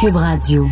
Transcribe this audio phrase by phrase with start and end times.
[0.00, 0.68] Cube Radio.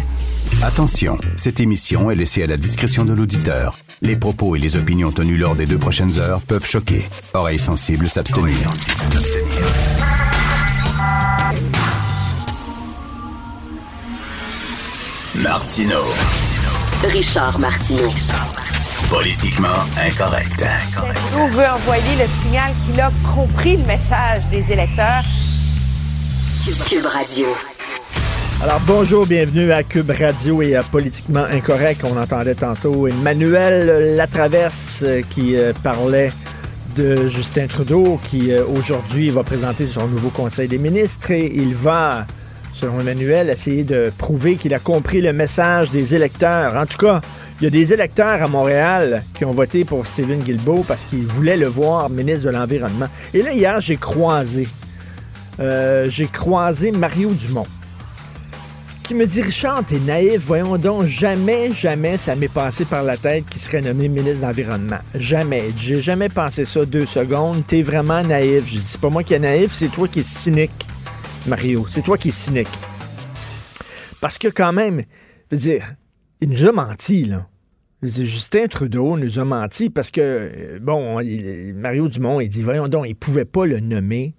[0.63, 3.77] Attention, cette émission est laissée à la discrétion de l'auditeur.
[4.01, 7.05] Les propos et les opinions tenues lors des deux prochaines heures peuvent choquer.
[7.35, 8.55] Oreilles sensibles s'abstenir.
[15.35, 16.03] Martino.
[17.11, 18.13] Richard Martineau.
[19.11, 20.65] Politiquement incorrect.
[21.37, 25.25] On veut envoyer le signal qu'il a compris le message des électeurs?
[26.89, 27.47] Cube Radio.
[28.63, 32.05] Alors bonjour, bienvenue à Cube Radio et à Politiquement Incorrect.
[32.05, 36.33] On entendait tantôt Emmanuel Latraverse euh, qui euh, parlait
[36.97, 41.75] de Justin Trudeau qui euh, aujourd'hui va présenter son nouveau Conseil des ministres et il
[41.75, 42.27] va,
[42.73, 46.77] selon Emmanuel, essayer de prouver qu'il a compris le message des électeurs.
[46.77, 47.21] En tout cas,
[47.61, 51.27] il y a des électeurs à Montréal qui ont voté pour Stephen Guilbeault parce qu'ils
[51.27, 53.09] voulaient le voir ministre de l'Environnement.
[53.35, 54.67] Et là, hier, j'ai croisé,
[55.59, 57.67] j'ai croisé Mario Dumont
[59.07, 63.17] qui me dit Richard, t'es naïf, voyons donc, jamais, jamais ça m'est passé par la
[63.17, 64.99] tête qu'il serait nommé ministre de l'Environnement.
[65.15, 65.71] Jamais.
[65.77, 67.65] J'ai jamais pensé ça deux secondes.
[67.67, 68.65] T'es vraiment naïf.
[68.67, 70.73] J'ai dit, c'est pas moi qui est naïf, c'est toi qui es cynique,
[71.47, 71.87] Mario.
[71.89, 72.69] C'est toi qui es cynique.
[74.21, 75.03] Parce que quand même,
[75.51, 75.95] je veux dire,
[76.41, 77.47] il nous a menti, là.
[78.03, 81.21] Justin Trudeau nous a menti parce que, euh, bon,
[81.75, 84.35] Mario Dumont, il dit, voyons donc, il pouvait pas le nommer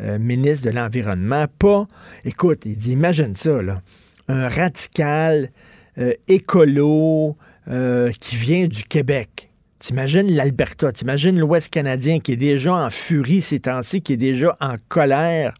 [0.00, 1.46] euh, ministre de l'Environnement.
[1.58, 1.86] Pas,
[2.24, 3.82] écoute, il dit, imagine ça, là,
[4.28, 5.50] un radical
[5.98, 7.36] euh, écolo
[7.68, 9.50] euh, qui vient du Québec.
[9.78, 14.56] T'imagines l'Alberta, t'imagines l'Ouest canadien qui est déjà en furie ces temps-ci, qui est déjà
[14.60, 15.54] en colère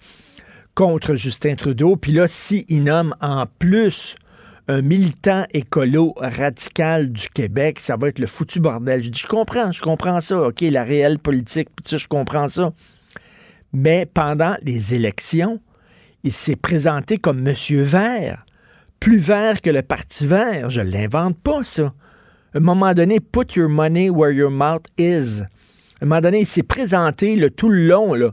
[0.75, 1.97] contre Justin Trudeau.
[1.97, 4.17] Puis là, s'il nomme en plus
[4.69, 9.03] un militant écolo radical du Québec, ça va être le foutu bordel.
[9.03, 12.49] Je dis, je comprends, je comprends ça, OK, la réelle politique, puis ça, je comprends
[12.49, 12.73] ça.
[13.73, 15.61] Mais pendant les élections,
[16.25, 18.45] il s'est présenté comme Monsieur Vert,
[19.01, 20.71] plus vert que le Parti vert.
[20.71, 21.93] Je l'invente pas, ça.
[22.55, 25.43] À un moment donné, put your money where your mouth is.
[26.01, 28.33] À un moment donné, il s'est présenté tout le long.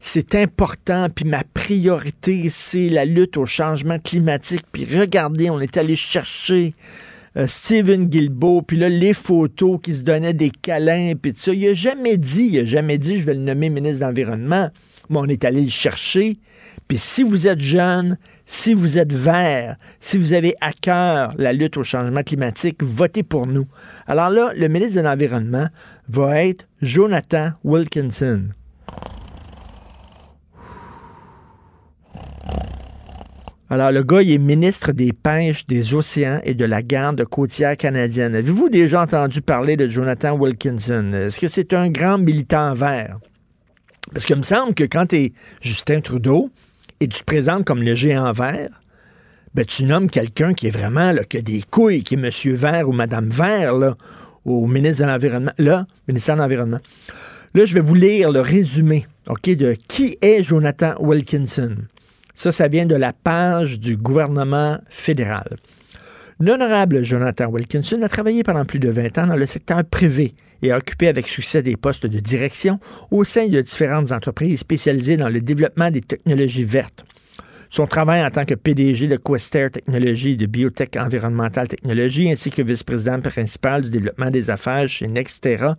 [0.00, 4.66] C'est important, puis ma priorité, c'est la lutte au changement climatique.
[4.70, 6.74] Puis regardez, on est allé chercher
[7.36, 11.52] euh, Stephen Guilbeault, puis là, les photos qui se donnaient des câlins, puis tout ça.
[11.52, 14.70] Il a jamais dit, il a jamais dit, je vais le nommer ministre de l'Environnement.
[15.10, 16.38] Mais on est allé le chercher.
[16.88, 21.52] Puis si vous êtes jeune, si vous êtes vert, si vous avez à cœur la
[21.52, 23.66] lutte au changement climatique, votez pour nous.
[24.06, 25.68] Alors là, le ministre de l'Environnement
[26.08, 28.48] va être Jonathan Wilkinson.
[33.70, 37.76] Alors, le gars, il est ministre des Pêches, des Océans et de la Garde côtière
[37.78, 38.34] canadienne.
[38.34, 41.12] Avez-vous déjà entendu parler de Jonathan Wilkinson?
[41.14, 43.18] Est-ce que c'est un grand militant vert?
[44.12, 45.32] Parce qu'il me semble que quand tu es
[45.62, 46.50] Justin Trudeau
[47.00, 48.68] et tu te présentes comme le géant vert,
[49.54, 52.54] ben, tu nommes quelqu'un qui est vraiment, là, qui a des couilles, qui est Monsieur
[52.54, 53.96] Vert ou Madame Vert, là,
[54.44, 55.52] au ministre de l'Environnement.
[55.56, 56.80] Là, ministère de l'Environnement.
[57.54, 61.76] Là, je vais vous lire le résumé, de qui est Jonathan Wilkinson.
[62.34, 65.48] Ça, ça vient de la page du gouvernement fédéral.
[66.40, 70.72] L'honorable Jonathan Wilkinson a travaillé pendant plus de 20 ans dans le secteur privé et
[70.72, 72.80] a occupé avec succès des postes de direction
[73.12, 77.04] au sein de différentes entreprises spécialisées dans le développement des technologies vertes.
[77.74, 82.62] Son travail en tant que PDG de Quester Technologies de Biotech Environmental Technologies, ainsi que
[82.62, 85.76] vice-président principal du développement des affaires chez Nextera,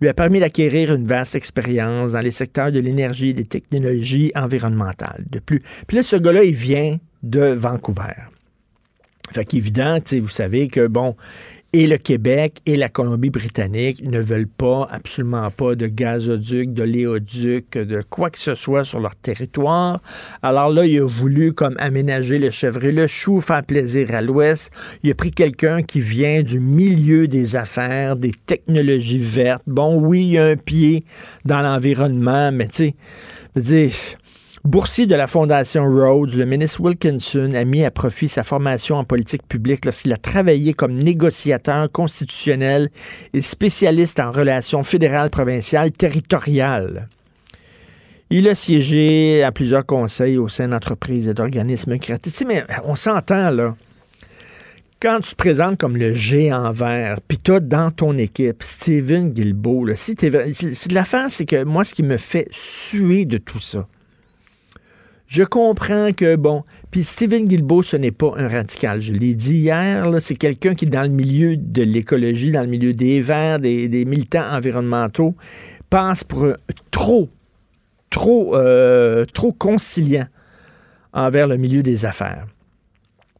[0.00, 4.32] lui a permis d'acquérir une vaste expérience dans les secteurs de l'énergie et des technologies
[4.34, 5.26] environnementales.
[5.30, 8.14] De plus, puis là, ce gars-là, il vient de Vancouver.
[9.30, 11.16] Fait qu'évident, vous savez que, bon,
[11.76, 17.76] et le Québec et la Colombie-Britannique ne veulent pas, absolument pas, de gazoduc, de léoduc,
[17.76, 20.00] de quoi que ce soit sur leur territoire.
[20.42, 24.22] Alors là, il a voulu comme aménager le chèvre et le chou, faire plaisir à
[24.22, 24.72] l'Ouest.
[25.02, 29.64] Il a pris quelqu'un qui vient du milieu des affaires, des technologies vertes.
[29.66, 31.04] Bon, oui, il y a un pied
[31.44, 32.94] dans l'environnement, mais tu
[33.62, 33.90] sais,
[34.66, 39.04] Boursier de la Fondation Rhodes, le ministre Wilkinson a mis à profit sa formation en
[39.04, 42.90] politique publique lorsqu'il a travaillé comme négociateur constitutionnel
[43.32, 47.08] et spécialiste en relations fédérales, provinciales, territoriales.
[48.30, 52.42] Il a siégé à plusieurs conseils au sein d'entreprises et d'organismes créatifs.
[52.44, 53.76] Mais on s'entend, là.
[55.00, 59.84] Quand tu te présentes comme le géant vert, puis tu dans ton équipe Steven Guilbeault,
[59.84, 63.86] là, si c'est- l'affaire, c'est que moi, ce qui me fait suer de tout ça,
[65.26, 69.00] je comprends que, bon, puis Stephen Guilbeault, ce n'est pas un radical.
[69.00, 72.92] Je l'ai dit hier, c'est quelqu'un qui dans le milieu de l'écologie, dans le milieu
[72.92, 75.34] des verts, des, militants environnementaux,
[75.90, 76.52] pense pour
[76.92, 77.28] trop,
[78.10, 80.26] trop, euh, trop conciliant
[81.12, 82.46] envers le milieu des affaires.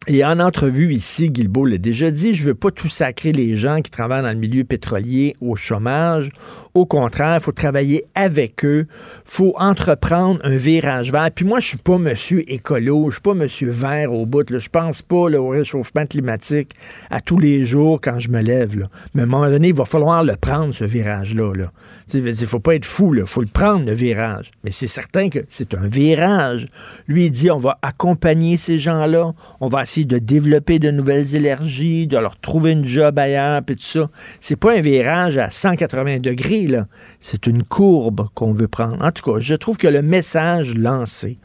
[0.08, 3.82] Et en entrevue ici, Guilbeault l'a déjà dit, je veux pas tout sacrer les gens
[3.82, 6.30] qui travaillent dans le milieu pétrolier au chômage.
[6.76, 8.86] Au contraire, il faut travailler avec eux.
[9.24, 11.30] faut entreprendre un virage vert.
[11.34, 14.50] Puis moi, je suis pas monsieur écolo, je suis pas monsieur vert au bout.
[14.50, 14.58] Là.
[14.58, 16.72] Je pense pas au réchauffement climatique
[17.08, 18.76] à tous les jours quand je me lève.
[19.14, 21.54] Mais à un moment donné, il va falloir le prendre, ce virage-là.
[21.54, 21.72] Là.
[22.12, 24.50] Il faut pas être fou, il faut le prendre, le virage.
[24.62, 26.66] Mais c'est certain que c'est un virage.
[27.08, 29.32] Lui, il dit, on va accompagner ces gens-là,
[29.62, 33.76] on va essayer de développer de nouvelles énergies, de leur trouver une job ailleurs, puis
[33.76, 34.10] tout ça.
[34.40, 36.65] C'est pas un virage à 180 degrés,
[37.20, 39.04] C'est une courbe qu'on veut prendre.
[39.04, 41.38] En tout cas, je trouve que le message lancé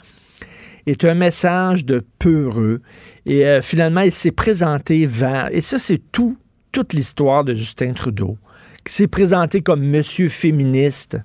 [0.87, 2.81] est un message de peureux.
[3.25, 5.49] Et euh, finalement, il s'est présenté vers...
[5.51, 6.37] Et ça, c'est tout,
[6.71, 8.37] toute l'histoire de Justin Trudeau.
[8.85, 11.17] qui s'est présenté comme monsieur féministe,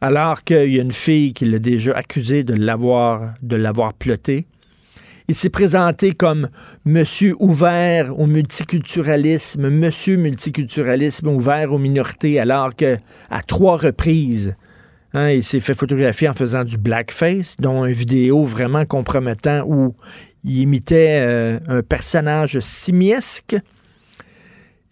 [0.00, 3.92] alors qu'il y a une fille qui l'a déjà accusé de l'avoir de l'avoir.
[5.28, 6.48] Il s'est présenté comme
[6.84, 12.96] monsieur ouvert au multiculturalisme, monsieur multiculturalisme ouvert aux minorités, alors que
[13.28, 14.54] à trois reprises,
[15.14, 19.96] hein, il s'est fait photographier en faisant du blackface, dont une vidéo vraiment compromettant où
[20.44, 23.56] il imitait euh, un personnage simiesque.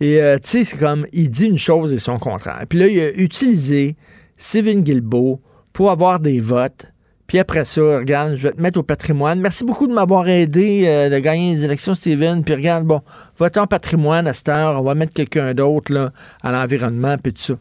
[0.00, 2.64] Et euh, tu sais, c'est comme, il dit une chose et son contraire.
[2.68, 3.94] Puis là, il a utilisé
[4.36, 5.40] Steven Guilbeault
[5.72, 6.88] pour avoir des votes
[7.26, 9.40] puis après ça, regarde, je vais te mettre au patrimoine.
[9.40, 12.44] Merci beaucoup de m'avoir aidé euh, de gagner les élections, Steven.
[12.44, 13.00] Puis regarde, bon,
[13.38, 14.80] va-t'en en patrimoine à cette heure.
[14.80, 16.12] On va mettre quelqu'un d'autre là,
[16.42, 17.54] à l'environnement, puis tout ça.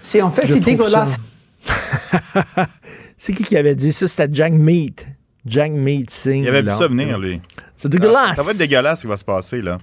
[0.00, 1.16] C'est en fait, c'est dégueulasse.
[3.16, 4.06] c'est qui qui avait dit ça?
[4.06, 5.06] C'était Jack Meat.
[5.44, 6.42] Jack Meat Singh.
[6.42, 7.40] Il avait pu ça venir, lui.
[7.76, 8.36] C'est dégueulasse.
[8.36, 9.78] Ça, va être dégueulasse ce qui va se passer, là.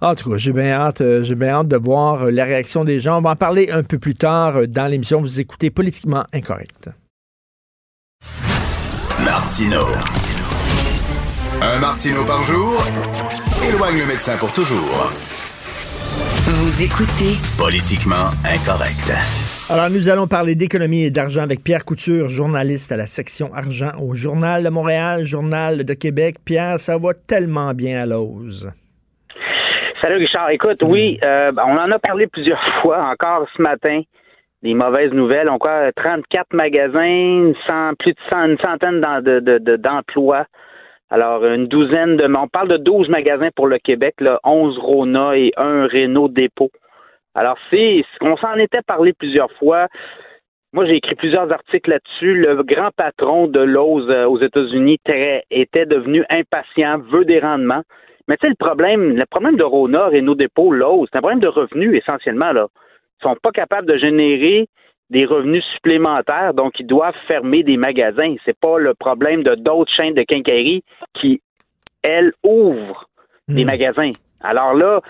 [0.00, 2.84] En tout cas, j'ai bien hâte, euh, j'ai bien hâte de voir euh, la réaction
[2.84, 3.18] des gens.
[3.18, 5.20] On va en parler un peu plus tard dans l'émission.
[5.20, 6.88] Vous écoutez Politiquement Incorrect.
[9.48, 9.80] Martino.
[11.62, 12.84] Un Martino par jour
[13.66, 15.08] éloigne le médecin pour toujours.
[16.44, 19.08] Vous écoutez Politiquement incorrect.
[19.70, 23.92] Alors, nous allons parler d'économie et d'argent avec Pierre Couture, journaliste à la section argent
[23.98, 26.36] au Journal de Montréal, Journal de Québec.
[26.44, 28.70] Pierre, ça va tellement bien à l'ose.
[30.02, 30.50] Salut Richard.
[30.50, 34.02] Écoute, oui, euh, on en a parlé plusieurs fois encore ce matin
[34.62, 35.48] des mauvaises nouvelles.
[35.48, 37.52] On croit 34 magasins,
[37.98, 39.00] plus de 100, une centaine
[39.78, 40.46] d'emplois.
[41.10, 42.26] Alors, une douzaine de...
[42.34, 46.70] On parle de 12 magasins pour le Québec, là, 11 Rona et un Renault Dépôt.
[47.34, 48.04] Alors, c'est...
[48.20, 49.86] On s'en était parlé plusieurs fois.
[50.74, 52.34] Moi, j'ai écrit plusieurs articles là-dessus.
[52.34, 54.98] Le grand patron de Lowe's euh, aux États-Unis
[55.50, 57.82] était devenu impatient, veut des rendements.
[58.26, 61.40] Mais tu sais, le problème, le problème de Rona, Renault Dépôt, Lowe's, c'est un problème
[61.40, 62.52] de revenus essentiellement.
[62.52, 62.66] là
[63.22, 64.66] sont pas capables de générer
[65.10, 68.34] des revenus supplémentaires, donc ils doivent fermer des magasins.
[68.44, 70.82] C'est pas le problème de d'autres chaînes de quincaillerie
[71.14, 71.40] qui,
[72.02, 73.08] elles, ouvrent
[73.48, 73.66] des hmm.
[73.66, 74.12] magasins.
[74.40, 75.00] Alors là,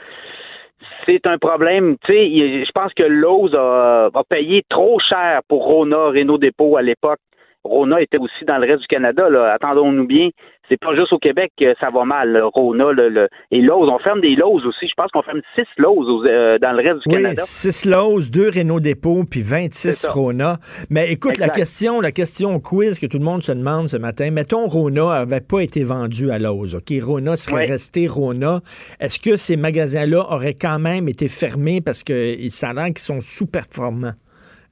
[1.05, 1.97] c'est un problème.
[2.05, 6.77] Tu sais, je pense que Lowe's a, a, payé trop cher pour Rona, Renault Dépôt
[6.77, 7.21] à l'époque.
[7.69, 9.29] Rona était aussi dans le reste du Canada.
[9.29, 9.53] Là.
[9.53, 10.31] Attendons-nous bien.
[10.69, 12.39] C'est pas juste au Québec que ça va mal.
[12.53, 13.89] Rona le, et Lowe's.
[13.91, 14.87] On ferme des Lowe's aussi.
[14.87, 17.43] Je pense qu'on ferme six Lowe's euh, dans le reste du oui, Canada.
[17.45, 20.59] Six Lowe's, deux Renault Dépôt, puis 26 Rona.
[20.91, 24.31] Mais écoute, la question, la question quiz que tout le monde se demande ce matin,
[24.31, 26.75] mettons Rona n'avait pas été vendu à Lowe's.
[26.75, 28.61] OK, Rona serait resté Rona.
[29.01, 32.99] Est-ce que ces magasins-là auraient quand même été fermés parce que ça a l'air qu'ils
[32.99, 34.13] sont sous-performants?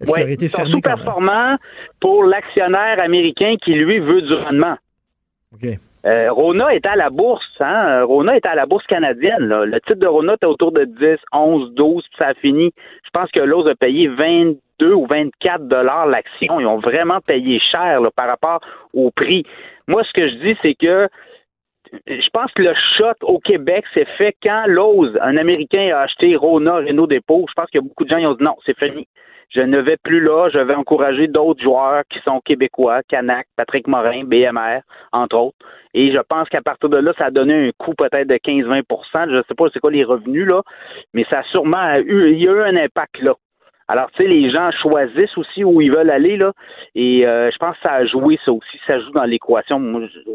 [0.04, 1.56] Sont sous-performants
[2.00, 4.76] pour l'actionnaire américain qui, lui, veut du rendement.
[6.06, 8.04] Euh, Rona est à la bourse, hein?
[8.04, 9.48] Rona est à la bourse canadienne.
[9.48, 12.72] Le titre de Rona est autour de 10, 11, 12, puis ça a fini.
[13.04, 16.60] Je pense que l'ose a payé 22 ou 24 dollars l'action.
[16.60, 18.60] Ils ont vraiment payé cher par rapport
[18.92, 19.44] au prix.
[19.88, 21.08] Moi, ce que je dis, c'est que
[22.06, 26.36] je pense que le choc au Québec s'est fait quand Lowe's, un Américain, a acheté
[26.36, 27.46] Rona, Renault Dépôt.
[27.48, 29.08] Je pense que beaucoup de gens ont dit non, c'est fini
[29.50, 30.48] je ne vais plus là.
[30.52, 34.80] Je vais encourager d'autres joueurs qui sont québécois, Canac, Patrick Morin, BMR,
[35.12, 35.56] entre autres.
[35.94, 39.30] Et je pense qu'à partir de là, ça a donné un coût peut-être de 15-20%
[39.30, 40.62] Je ne sais pas c'est quoi les revenus, là,
[41.14, 43.34] mais ça a sûrement eu, il y a eu un impact là.
[43.88, 46.52] Alors, tu sais, les gens choisissent aussi où ils veulent aller, là.
[46.96, 49.80] Et euh, je pense que ça a joué, ça aussi, ça joue dans l'équation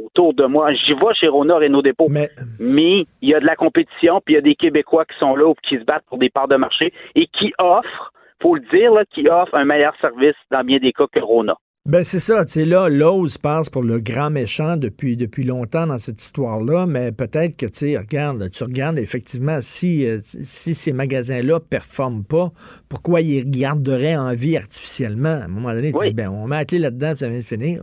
[0.06, 0.72] autour de moi.
[0.74, 2.08] J'y vais chez Rona Renault Dépôt.
[2.10, 2.30] Mais...
[2.60, 5.36] mais il y a de la compétition, puis il y a des Québécois qui sont
[5.36, 8.62] là ou qui se battent pour des parts de marché et qui offrent faut le
[8.72, 11.56] dire, qui offre un meilleur service dans bien des cas que Rona.
[11.88, 15.88] Ben c'est ça, tu sais, là, Lowe's passe pour le grand méchant depuis, depuis longtemps
[15.88, 20.76] dans cette histoire-là, mais peut-être que, tu sais, regarde, tu regardes effectivement, si, euh, si
[20.76, 22.50] ces magasins-là performent pas,
[22.88, 25.42] pourquoi ils garderaient en vie artificiellement?
[25.42, 27.44] À un moment donné, tu dis, ben, on met la clé là-dedans, ça vient de
[27.44, 27.82] finir.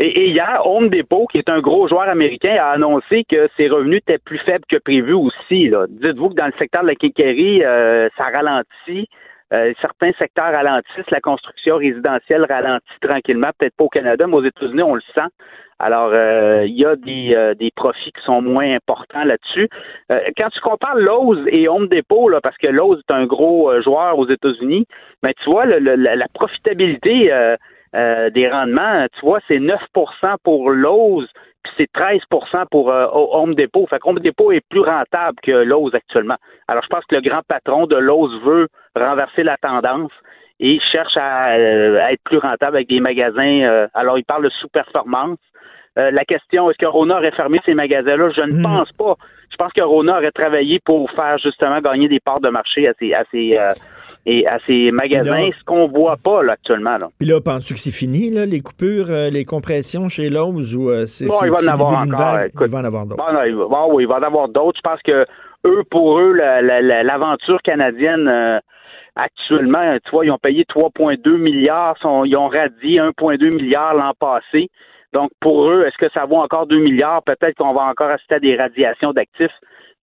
[0.00, 3.98] Et, hier, Home Depot, qui est un gros joueur américain, a annoncé que ses revenus
[3.98, 5.70] étaient plus faibles que prévu aussi.
[5.88, 9.08] Dites-vous que dans le secteur de la quincaillerie, euh, ça ralentit.
[9.52, 14.44] Euh, certains secteurs ralentissent, la construction résidentielle ralentit tranquillement, peut-être pas au Canada, mais aux
[14.44, 15.28] États-Unis, on le sent.
[15.78, 19.68] Alors, euh, il y a des, des, profits qui sont moins importants là-dessus.
[20.10, 24.18] quand tu compares Lowe's et Home Depot, là, parce que Lowe's est un gros joueur
[24.18, 24.86] aux États-Unis,
[25.22, 27.32] ben, tu vois, la, profitabilité
[27.94, 29.76] euh, des rendements, tu vois, c'est 9%
[30.44, 31.26] pour Lowe's,
[31.62, 33.86] puis c'est 13% pour euh, Home Depot.
[33.86, 36.36] Fait que Home Depot est plus rentable que Lowe's actuellement.
[36.68, 40.12] Alors, je pense que le grand patron de Lowe's veut renverser la tendance
[40.58, 43.88] et cherche à, euh, être plus rentable avec des magasins.
[43.94, 45.38] alors, il parle de sous-performance.
[45.96, 48.30] la question, est-ce que Rona aurait fermé ces magasins-là?
[48.30, 48.62] Je ne hmm.
[48.62, 49.16] pense pas.
[49.50, 52.92] Je pense que Rona aurait travaillé pour faire justement gagner des parts de marché à
[52.98, 53.58] ses, à ses,
[54.30, 56.96] et à ces magasins, ce qu'on voit pas là, actuellement.
[56.98, 57.08] Là.
[57.18, 60.88] Puis là, penses-tu que c'est fini, là, les coupures, euh, les compressions chez Lowe's ou
[60.88, 62.38] euh, c'est Bon, il va en avoir encore.
[62.60, 63.24] il va en avoir d'autres.
[63.24, 64.78] Bon, il va, oui, il va en avoir d'autres.
[64.78, 65.26] Je pense que
[65.66, 68.60] eux, pour eux, l'aventure canadienne euh,
[69.16, 74.68] actuellement, tu vois, ils ont payé 3,2 milliards, ils ont radié 1,2 milliard l'an passé.
[75.12, 77.24] Donc, pour eux, est-ce que ça vaut encore 2 milliards?
[77.24, 79.50] Peut-être qu'on va encore assister à des radiations d'actifs.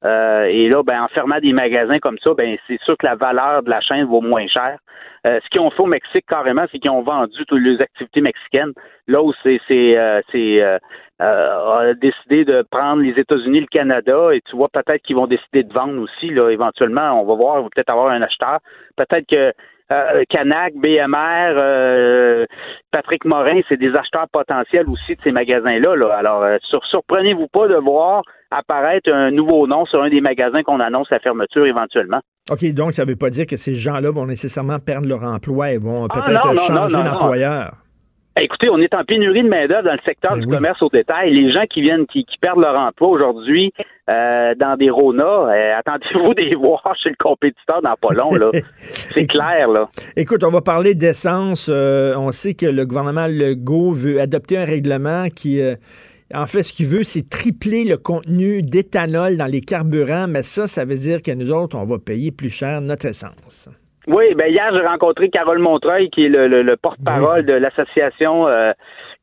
[0.06, 3.16] Euh, et là, ben, en fermant des magasins comme ça, ben, c'est sûr que la
[3.16, 4.78] valeur de la chaîne vaut moins cher.
[5.26, 8.22] Euh, ce qu'ils ont fait au Mexique carrément, c'est qu'ils ont vendu toutes les activités
[8.22, 8.74] mexicaines.
[9.08, 10.78] Là où c'est c'est euh,
[11.22, 15.28] euh, a décidé de prendre les États-Unis, le Canada, et tu vois peut-être qu'ils vont
[15.28, 16.30] décider de vendre aussi.
[16.30, 18.60] Là, éventuellement, on va voir, on va peut-être avoir un acheteur.
[18.96, 19.54] Peut-être que
[19.90, 22.46] euh, Canac, BMR, euh,
[22.92, 25.96] Patrick Morin, c'est des acheteurs potentiels aussi de ces magasins-là.
[25.96, 26.18] Là.
[26.18, 26.58] Alors, euh,
[26.90, 28.22] surprenez-vous pas de voir
[28.52, 32.20] apparaître un nouveau nom sur un des magasins qu'on annonce la fermeture éventuellement.
[32.50, 35.72] OK, donc ça ne veut pas dire que ces gens-là vont nécessairement perdre leur emploi
[35.72, 37.74] et vont ah, peut-être changer d'employeur.
[38.38, 40.90] Ben, écoutez, on est en pénurie de main-d'œuvre dans le secteur ben du commerce au
[40.90, 41.34] détail.
[41.34, 43.74] Les gens qui viennent, qui, perdent leur emploi aujourd'hui
[44.12, 48.52] euh, dans des Rona, euh, attendez-vous des voir chez le compétiteur dans pas long, là.
[48.78, 49.90] C'est clair, là.
[50.16, 51.68] Écoute, on va parler d'essence.
[51.74, 55.60] Euh, on sait que le gouvernement Legault veut adopter un règlement qui.
[56.32, 60.68] en fait, ce qu'il veut, c'est tripler le contenu d'éthanol dans les carburants, mais ça,
[60.68, 63.68] ça veut dire que nous autres, on va payer plus cher notre essence.
[64.08, 68.72] Oui, ben hier, j'ai rencontré Carole Montreuil, qui est le, porte-parole de l'Association euh,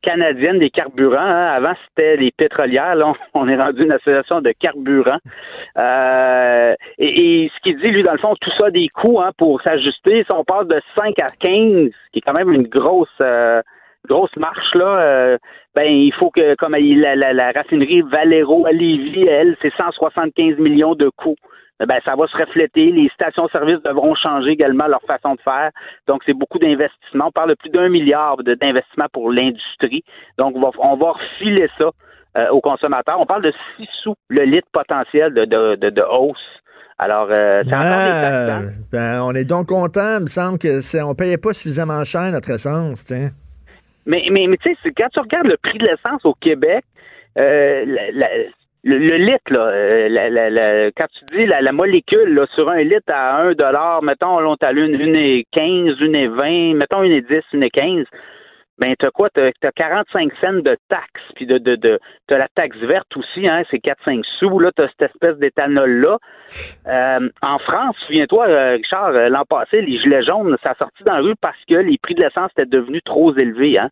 [0.02, 1.16] canadienne des carburants.
[1.18, 1.46] Hein.
[1.54, 2.94] Avant, c'était les pétrolières.
[2.94, 5.20] Là, on est rendu une association de carburants.
[5.78, 9.62] Euh, et, ce qu'il dit, lui, dans le fond, tout ça des coûts hein, pour
[9.62, 10.22] s'ajuster.
[10.24, 13.62] Si on passe de 5 à 15, qui est quand même une grosse euh,
[14.08, 15.38] grosse marche, là,
[15.74, 20.58] ben il faut que, comme la, la, la raffinerie Valero à Lévis, elle, c'est 175
[20.58, 21.36] millions de coûts.
[21.82, 22.92] Eh ben, ça va se refléter.
[22.92, 25.70] Les stations-service devront changer également leur façon de faire.
[26.06, 27.26] Donc, c'est beaucoup d'investissements.
[27.26, 30.04] On parle de plus d'un milliard d'investissements pour l'industrie.
[30.38, 31.90] Donc, on va, on va refiler ça
[32.36, 33.16] euh, aux consommateurs.
[33.18, 36.38] On parle de 6 sous le litre potentiel de, de, de, hausse.
[36.96, 40.18] Alors, euh, c'est encore des ben, on est donc content.
[40.18, 43.30] Il me semble que c'est, on payait pas suffisamment cher notre essence, tiens.
[44.06, 46.84] Mais, mais, mais tu sais, quand tu regardes le prix de l'essence au Québec,
[47.38, 48.28] euh, la,
[48.84, 53.40] le, litre, là, euh, la, quand tu dis la, molécule là, sur un litre à
[53.40, 57.22] 1 dollar, mettons, on t'a une, une et 15, une et 20, mettons une et
[57.22, 58.04] 10, une et 15,
[58.78, 59.28] ben t'as quoi?
[59.30, 63.46] T'as as 45 cents de taxes, puis de, de, de t'as la taxe verte aussi,
[63.46, 66.18] hein, c'est 4-5 sous, là, t'as cette espèce d'éthanol-là.
[66.86, 71.14] Euh, en France, souviens-toi, euh, Richard, l'an passé, les gilets jaunes, ça a sorti dans
[71.14, 73.90] la rue parce que les prix de l'essence étaient devenus trop élevés, hein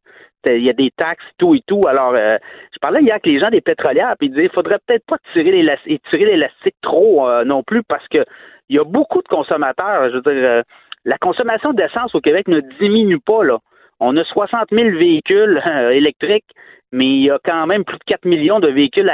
[0.51, 1.87] il y a des taxes, tout et tout.
[1.87, 2.37] Alors, euh,
[2.73, 5.19] je parlais hier avec les gens des pétrolières, puis ils disaient, il faudrait peut-être pas
[5.33, 8.25] tirer l'élastique trop euh, non plus, parce que
[8.69, 10.09] il y a beaucoup de consommateurs.
[10.11, 10.63] Je veux dire, euh,
[11.05, 13.59] la consommation d'essence au Québec ne diminue pas, là.
[14.05, 16.51] On a 60 000 véhicules électriques,
[16.91, 19.11] mais il y a quand même plus de 4 millions de véhicules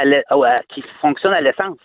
[0.73, 1.77] qui fonctionnent à l'essence.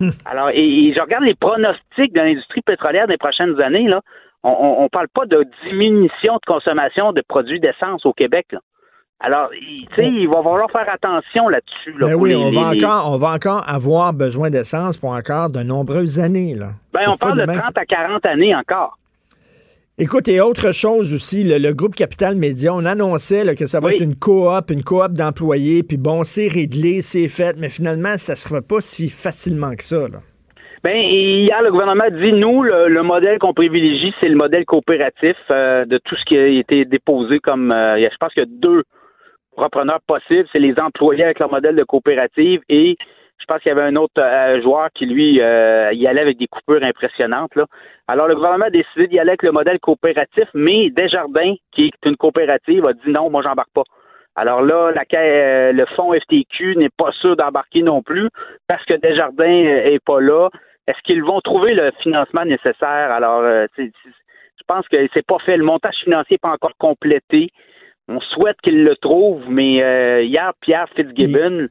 [0.00, 0.10] Hmm.
[0.24, 4.00] Alors, et, je regarde les pronostics de l'industrie pétrolière des prochaines années, là.
[4.44, 8.46] On ne parle pas de diminution de consommation de produits d'essence au Québec.
[8.52, 8.60] Là.
[9.20, 11.92] Alors, tu sais, il va falloir faire attention là-dessus.
[11.98, 15.60] Là, ben oui, on, va Encore, on va encore avoir besoin d'essence pour encore de
[15.64, 16.54] nombreuses années.
[16.54, 16.68] Là.
[16.92, 18.96] Ben, on parle de 30 à 40 années encore.
[20.00, 24.00] Écoute, et autre chose aussi, le, groupe Capital Média, on annonçait que ça va être
[24.00, 28.36] une coop, une coop d'employés, puis bon, c'est réglé, c'est fait, mais finalement, ça ne
[28.36, 30.06] se fera pas si facilement que ça.
[30.06, 30.20] Là.
[30.84, 35.84] Ben, hier, le gouvernement dit, nous, le, modèle qu'on privilégie, c'est le modèle coopératif euh,
[35.84, 38.84] de tout ce qui a été déposé comme, euh, je pense qu'il y a deux
[39.56, 42.96] repreneurs possibles, c'est les employés avec leur modèle de coopérative et
[43.48, 46.46] pense qu'il y avait un autre euh, joueur qui, lui, euh, y allait avec des
[46.46, 47.50] coupures impressionnantes.
[48.06, 52.08] Alors, le gouvernement a décidé d'y aller avec le modèle coopératif, mais Desjardins, qui est
[52.08, 53.84] une coopérative, a dit non, moi, j'embarque pas.
[54.36, 58.28] Alors là, euh, le fonds FTQ n'est pas sûr d'embarquer non plus
[58.68, 60.48] parce que Desjardins est pas là.
[60.86, 63.10] Est-ce qu'ils vont trouver le financement nécessaire?
[63.10, 65.56] Alors, je pense que c'est pas fait.
[65.56, 67.48] Le montage financier n'est pas encore complété.
[68.06, 71.66] On souhaite qu'ils le trouvent, mais hier, Pierre Fitzgibbon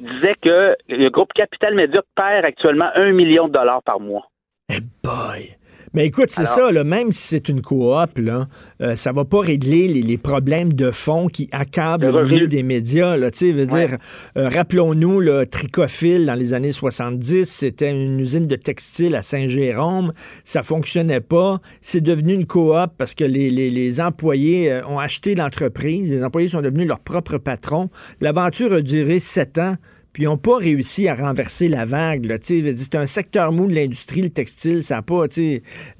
[0.00, 4.28] disait que le groupe Capital Média perd actuellement un million de dollars par mois.
[4.68, 5.56] Eh boy!
[5.94, 8.48] Mais écoute, c'est ça, là, même si c'est une coop, là,
[8.80, 13.16] euh, ça va pas régler les, problèmes de fond qui accablent le milieu des médias.
[13.16, 13.96] Là, veux dire,
[14.36, 20.12] euh, rappelons-nous, le Tricophile, dans les années 70, c'était une usine de textile à Saint-Jérôme.
[20.44, 21.60] Ça fonctionnait pas.
[21.80, 26.10] C'est devenu une coop parce que les, les employés euh, ont acheté l'entreprise.
[26.10, 27.88] Les employés sont devenus leurs propres patrons.
[28.20, 29.76] L'aventure a duré sept ans
[30.14, 32.38] puis ils n'ont pas réussi à renverser la vague.
[32.40, 35.26] C'est un secteur mou de l'industrie, le textile, ça a pas,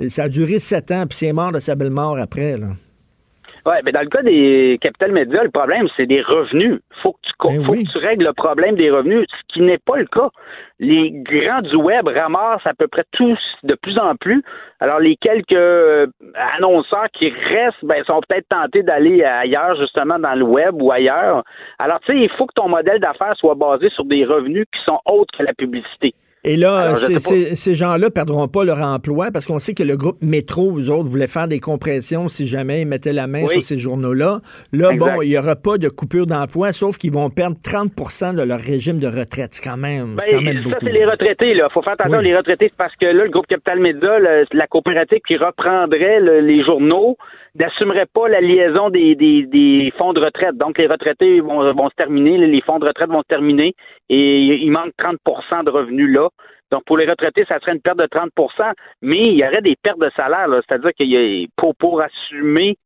[0.08, 2.56] ça a duré sept ans, puis c'est mort de sa belle mort après.
[2.56, 2.68] Là.
[3.66, 6.80] Oui, mais dans le cas des Capital Média, le problème, c'est des revenus.
[7.02, 9.78] Faut que tu ben faut que tu règles le problème des revenus, ce qui n'est
[9.78, 10.28] pas le cas.
[10.80, 14.42] Les grands du web ramassent à peu près tous de plus en plus.
[14.80, 16.06] Alors les quelques euh,
[16.56, 21.42] annonceurs qui restent, ben, sont peut-être tentés d'aller ailleurs, justement dans le web ou ailleurs.
[21.78, 24.84] Alors tu sais, il faut que ton modèle d'affaires soit basé sur des revenus qui
[24.84, 26.14] sont autres que la publicité.
[26.46, 30.70] Et là, ces gens-là perdront pas leur emploi parce qu'on sait que le groupe Métro,
[30.70, 34.40] vous autres, voulait faire des compressions si jamais ils mettaient la main sur ces journaux-là.
[34.72, 38.42] Là, bon, il n'y aura pas de coupure d'emploi, sauf qu'ils vont perdre 30% de
[38.42, 39.58] leur régime de retraite.
[39.64, 40.70] quand même, ben, quand même beaucoup.
[40.70, 41.52] Ça, c'est les retraités.
[41.52, 44.18] Il faut faire attention, les retraités, c'est parce que là, le groupe Capital Média,
[44.52, 47.16] la coopérative qui reprendrait les journaux,
[47.58, 50.56] n'assumerait pas la liaison des, des, des, fonds de retraite.
[50.56, 53.74] Donc, les retraités vont, vont se terminer, les fonds de retraite vont se terminer
[54.08, 56.28] et il manque 30% de revenus là.
[56.70, 59.76] Donc, pour les retraités, ça serait une perte de 30% mais il y aurait des
[59.80, 62.76] pertes de salaire, c'est-à-dire qu'il y a pour, pour assumer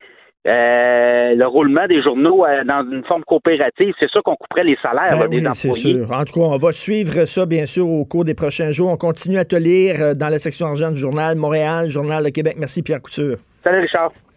[0.47, 4.79] euh, le roulement des journaux euh, dans une forme coopérative, c'est sûr qu'on couperait les
[4.81, 6.11] salaires ben des oui, C'est sûr.
[6.13, 8.89] En tout cas, on va suivre ça, bien sûr, au cours des prochains jours.
[8.89, 12.31] On continue à te lire euh, dans la section argent du journal Montréal, Journal de
[12.31, 12.55] Québec.
[12.57, 13.37] Merci, Pierre Couture.
[13.65, 14.13] Salut, Richard.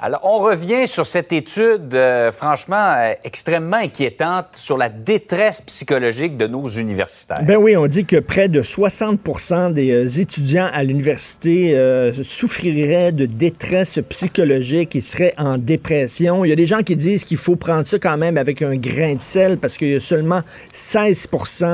[0.00, 6.36] Alors, on revient sur cette étude, euh, franchement, euh, extrêmement inquiétante sur la détresse psychologique
[6.36, 7.42] de nos universitaires.
[7.42, 11.74] Ben oui, on dit que près de 60 des euh, étudiants à l'université
[12.22, 16.44] souffriraient de détresse psychologique, ils seraient en dépression.
[16.44, 18.76] Il y a des gens qui disent qu'il faut prendre ça quand même avec un
[18.76, 20.42] grain de sel parce qu'il y a seulement
[20.74, 21.28] 16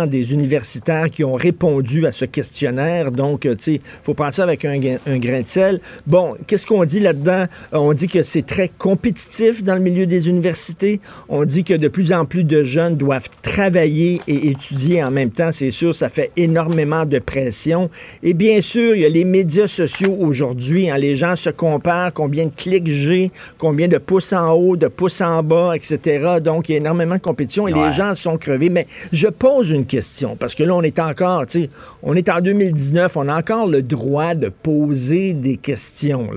[0.08, 3.10] des universitaires qui ont répondu à ce questionnaire.
[3.12, 5.80] Donc, tu sais, il faut prendre ça avec un, un grain de sel.
[6.06, 7.44] Bon, qu'est-ce qu'on dit là-dedans?
[7.72, 11.00] On dit que c'est très compétitif dans le milieu des universités.
[11.28, 15.30] On dit que de plus en plus de jeunes doivent travailler et étudier en même
[15.30, 15.50] temps.
[15.50, 17.90] C'est sûr, ça fait énormément de pression.
[18.22, 20.88] Et bien sûr, il y a les médias sociaux aujourd'hui.
[20.88, 20.96] Hein.
[20.96, 25.20] Les gens se comparent combien de clics j'ai, combien de pouces en haut, de pouces
[25.20, 26.36] en bas, etc.
[26.40, 28.68] Donc, il y a énormément de compétition et les gens sont crevés.
[28.68, 31.70] Mais je pose une question parce que là, on est encore, tu sais,
[32.04, 36.28] on est en 2019, on a encore le droit de poser des questions.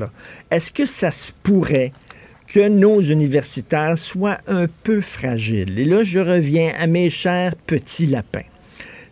[0.50, 1.67] Est-ce que ça se pourrait
[2.48, 5.78] que nos universitaires soient un peu fragiles.
[5.80, 8.42] Et là, je reviens à mes chers petits lapins.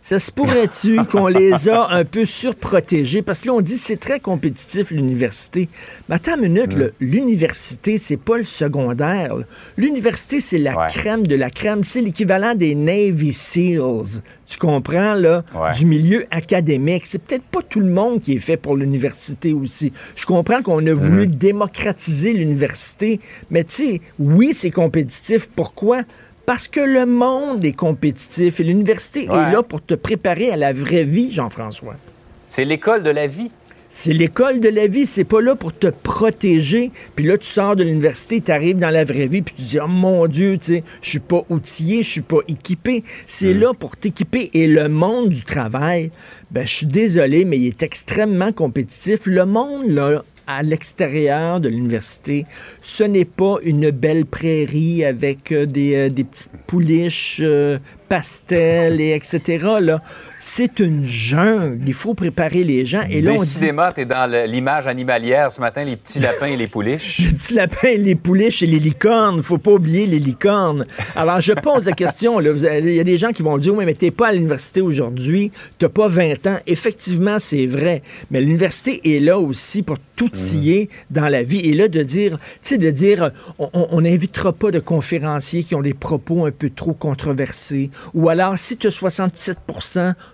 [0.08, 3.22] Ça se pourrait-tu qu'on les a un peu surprotégés?
[3.22, 5.68] Parce que là, on dit c'est très compétitif, l'université.
[6.08, 9.34] Mais attends une minute, l'université, c'est pas le secondaire.
[9.76, 11.82] L'université, c'est la crème de la crème.
[11.82, 14.22] C'est l'équivalent des Navy SEALs.
[14.46, 15.42] Tu comprends, là?
[15.76, 17.02] Du milieu académique.
[17.04, 19.92] C'est peut-être pas tout le monde qui est fait pour l'université aussi.
[20.14, 21.34] Je comprends qu'on a voulu mhm.
[21.34, 23.18] démocratiser l'université.
[23.50, 25.48] Mais tu sais, oui, c'est compétitif.
[25.48, 26.02] Pourquoi?
[26.46, 30.72] Parce que le monde est compétitif et l'université est là pour te préparer à la
[30.72, 31.96] vraie vie, Jean-François.
[32.44, 33.50] C'est l'école de la vie.
[33.90, 36.92] C'est l'école de la vie, c'est pas là pour te protéger.
[37.16, 39.80] Puis là, tu sors de l'université, tu arrives dans la vraie vie, puis tu dis,
[39.80, 43.04] oh mon Dieu, tu sais, je suis pas outillé, je suis pas équipé.
[43.26, 43.58] C'est mm.
[43.58, 44.50] là pour t'équiper.
[44.52, 46.10] Et le monde du travail,
[46.50, 49.22] ben, je suis désolé, mais il est extrêmement compétitif.
[49.24, 52.46] Le monde, là, à l'extérieur de l'université.
[52.82, 57.78] Ce n'est pas une belle prairie avec euh, des, euh, des, petites pouliches euh,
[58.08, 59.66] pastels et etc.
[59.80, 60.02] Là,
[60.40, 61.80] c'est une jungle.
[61.86, 63.02] Il faut préparer les gens.
[63.10, 63.94] Et là, on dit...
[63.94, 67.18] t'es dans l'image animalière ce matin, les petits lapins et les pouliches.
[67.26, 69.42] les petits lapins, les pouliches et les licornes.
[69.42, 70.86] Faut pas oublier les licornes.
[71.16, 72.40] Alors, je pose la question.
[72.40, 75.50] Il y a des gens qui vont dire, oui, mais t'es pas à l'université aujourd'hui,
[75.78, 76.58] t'as pas 20 ans.
[76.66, 78.02] Effectivement, c'est vrai.
[78.30, 81.60] Mais l'université est là aussi pour tout scier dans la vie.
[81.60, 85.82] Et là, de dire, tu sais, de dire, on n'invitera pas de conférenciers qui ont
[85.82, 87.90] des propos un peu trop controversés.
[88.14, 89.58] Ou alors, si tu as 67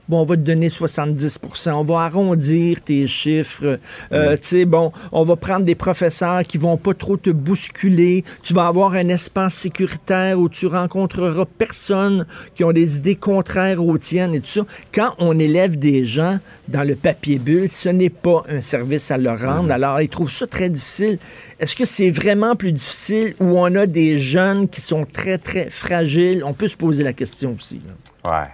[0.09, 3.79] bon, on va te donner 70 on va arrondir tes chiffres.
[4.13, 8.25] Euh, tu sais, bon, on va prendre des professeurs qui vont pas trop te bousculer.
[8.43, 13.85] Tu vas avoir un espace sécuritaire où tu rencontreras personne qui ont des idées contraires
[13.85, 14.67] aux tiennes et tout ça.
[14.95, 19.19] Quand on élève des gens dans le papier bulle, ce n'est pas un service à
[19.19, 19.72] leur rendre.
[19.73, 21.19] Alors, ils trouvent ça très difficile.
[21.59, 25.71] Est-ce que c'est vraiment plus difficile où on a des jeunes qui sont très, très
[25.71, 26.43] fragiles?
[26.45, 27.81] On peut se poser la question aussi.
[28.25, 28.49] Ouais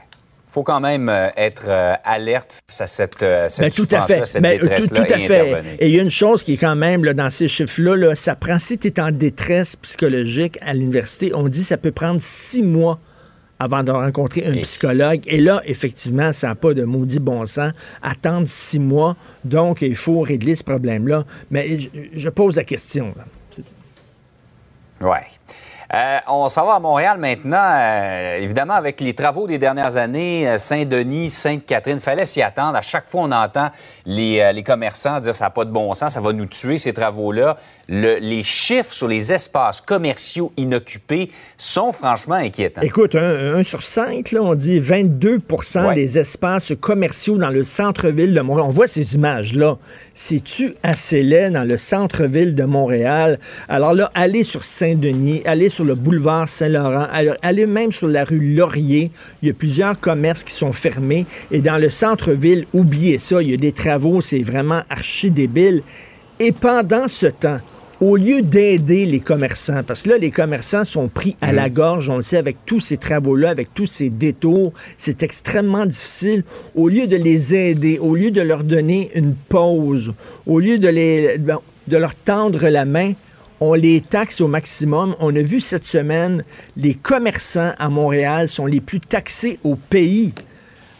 [0.59, 4.03] faut quand même euh, être euh, alerte face à cette, euh, cette ben, tout à
[4.03, 4.27] fait.
[4.27, 5.77] Cette ben, tout, tout, à fait.
[5.79, 8.35] Et il y a une chose qui est quand même là, dans ces chiffres-là, ça
[8.35, 12.21] prend, si tu es en détresse psychologique à l'université, on dit que ça peut prendre
[12.21, 12.99] six mois
[13.59, 15.21] avant de rencontrer un psychologue.
[15.27, 17.73] Et là, effectivement, ça n'a pas de maudit bon sens.
[18.03, 21.25] Attendre six mois, donc il faut régler ce problème-là.
[21.51, 21.79] Mais
[22.13, 23.15] je, pose la question.
[25.01, 25.19] Oui.
[25.95, 27.57] Euh, on s'en va à Montréal maintenant.
[27.63, 32.77] Euh, évidemment, avec les travaux des dernières années, euh, Saint-Denis, Sainte-Catherine, fallait s'y attendre.
[32.77, 33.71] À chaque fois, on entend
[34.05, 36.93] les, les commerçants dire ça n'a pas de bon sens, ça va nous tuer, ces
[36.93, 37.57] travaux-là.
[37.89, 42.83] les chiffres sur les espaces commerciaux inoccupés sont franchement inquiétants.
[42.83, 48.41] Écoute, un, sur cinq, là, on dit 22% des espaces commerciaux dans le centre-ville de
[48.41, 48.67] Montréal.
[48.69, 49.79] On voit ces images-là.
[50.15, 53.39] C'est-tu assez laid dans le centre-ville de Montréal?
[53.69, 57.07] Alors là, allez sur Saint-Denis, allez sur sur le boulevard Saint-Laurent,
[57.41, 59.13] allez même sur la rue Laurier.
[59.43, 61.25] Il y a plusieurs commerces qui sont fermés.
[61.53, 65.85] Et dans le centre-ville, oubliez ça, il y a des travaux, c'est vraiment archi débile.
[66.41, 67.61] Et pendant ce temps,
[68.01, 71.73] au lieu d'aider les commerçants, parce que là, les commerçants sont pris à la mm.
[71.73, 76.43] gorge, on le sait, avec tous ces travaux-là, avec tous ces détours, c'est extrêmement difficile.
[76.75, 80.13] Au lieu de les aider, au lieu de leur donner une pause,
[80.45, 83.13] au lieu de, les, de leur tendre la main,
[83.61, 85.15] on les taxe au maximum.
[85.21, 86.45] On a vu cette semaine,
[86.77, 90.35] les commerçants à Montréal sont les plus taxés au pays.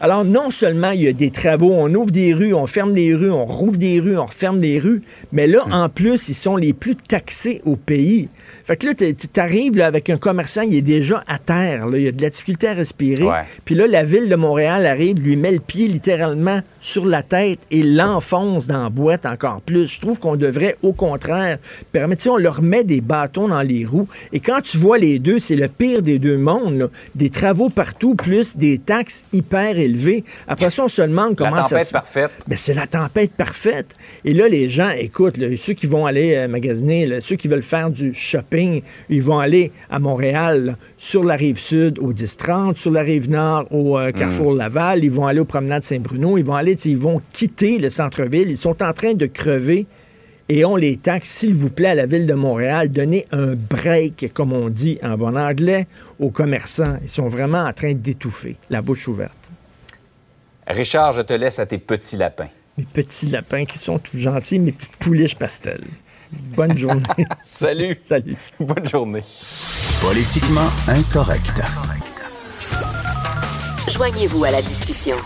[0.01, 3.13] Alors, non seulement il y a des travaux, on ouvre des rues, on ferme des
[3.13, 5.01] rues, on rouvre des rues, on referme des rues,
[5.33, 5.73] mais là, hmm.
[5.73, 8.29] en plus, ils sont les plus taxés au pays.
[8.63, 12.11] Fait que là, tu arrives avec un commerçant, il est déjà à terre, il a
[12.13, 13.27] de la difficulté à respirer.
[13.65, 17.59] Puis là, la ville de Montréal arrive, lui met le pied littéralement sur la tête
[17.69, 19.87] et l'enfonce dans la boîte encore plus.
[19.87, 21.57] Je trouve qu'on devrait, au contraire,
[21.91, 24.07] permettre, on leur met des bâtons dans les roues.
[24.31, 28.15] Et quand tu vois les deux, c'est le pire des deux mondes, des travaux partout,
[28.15, 29.88] plus des taxes hyper élevées
[30.47, 32.31] après ça, on se demande comment la tempête parfaite.
[32.47, 33.95] Ben, c'est la tempête parfaite.
[34.25, 37.89] Et là, les gens, écoute, ceux qui vont aller euh, magasiner, ceux qui veulent faire
[37.89, 43.01] du shopping, ils vont aller à Montréal, sur la rive sud au 10-30, sur la
[43.01, 44.57] rive nord au euh, Carrefour mm.
[44.57, 48.49] Laval, ils vont aller au promenade Saint-Bruno, ils vont aller, ils vont quitter le centre-ville,
[48.49, 49.85] ils sont en train de crever
[50.51, 54.31] et on les taxe, s'il vous plaît, à la ville de Montréal, donnez un break,
[54.33, 55.85] comme on dit en bon anglais,
[56.19, 56.97] aux commerçants.
[57.03, 59.38] Ils sont vraiment en train d'étouffer, la bouche ouverte.
[60.69, 62.49] Richard, je te laisse à tes petits lapins.
[62.77, 65.83] Mes petits lapins qui sont tout gentils, mes petites pouliches pastel.
[66.31, 67.01] Bonne journée.
[67.43, 67.99] Salut.
[68.03, 68.37] Salut.
[68.59, 69.23] Bonne journée.
[69.99, 71.61] Politiquement incorrect.
[73.89, 75.17] Joignez-vous à la discussion.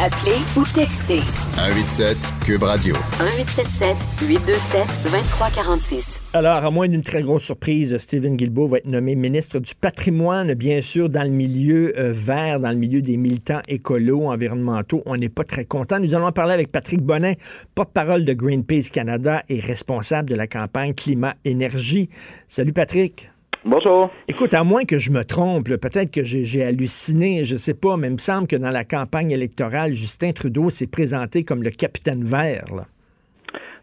[0.00, 1.22] Appelez ou textez.
[1.54, 2.96] 187 Cube Radio.
[3.20, 3.96] 1877
[4.28, 6.23] 827 2346.
[6.36, 10.54] Alors, à moins d'une très grosse surprise, Stephen Guilbeault va être nommé ministre du patrimoine,
[10.54, 15.00] bien sûr, dans le milieu euh, vert, dans le milieu des militants écolos, environnementaux.
[15.06, 16.00] On n'est pas très content.
[16.00, 17.34] Nous allons en parler avec Patrick Bonin,
[17.76, 22.08] porte-parole de Greenpeace Canada et responsable de la campagne Climat-Énergie.
[22.48, 23.30] Salut, Patrick.
[23.64, 24.10] Bonjour.
[24.26, 28.08] Écoute, à moins que je me trompe, peut-être que j'ai halluciné, je sais pas, mais
[28.08, 32.24] il me semble que dans la campagne électorale, Justin Trudeau s'est présenté comme le capitaine
[32.24, 32.64] vert.
[32.74, 32.86] Là.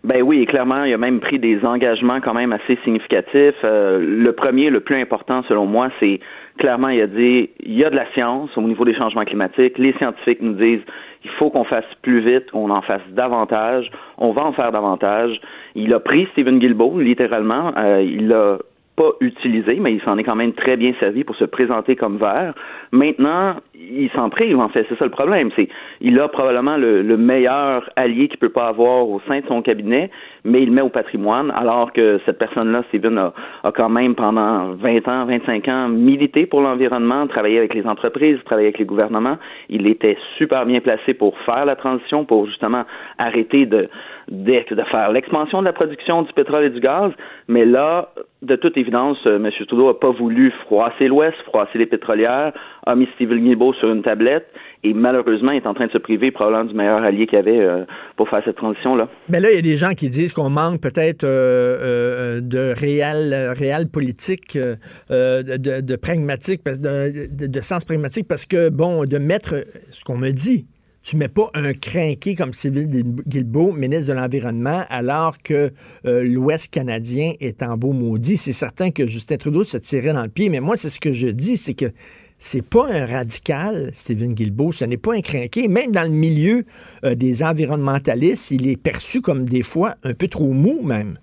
[0.04, 3.54] Ben oui, clairement, il a même pris des engagements quand même assez significatifs.
[3.64, 6.20] Euh, le premier, le plus important selon moi, c'est
[6.58, 9.78] clairement, il a dit, il y a de la science au niveau des changements climatiques.
[9.78, 10.82] Les scientifiques nous disent,
[11.24, 13.92] il faut qu'on fasse plus vite, qu'on en fasse davantage.
[14.18, 15.40] On va en faire davantage.
[15.76, 17.72] Il a pris Stephen Guilbeault, littéralement.
[17.78, 18.58] Euh, il l'a
[19.20, 22.54] utilisé, mais il s'en est quand même très bien servi pour se présenter comme vert.
[22.92, 24.86] Maintenant, il s'en prive, en fait.
[24.90, 25.50] C'est ça le problème.
[26.02, 30.10] Il a probablement le, meilleur allié qu'il peut pas avoir au sein de son cabinet,
[30.43, 34.71] mais il met au patrimoine, alors que cette personne-là, Steven, a, a, quand même pendant
[34.73, 39.38] 20 ans, 25 ans milité pour l'environnement, travaillé avec les entreprises, travaillé avec les gouvernements.
[39.69, 42.84] Il était super bien placé pour faire la transition, pour justement
[43.17, 43.88] arrêter de,
[44.30, 47.12] de, faire l'expansion de la production du pétrole et du gaz.
[47.47, 48.10] Mais là,
[48.41, 49.49] de toute évidence, euh, M.
[49.67, 52.54] Trudeau n'a pas voulu froisser l'Ouest, froisser les pétrolières,
[52.86, 54.47] a mis Steven Guilbeault sur une tablette
[54.84, 57.60] et malheureusement, il est en train de se priver probablement du meilleur allié qu'il avait
[57.60, 57.86] euh,
[58.17, 59.08] pour faire cette transition-là.
[59.30, 63.54] Mais là, il y a des gens qui disent qu'on manque peut-être euh, de réel,
[63.58, 70.32] réel politique, de, pragmatique, de, sens pragmatique, parce que, bon, de mettre ce qu'on me
[70.32, 70.65] dit,
[71.04, 72.88] tu mets pas un crinqué comme Civil
[73.28, 75.72] Guilbeault, ministre de l'Environnement, alors que
[76.06, 78.38] euh, l'Ouest canadien est en beau maudit.
[78.38, 81.12] C'est certain que Justin Trudeau se tirait dans le pied, mais moi, c'est ce que
[81.12, 81.86] je dis, c'est que
[82.43, 85.67] c'est pas un radical, Stephen Guilbeault, ce n'est pas un crinqué.
[85.67, 86.65] Même dans le milieu
[87.06, 91.19] euh, des environnementalistes, il est perçu comme des fois un peu trop mou, même.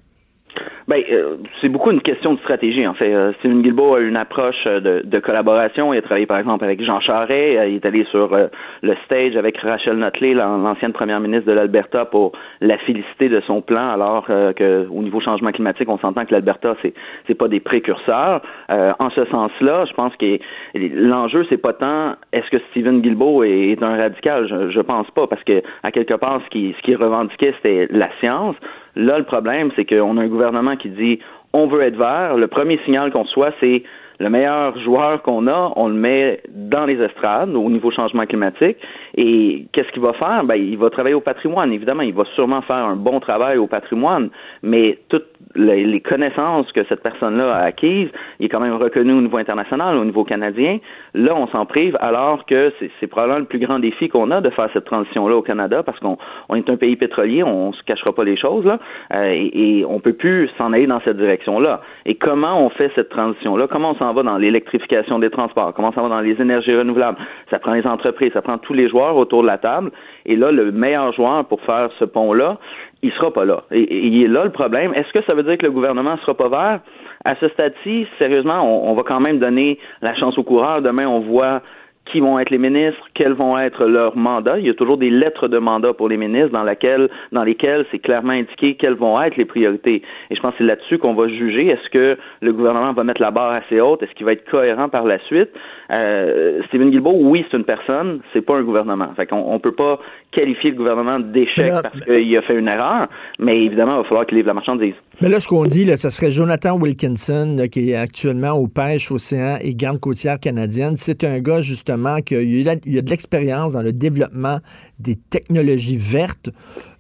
[0.89, 3.13] Ben, euh, c'est beaucoup une question de stratégie, en fait.
[3.13, 5.93] Euh, Steven Guilbeault a une approche euh, de, de, collaboration.
[5.93, 7.69] Il a travaillé, par exemple, avec Jean Charest.
[7.69, 12.33] il est allé sur le stage avec Rachel Notley, l'ancienne première ministre de l'Alberta, pour
[12.63, 16.75] la féliciter de son plan, alors que au niveau changement climatique, on s'entend que l'Alberta,
[16.81, 16.95] c'est
[17.27, 18.41] c'est pas des précurseurs.
[18.69, 20.39] en ce sens-là, je pense que
[20.75, 24.49] l'enjeu, c'est pas tant est-ce que Steven Guilbeault est, un radical?
[24.49, 27.89] Je, je pense pas, parce que à quelque part, ce qui ce qui revendiquait, c'était
[27.91, 28.57] la science.
[28.99, 31.21] Là, le problème, c'est qu'on a un gouvernement qui dit
[31.53, 32.37] on veut être vert.
[32.37, 33.85] Le premier signal qu'on soit, c'est
[34.19, 38.77] le meilleur joueur qu'on a, on le met dans les estrades au niveau changement climatique.
[39.21, 40.45] Et qu'est-ce qu'il va faire?
[40.45, 41.73] Ben, il va travailler au patrimoine.
[41.73, 44.31] Évidemment, il va sûrement faire un bon travail au patrimoine,
[44.63, 45.27] mais toutes
[45.57, 49.97] les, connaissances que cette personne-là a acquises, il est quand même reconnu au niveau international,
[49.97, 50.79] au niveau canadien.
[51.15, 54.51] Là, on s'en prive alors que c'est probablement le plus grand défi qu'on a de
[54.51, 56.17] faire cette transition-là au Canada parce qu'on
[56.55, 58.79] est un pays pétrolier, on se cachera pas les choses, là,
[59.15, 61.81] euh, et, et on peut plus s'en aller dans cette direction-là.
[62.07, 63.67] Et comment on fait cette transition-là?
[63.67, 65.75] Comment on s'en va dans l'électrification des transports?
[65.75, 67.19] Comment on s'en va dans les énergies renouvelables?
[67.51, 69.91] Ça prend les entreprises, ça prend tous les autour de la table.
[70.27, 72.59] Et là, le meilleur joueur pour faire ce pont-là,
[73.03, 73.63] il sera pas là.
[73.71, 74.93] Et, il est là le problème.
[74.95, 76.81] Est-ce que ça veut dire que le gouvernement sera pas vert?
[77.25, 80.83] À ce stade-ci, sérieusement, on, on, va quand même donner la chance aux coureurs.
[80.83, 81.63] Demain, on voit
[82.11, 84.59] qui vont être les ministres, quels vont être leurs mandats.
[84.59, 87.87] Il y a toujours des lettres de mandat pour les ministres dans, laquelle, dans lesquelles
[87.91, 90.03] c'est clairement indiqué quelles vont être les priorités.
[90.31, 91.69] Et je pense que c'est là-dessus qu'on va juger.
[91.69, 94.03] Est-ce que le gouvernement va mettre la barre assez haute?
[94.03, 95.51] Est-ce qu'il va être cohérent par la suite?
[95.91, 99.09] Euh, Stephen Guilbeault, oui, c'est une personne, c'est pas un gouvernement.
[99.17, 99.99] Fait qu'on on peut pas
[100.33, 104.27] qualifier le gouvernement d'échec parce qu'il a fait une erreur, mais évidemment, il va falloir
[104.27, 104.95] qu'il livre la marchandise.
[105.23, 109.11] Mais là, ce qu'on dit, là, ce serait Jonathan Wilkinson, qui est actuellement au pêche,
[109.11, 110.97] océan et garde côtière canadienne.
[110.97, 114.59] C'est un gars, justement, qui a, il a, de l'expérience dans le développement
[114.99, 116.51] des technologies vertes.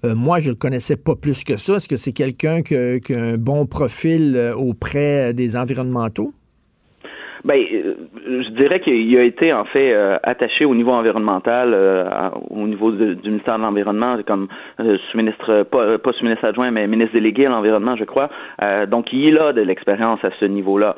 [0.05, 1.77] Euh, moi, je le connaissais pas plus que ça.
[1.77, 6.33] Est-ce que c'est quelqu'un qui, qui, a un bon profil euh, auprès des environnementaux?
[7.44, 7.94] Ben, euh,
[8.27, 12.09] je dirais qu'il a été en fait euh, attaché au niveau environnemental, euh,
[12.51, 14.48] au niveau du ministère de l'environnement, comme
[15.11, 18.29] sous-ministre, pas, pas sous-ministre adjoint, mais ministre délégué à l'environnement, je crois.
[18.87, 20.96] donc, il a de l'expérience à ce niveau-là.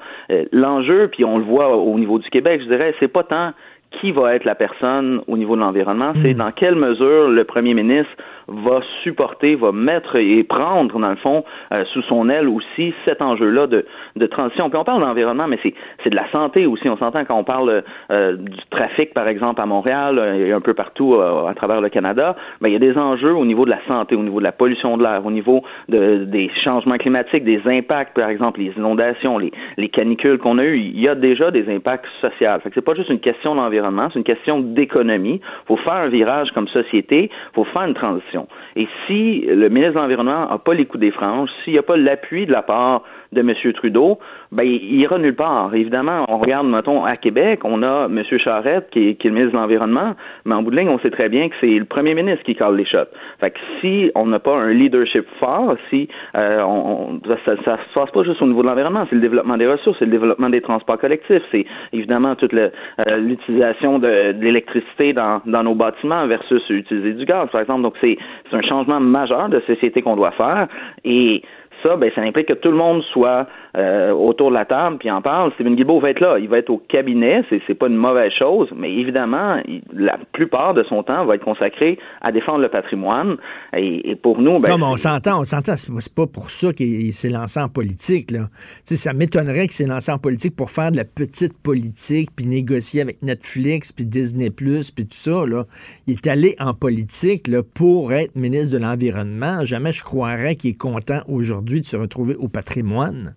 [0.52, 3.52] L'enjeu, puis on le voit au niveau du Québec, je dirais, c'est pas tant
[4.00, 6.38] qui va être la personne au niveau de l'environnement, c'est hmm.
[6.38, 8.12] dans quelle mesure le premier ministre
[8.50, 13.22] va supporter, va mettre et prendre, dans le fond, euh, sous son aile aussi cet
[13.22, 13.86] enjeu-là de,
[14.16, 14.68] de transition.
[14.68, 16.88] Puis on parle d'environnement, mais c'est, c'est de la santé aussi.
[16.88, 20.60] On s'entend quand on parle euh, du trafic, par exemple, à Montréal euh, et un
[20.60, 23.70] peu partout à travers le Canada, ben, il y a des enjeux au niveau de
[23.70, 27.44] la santé, au niveau de la pollution de l'air, au niveau de, des changements climatiques,
[27.44, 30.78] des impacts, par exemple, les inondations, les, les canicules qu'on a eues.
[30.78, 32.58] Il y a déjà des impacts sociaux.
[32.62, 35.40] Fait que c'est pas juste une question d'environnement, c'est une question d'économie.
[35.42, 38.39] Il faut faire un virage comme société, il faut faire une transition.
[38.76, 41.82] Et si le ministre de l'Environnement n'a pas les coups des franges, s'il n'y a
[41.82, 43.54] pas l'appui de la part de M.
[43.74, 44.18] Trudeau,
[44.52, 45.74] ben, il ira nulle part.
[45.74, 48.22] Évidemment, on regarde, mettons, à Québec, on a M.
[48.38, 50.14] Charette, qui est, le ministre de l'Environnement,
[50.44, 52.54] mais en bout de ligne, on sait très bien que c'est le premier ministre qui
[52.54, 53.10] cale les shots.
[53.38, 57.94] Fait que si on n'a pas un leadership fort, si euh, on, ça ne se
[57.94, 60.50] passe pas juste au niveau de l'environnement, c'est le développement des ressources, c'est le développement
[60.50, 62.70] des transports collectifs, c'est évidemment toute euh,
[63.18, 67.82] l'utilisation de, l'électricité dans, dans nos bâtiments versus utiliser du gaz, par exemple.
[67.82, 68.18] Donc, c'est
[68.52, 70.66] un changement majeur de société qu'on doit faire.
[71.04, 71.42] Et
[71.82, 75.10] ça, ben, ça implique que tout le monde soit euh, autour de la table puis
[75.10, 75.52] en parle.
[75.54, 76.38] Stephen Guilbeault va être là.
[76.38, 77.44] Il va être au cabinet.
[77.48, 79.60] C'est, c'est pas une mauvaise chose, mais évidemment,
[79.92, 83.36] la plupart de son temps va être consacré à défendre le patrimoine.
[83.76, 85.74] Et, pour nous, ben, Comme on s'entend, on s'entend.
[85.76, 88.30] C'est pas pour ça qu'il s'est lancé en politique.
[88.30, 88.48] Là.
[88.84, 93.00] ça m'étonnerait qu'il s'est lancé en politique pour faire de la petite politique puis négocier
[93.00, 95.46] avec Netflix puis Disney Plus puis tout ça.
[95.46, 95.64] Là.
[96.06, 99.64] Il est allé en politique là, pour être ministre de l'environnement.
[99.64, 103.36] Jamais je croirais qu'il est content aujourd'hui de se retrouver au patrimoine?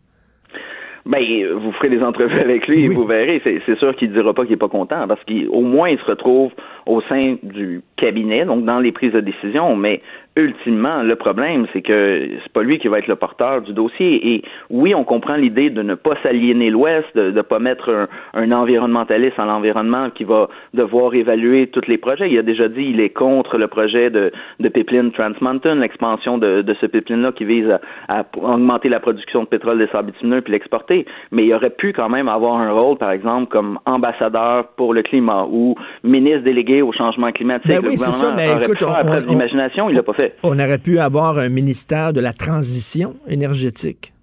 [1.05, 1.21] Ben,
[1.55, 3.41] vous ferez des entrevues avec lui et vous verrez.
[3.43, 6.05] C'est sûr qu'il ne dira pas qu'il n'est pas content parce qu'au moins il se
[6.05, 6.51] retrouve
[6.85, 10.01] au sein du cabinet, donc dans les prises de décision, mais
[10.35, 14.33] ultimement, le problème, c'est que c'est pas lui qui va être le porteur du dossier.
[14.33, 18.51] Et oui, on comprend l'idée de ne pas s'aliéner l'Ouest, de ne pas mettre un,
[18.51, 22.31] environnementaliste en l'environnement qui va devoir évaluer tous les projets.
[22.31, 26.37] Il a déjà dit il est contre le projet de, de pipeline Trans Mountain, l'expansion
[26.37, 27.69] de, de ce pipeline-là qui vise
[28.09, 31.05] à, augmenter la production de pétrole des sables bitumineux puis l'exporter.
[31.31, 35.03] Mais il aurait pu quand même avoir un rôle, par exemple, comme ambassadeur pour le
[35.03, 37.69] climat ou ministre délégué au changement climatique.
[37.69, 38.83] Ben oui, c'est ça, mais écoute,
[39.27, 40.36] l'imagination, il l'a pas fait.
[40.43, 44.13] On aurait pu avoir un ministère de la transition énergétique.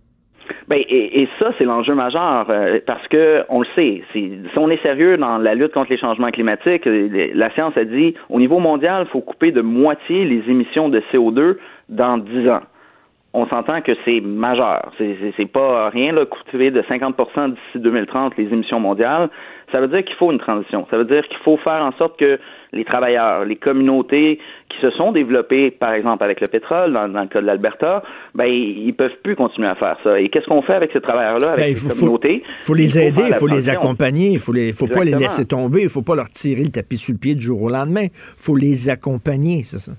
[0.68, 4.80] Ben, et, ça, c'est l'enjeu majeur, euh, parce que on le sait, si on est
[4.82, 8.60] sérieux dans la lutte contre les changements climatiques, euh, la science a dit, au niveau
[8.60, 11.56] mondial, il faut couper de moitié les émissions de CO2
[11.88, 12.60] dans 10 ans.
[13.32, 14.90] On s'entend que c'est majeur.
[14.98, 19.30] C'est pas rien, là, couper de 50% d'ici 2030 les émissions mondiales.
[19.70, 20.84] Ça veut dire qu'il faut une transition.
[20.90, 22.40] Ça veut dire qu'il faut faire en sorte que
[22.72, 27.28] les travailleurs, les communautés qui se sont développées, par exemple avec le pétrole, dans, le
[27.28, 28.02] cas de l'Alberta,
[28.34, 30.18] ben ils peuvent plus continuer à faire ça.
[30.20, 32.42] Et qu'est-ce qu'on fait avec ces travailleurs-là, avec ben, communautés?
[32.44, 35.46] Il faut les aider, il faut, les accompagner, il faut les, faut pas les laisser
[35.46, 38.06] tomber, il faut pas leur tirer le tapis sur le pied du jour au lendemain.
[38.10, 39.92] Il faut les accompagner, c'est ça.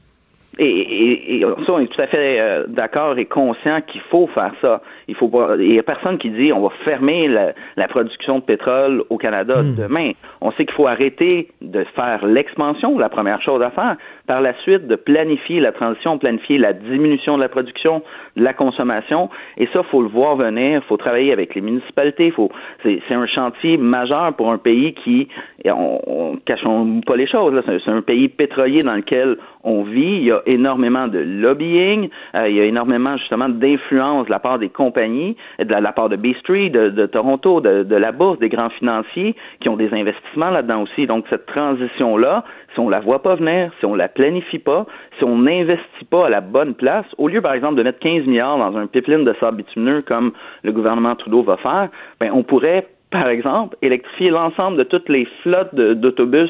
[0.59, 4.53] Et, et, ça, on est tout à fait euh, d'accord et conscient qu'il faut faire
[4.61, 4.81] ça.
[5.11, 9.03] Il faut Il y a personne qui dit on va fermer la, production de pétrole
[9.09, 9.75] au Canada hmm.
[9.75, 10.11] demain.
[10.39, 13.97] On sait qu'il faut arrêter de faire l'expansion, la première chose à faire.
[14.27, 18.01] Par la suite, de planifier la transition, planifier la diminution de la production,
[18.37, 19.29] de la consommation.
[19.57, 20.81] Et ça, faut le voir venir.
[20.81, 22.31] Il faut travailler avec les municipalités.
[22.31, 22.49] Faut.
[22.83, 25.27] C'est, un chantier majeur pour un pays qui,
[25.65, 27.53] on, on cachons pas les choses.
[27.53, 27.61] Là.
[27.65, 30.17] C'est, un pays pétrolier dans lequel on vit.
[30.21, 34.39] Il y a énormément de lobbying, euh, il y a énormément justement d'influence de la
[34.39, 38.49] part des compagnies, de la, part de B Street, de, Toronto, de, la bourse, des
[38.49, 41.07] grands financiers qui ont des investissements là-dedans aussi.
[41.07, 44.85] Donc cette transition-là, si on la voit pas venir, si on la planifie pas,
[45.17, 48.25] si on n'investit pas à la bonne place, au lieu par exemple de mettre 15
[48.25, 50.31] milliards dans un pipeline de sable bitumineux comme
[50.63, 55.27] le gouvernement Trudeau va faire, ben on pourrait par exemple, électrifier l'ensemble de toutes les
[55.43, 56.49] flottes d'autobus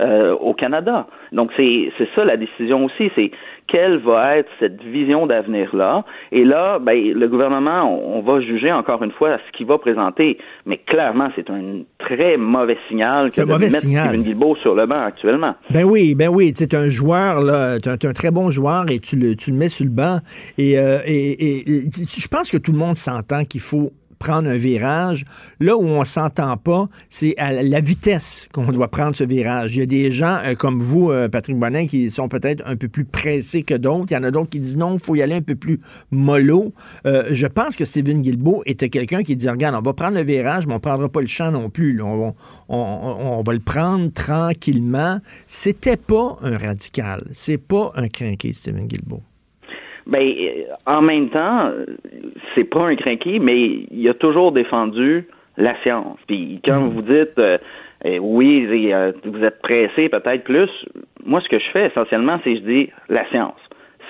[0.00, 1.06] euh, au Canada.
[1.32, 3.30] Donc c'est ça la décision aussi, c'est
[3.66, 6.04] quelle va être cette vision d'avenir-là.
[6.30, 10.36] Et là, ben, le gouvernement, on, va juger encore une fois ce qu'il va présenter.
[10.66, 14.18] Mais clairement, c'est un très mauvais signal que de mauvais mettre signal.
[14.18, 15.54] Guilbeault sur le banc actuellement.
[15.70, 18.98] Ben oui, ben oui, c'est un joueur, là, tu es un, très bon joueur et
[18.98, 20.18] tu le, tu le mets sur le banc.
[20.58, 23.92] Et, euh, et, et je pense que tout le monde s'entend qu'il faut
[24.22, 25.24] prendre un virage.
[25.58, 29.74] Là où on s'entend pas, c'est à la vitesse qu'on doit prendre ce virage.
[29.74, 32.76] Il y a des gens euh, comme vous, euh, Patrick Bonin, qui sont peut-être un
[32.76, 34.06] peu plus pressés que d'autres.
[34.10, 35.80] Il y en a d'autres qui disent non, il faut y aller un peu plus
[36.12, 36.72] mollo.
[37.04, 40.22] Euh, je pense que Steven Guilbeault était quelqu'un qui dit, regarde, on va prendre le
[40.22, 42.00] virage, mais on prendra pas le champ non plus.
[42.00, 45.18] On, va le prendre tranquillement.
[45.48, 47.24] C'était pas un radical.
[47.32, 49.22] C'est pas un crinqué, Steven Guilbeault.
[50.06, 51.70] Ben, euh, en même temps,
[52.54, 56.18] c'est pas un crinqué, mais il a toujours défendu la science.
[56.26, 56.88] Puis quand mm.
[56.90, 57.58] vous dites euh,
[58.04, 60.70] eh oui, euh, vous êtes pressé peut-être plus,
[61.24, 63.58] moi ce que je fais essentiellement, c'est je dis la science.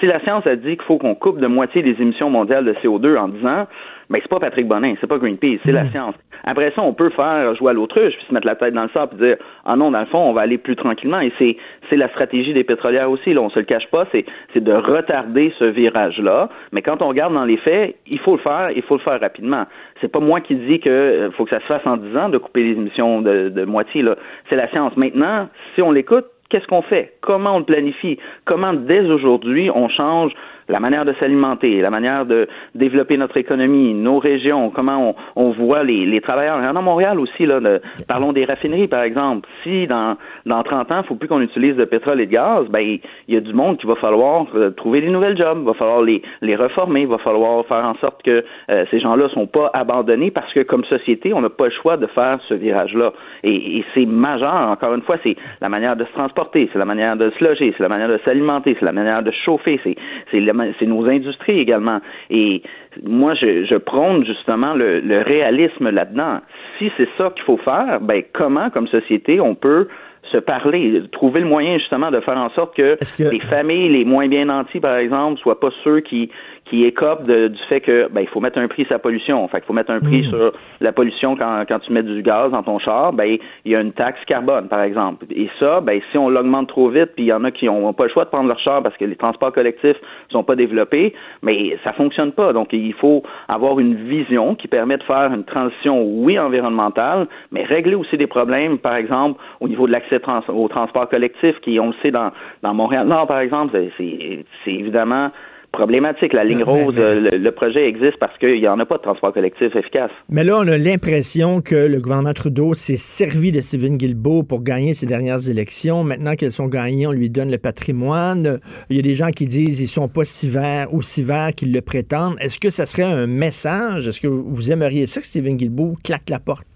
[0.01, 2.73] Si la science a dit qu'il faut qu'on coupe de moitié les émissions mondiales de
[2.75, 3.67] CO2 en 10 ans,
[4.13, 5.89] mais c'est pas Patrick Bonin, c'est pas Greenpeace, c'est la hmm.
[5.89, 6.15] science.
[6.45, 8.91] Après ça, on peut faire jouer à l'autruche, puis se mettre la tête dans le
[8.91, 11.21] sable, et dire ah non, dans le fond, on va aller plus tranquillement.
[11.21, 11.57] Et c'est
[11.89, 13.33] c'est la stratégie des pétrolières aussi.
[13.33, 16.51] Là, on se le cache pas, c'est c'est de retarder ce virage-là.
[16.73, 19.19] Mais quand on regarde dans les faits, il faut le faire, il faut le faire
[19.19, 19.65] rapidement.
[20.01, 22.29] C'est pas moi qui dis que euh, faut que ça se fasse en 10 ans
[22.29, 24.03] de couper les émissions de, de moitié.
[24.03, 24.17] Là,
[24.51, 24.95] c'est la science.
[24.97, 27.15] Maintenant, si on l'écoute, qu'est-ce qu'on fait?
[27.23, 28.19] Comment on le planifie?
[28.45, 30.33] Comment dès aujourd'hui on change
[30.69, 35.85] la manière de s'alimenter, la manière de développer notre économie, nos régions, comment on, voit
[35.85, 36.59] les, travailleurs.
[36.61, 37.61] Il y en Montréal aussi, là,
[38.09, 39.49] parlons des raffineries, par exemple.
[39.63, 42.33] Si dans, dans 30 ans, il ne faut plus qu'on utilise de pétrole et de
[42.33, 45.59] gaz, ben, il y a du monde qui va falloir euh, trouver des nouvelles jobs,
[45.61, 49.01] il va falloir les, les reformer, il va falloir faire en sorte que euh, ces
[49.01, 52.07] gens-là ne sont pas abandonnés parce que comme société, on n'a pas le choix de
[52.07, 53.13] faire ce virage-là.
[53.43, 56.85] Et, et c'est majeur, encore une fois, c'est la manière de se transporter, c'est la
[56.85, 60.41] manière de se loger, c'est la manière de s'alimenter, c'est la manière de chauffer, c'est,
[60.41, 62.01] la c'est nos industries également.
[62.31, 62.63] Et
[63.03, 66.41] moi, je, je prône justement le, le réalisme là-dedans.
[66.79, 69.89] Si c'est ça qu'il faut faire, ben comment, comme société, on peut
[70.31, 73.31] se parler, trouver le moyen justement de faire en sorte que, que...
[73.31, 76.31] les familles les moins bien nantis, par exemple, soient pas ceux qui
[76.73, 79.47] qui écope du fait que ben il faut mettre un prix sur la pollution.
[79.49, 80.31] Fait qu'il faut mettre un prix Mm.
[80.31, 83.37] sur la pollution quand, quand tu mets du gaz dans ton char, ben
[83.67, 85.27] il y a une taxe carbone, par exemple.
[85.35, 87.93] Et ça, ben si on l'augmente trop vite, puis il y en a qui n'ont
[87.93, 89.99] pas le choix de prendre leur char parce que les transports collectifs
[90.31, 92.55] sont pas développés, mais ça fonctionne pas.
[92.55, 97.65] Donc il faut avoir une vision qui permet de faire une transition, oui, environnementale, mais
[97.65, 101.79] régler aussi des problèmes, par exemple, au niveau de l'accès trans au transport collectif, qui,
[101.79, 102.31] on le sait, dans,
[102.63, 105.29] dans Montréal-Nord, par exemple, c'est c'est évidemment
[105.73, 106.33] problématique.
[106.33, 109.03] La ligne rose, euh, le, le projet existe parce qu'il n'y en a pas de
[109.03, 110.11] transport collectif efficace.
[110.29, 114.63] Mais là, on a l'impression que le gouvernement Trudeau s'est servi de Stephen Guilbeault pour
[114.63, 116.05] gagner ses dernières élections.
[116.05, 118.61] Maintenant qu'elles sont gagnées, on lui donne le patrimoine.
[118.91, 121.73] Il y a des gens qui disent qu'ils sont pas si verts, aussi verts qu'ils
[121.73, 122.37] le prétendent.
[122.41, 124.07] Est-ce que ça serait un message?
[124.07, 126.67] Est-ce que vous aimeriez ça que Stephen Guilbeault claque la porte?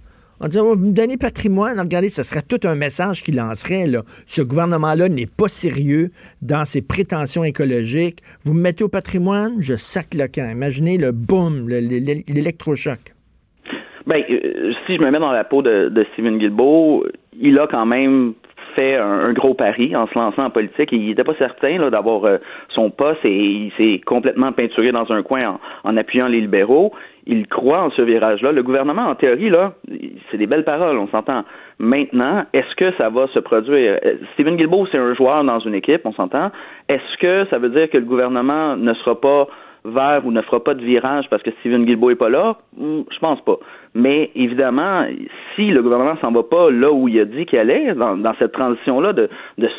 [0.41, 3.87] En disant, vous me donnez patrimoine, regardez, ça serait tout un message qu'il lancerait.
[4.27, 6.11] Ce gouvernement-là n'est pas sérieux
[6.43, 8.19] dans ses prétentions écologiques.
[8.45, 10.51] Vous me mettez au patrimoine, je sac le camp.
[10.51, 12.99] Imaginez le boom, le- le- l'électrochoc.
[14.07, 17.07] Ben, euh, si je me mets dans la peau de, de Stephen Guilbeault,
[17.41, 18.35] il a quand même
[18.77, 20.91] fait un, gros pari en se lançant en politique.
[20.93, 22.37] Il n'était pas certain d'avoir euh,
[22.75, 26.93] son poste et il s'est complètement peinturé dans un coin en appuyant les libéraux.
[27.27, 28.53] Il croit en ce virage-là.
[28.53, 29.73] Le gouvernement, en théorie, là,
[30.31, 31.45] c'est des belles paroles, on s'entend.
[31.79, 33.99] Maintenant, est-ce que ça va se produire?
[34.05, 36.51] Euh, Stephen Guilbeault, c'est un joueur dans une équipe, on s'entend.
[36.89, 39.49] Est-ce que ça veut dire que le gouvernement ne sera pas
[39.85, 42.57] vert ou ne fera pas de virage parce que Stephen Guilbeault est pas là?
[42.77, 43.57] Hmm, Je pense pas.
[43.95, 45.05] Mais évidemment,
[45.55, 48.53] si le gouvernement s'en va pas là où il a dit qu'il allait, dans, cette
[48.53, 49.29] transition-là, de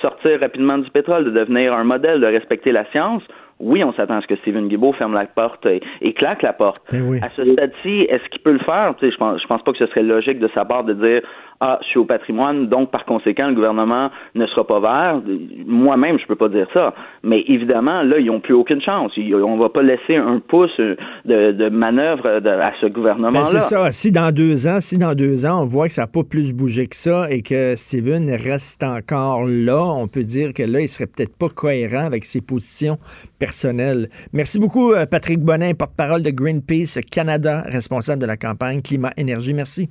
[0.02, 3.24] sortir rapidement du pétrole, de devenir un modèle, de respecter la science,
[3.60, 6.54] oui, on s'attend à ce que Stephen Guilbeault ferme la porte et, et claque la
[6.54, 6.82] porte.
[6.92, 7.20] Ben oui.
[7.22, 8.94] À ce stade-ci, est-ce qu'il peut le faire?
[8.98, 10.94] Tu sais, je pense, je pense pas que ce serait logique de sa part de
[10.94, 11.22] dire
[11.60, 15.22] Ah, je suis au patrimoine, donc par conséquent, le gouvernement ne sera pas vert.
[15.66, 16.94] Moi-même, je peux pas dire ça.
[17.24, 19.12] Mais évidemment, là, ils n'ont plus aucune chance.
[19.18, 23.46] On va pas laisser un pouce de, de manœuvre de- à ce Ben, gouvernement-là.
[23.46, 23.92] c'est ça.
[23.92, 26.54] Si dans deux ans, si dans deux ans, on voit que ça n'a pas plus
[26.54, 30.88] bougé que ça et que Steven reste encore là, on peut dire que là, il
[30.90, 33.00] serait peut-être pas cohérent avec ses positions
[33.40, 34.10] personnelles.
[34.32, 39.56] Merci beaucoup, euh, Patrick Bonin, porte-parole de Greenpeace Canada, responsable de la campagne Climat-Énergie.
[39.56, 39.90] Merci.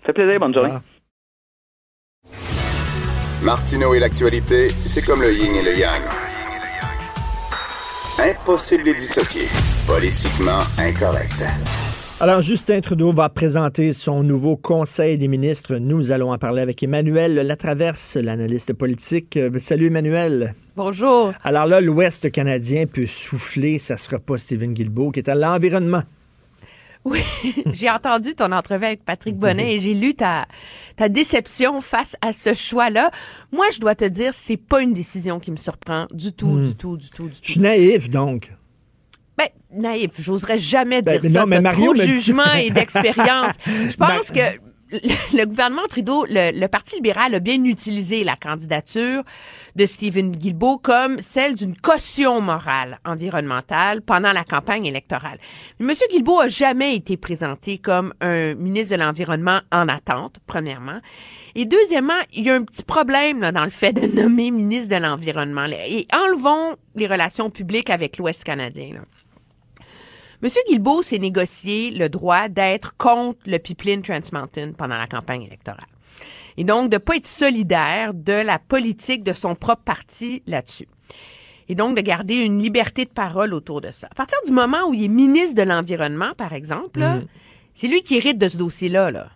[0.00, 0.70] Ça fait plaisir, bonne journée.
[0.74, 0.80] Ah.
[3.42, 6.02] Martineau et l'actualité, c'est comme le yin et le yang.
[8.20, 9.48] Impossible de les dissocier.
[9.84, 11.42] Politiquement incorrect.
[12.20, 15.78] Alors, Justin Trudeau va présenter son nouveau Conseil des ministres.
[15.78, 19.36] Nous allons en parler avec Emmanuel Latraverse, l'analyste politique.
[19.60, 20.54] Salut, Emmanuel.
[20.76, 21.32] Bonjour.
[21.42, 23.80] Alors là, l'Ouest canadien peut souffler.
[23.80, 26.04] Ça sera pas Stephen Guilbeault qui est à l'environnement.
[27.04, 27.20] Oui,
[27.72, 30.46] j'ai entendu ton entrevue avec Patrick Bonnet et j'ai lu ta,
[30.96, 33.10] ta déception face à ce choix-là.
[33.50, 36.66] Moi, je dois te dire, c'est pas une décision qui me surprend du tout, Hmm.
[36.68, 37.50] du tout, du tout, du Je tout.
[37.52, 38.52] suis naïf, donc.
[39.36, 41.40] Ben, naïf, j'oserais jamais Ben, dire mais ça.
[41.40, 43.52] non, mais Mario trop de me dit- jugement et d'expérience.
[43.66, 44.60] Je pense Mar- que
[44.92, 49.22] le, gouvernement Trudeau, le, le Parti libéral a bien utilisé la candidature
[49.76, 55.38] de Stephen Guilbeault comme celle d'une caution morale environnementale pendant la campagne électorale.
[55.78, 55.98] Mais M.
[56.10, 61.00] Guilbeault a jamais été présenté comme un ministre de l'Environnement en attente, premièrement.
[61.54, 64.94] Et deuxièmement, il y a un petit problème là, dans le fait de nommer ministre
[64.94, 65.66] de l'Environnement.
[65.66, 68.94] Et enlevons les relations publiques avec l'Ouest canadien.
[68.94, 69.00] là.
[70.42, 75.44] Monsieur Guilbeault s'est négocié le droit d'être contre le pipeline Trans Mountain pendant la campagne
[75.44, 75.86] électorale.
[76.56, 80.88] Et donc, de pas être solidaire de la politique de son propre parti là-dessus.
[81.68, 84.08] Et donc, de garder une liberté de parole autour de ça.
[84.10, 87.20] À partir du moment où il est ministre de l'Environnement, par exemple, là,
[87.72, 89.28] c'est lui qui hérite de ce dossier-là, là.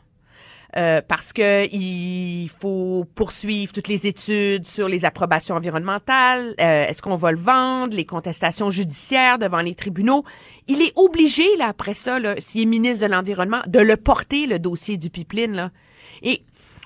[0.77, 6.55] Euh, parce que il faut poursuivre toutes les études sur les approbations environnementales.
[6.61, 10.25] Euh, Est-ce qu'on va le vendre, les contestations judiciaires devant les tribunaux?
[10.69, 14.59] Il est obligé, là, après ça, s'il est ministre de l'Environnement, de le porter, le
[14.59, 15.53] dossier du pipeline.
[15.53, 15.71] Là.
[16.23, 16.43] Et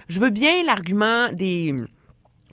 [0.08, 1.74] je veux bien l'argument des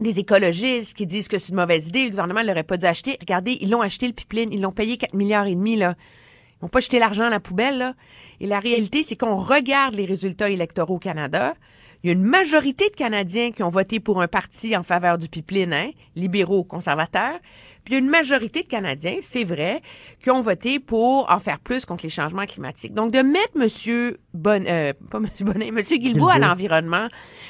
[0.02, 3.16] écologistes qui disent que c'est une mauvaise idée, le gouvernement ne l'aurait pas dû acheter.
[3.20, 5.94] Regardez, ils l'ont acheté le pipeline, ils l'ont payé 4 milliards et demi là.
[6.60, 7.94] Ils n'ont pas jeté l'argent à la poubelle là.
[8.40, 11.56] Et la réalité, c'est qu'on regarde les résultats électoraux au Canada.
[12.04, 15.18] Il y a une majorité de Canadiens qui ont voté pour un parti en faveur
[15.18, 17.40] du pipeline, hein, libéraux, conservateurs.
[17.88, 19.82] Puis il y a une majorité de Canadiens, c'est vrai,
[20.22, 22.94] qui ont voté pour en faire plus contre les changements climatiques.
[22.94, 27.08] Donc, de mettre Monsieur Bon, euh, pas Monsieur Bonnet, Monsieur Guilbeault à l'environnement,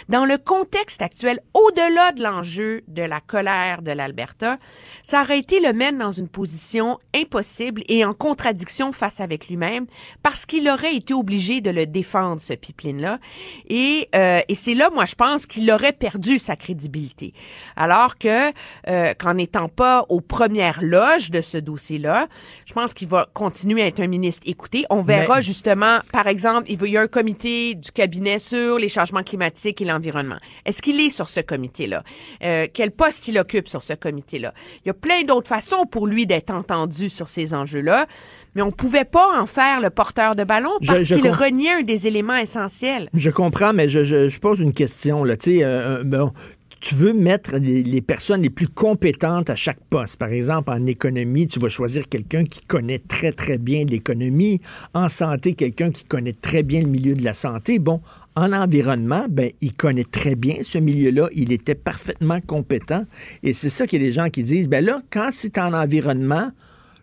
[0.07, 4.57] dans le contexte actuel, au-delà de l'enjeu de la colère de l'Alberta,
[5.03, 9.85] ça aurait été le mettre dans une position impossible et en contradiction face avec lui-même,
[10.23, 13.19] parce qu'il aurait été obligé de le défendre, ce pipeline-là.
[13.67, 17.33] Et, euh, et c'est là, moi, je pense qu'il aurait perdu sa crédibilité.
[17.75, 18.53] Alors que,
[18.87, 22.27] euh, qu'en n'étant pas aux premières loges de ce dossier-là,
[22.65, 24.85] je pense qu'il va continuer à être un ministre écouté.
[24.89, 28.89] On verra Mais- justement, par exemple, il y a un comité du cabinet sur les
[28.89, 30.37] changements climatiques et l'environnement.
[30.65, 32.03] Est-ce qu'il est sur ce comité-là?
[32.43, 34.53] Euh, quel poste il occupe sur ce comité-là?
[34.85, 38.05] Il y a plein d'autres façons pour lui d'être entendu sur ces enjeux-là,
[38.55, 42.07] mais on pouvait pas en faire le porteur de ballon parce qu'il reniait un des
[42.07, 43.09] éléments essentiels.
[43.13, 45.23] Je comprends, mais je, je- je pose une question.
[45.23, 45.35] Là.
[45.47, 46.33] Euh, euh, bon,
[46.87, 50.15] tu veux mettre les, personnes les plus compétentes à chaque poste.
[50.15, 54.61] Par exemple, en économie, tu vas choisir quelqu'un qui connaît très, très bien l'économie.
[54.93, 57.77] En santé, quelqu'un qui connaît très bien le milieu de la santé.
[57.77, 57.99] Bon,
[58.37, 61.27] en environnement, ben, il connaît très bien ce milieu-là.
[61.35, 63.03] Il était parfaitement compétent.
[63.43, 65.73] Et c'est ça qu'il y a des gens qui disent, ben là, quand c'est en
[65.73, 66.51] environnement,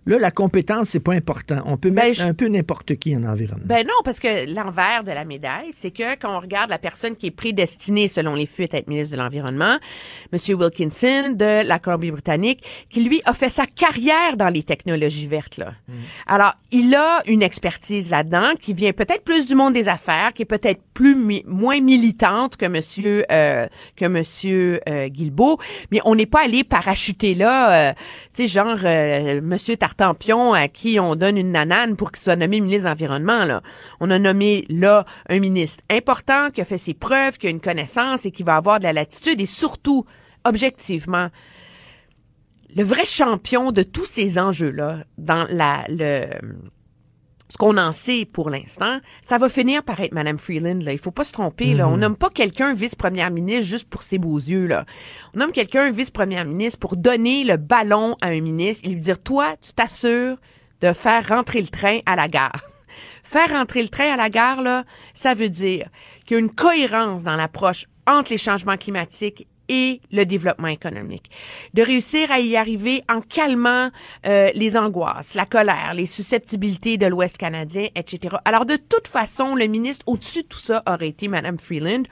[0.07, 1.63] là, la compétence, c'est pas important.
[1.67, 3.65] On peut Ben, mettre je- un peu n'importe qui en environnement.
[3.67, 7.17] Ben non, parce que l'envers de la médaille, c'est que quand on regarde la personne
[7.17, 9.79] qui est prédestinée, selon les fuites, à être ministre de l'Environnement,
[10.33, 10.39] M.
[10.59, 15.57] Wilkinson de la Colombie-Britannique, qui lui a fait sa carrière dans les technologies vertes.
[15.57, 15.73] Là.
[16.27, 20.43] Alors, il a une expertise là-dedans qui vient peut-être plus du monde des affaires, qui
[20.43, 25.59] est peut-être plus mi- moins militante que Monsieur euh, que Monsieur euh, Guilbeault,
[25.91, 27.93] mais on n'est pas allé parachuter là, euh,
[28.35, 29.41] tu sais genre euh,
[29.97, 33.61] Tartampion à qui on donne une nanane pour qu'il soit nommé ministre de l'environnement.
[34.01, 37.61] On a nommé là un ministre important qui a fait ses preuves, qui a une
[37.61, 40.05] connaissance et qui va avoir de la latitude et surtout
[40.45, 41.29] objectivement
[42.77, 46.27] le vrai champion de tous ces enjeux-là, dans la, le,
[47.55, 50.81] ce qu'on en sait pour l'instant, ça va finir par être Mme Freeland.
[50.83, 50.93] Là.
[50.93, 51.75] Il faut pas se tromper.
[51.75, 51.89] Là.
[51.89, 54.67] On nomme pas quelqu'un vice-première ministre juste pour ses beaux yeux.
[54.67, 54.85] Là.
[55.35, 59.23] On nomme quelqu'un vice-première ministre pour donner le ballon à un ministre et lui dire,
[59.23, 60.37] toi, tu t'assures
[60.81, 62.61] de faire rentrer le train à la gare.
[63.23, 64.85] Faire rentrer le train à la gare, là,
[65.15, 65.89] ça veut dire
[66.27, 71.31] qu'il y a une cohérence dans l'approche entre les changements climatiques et le développement économique.
[71.75, 73.91] De réussir à y arriver en calmant
[74.27, 78.37] euh, les angoisses, la colère, les susceptibilités de l'Ouest canadien, etc.
[78.45, 82.05] Alors, de toute façon, le ministre au-dessus de tout ça aurait été Mme Freeland.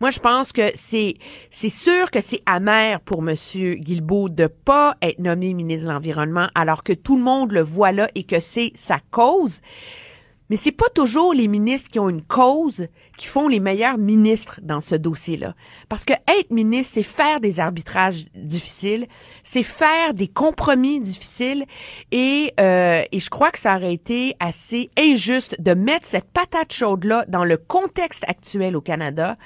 [0.00, 1.16] Moi, je pense que c'est
[1.50, 6.48] c'est sûr que c'est amer pour Monsieur Guilbeault de pas être nommé ministre de l'Environnement
[6.54, 9.60] alors que tout le monde le voit là et que c'est sa cause.
[10.50, 14.60] Mais c'est pas toujours les ministres qui ont une cause qui font les meilleurs ministres
[14.62, 15.54] dans ce dossier-là.
[15.88, 19.06] Parce que être ministre, c'est faire des arbitrages difficiles,
[19.42, 21.64] c'est faire des compromis difficiles,
[22.12, 26.72] et, euh, et je crois que ça aurait été assez injuste de mettre cette patate
[26.72, 29.36] chaude-là dans le contexte actuel au Canada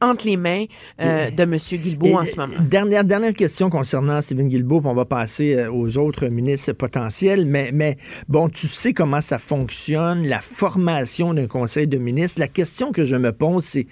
[0.00, 0.64] entre les mains
[1.00, 1.56] euh, de M.
[1.56, 2.56] Guilbeault en ce moment.
[2.60, 7.46] Dernière, dernière question concernant Stephen Guilbeault, puis on va passer euh, aux autres ministres potentiels.
[7.46, 7.96] Mais, mais
[8.28, 12.40] bon, tu sais comment ça fonctionne, la formation d'un conseil de ministres.
[12.40, 13.86] La question que je me pose, c'est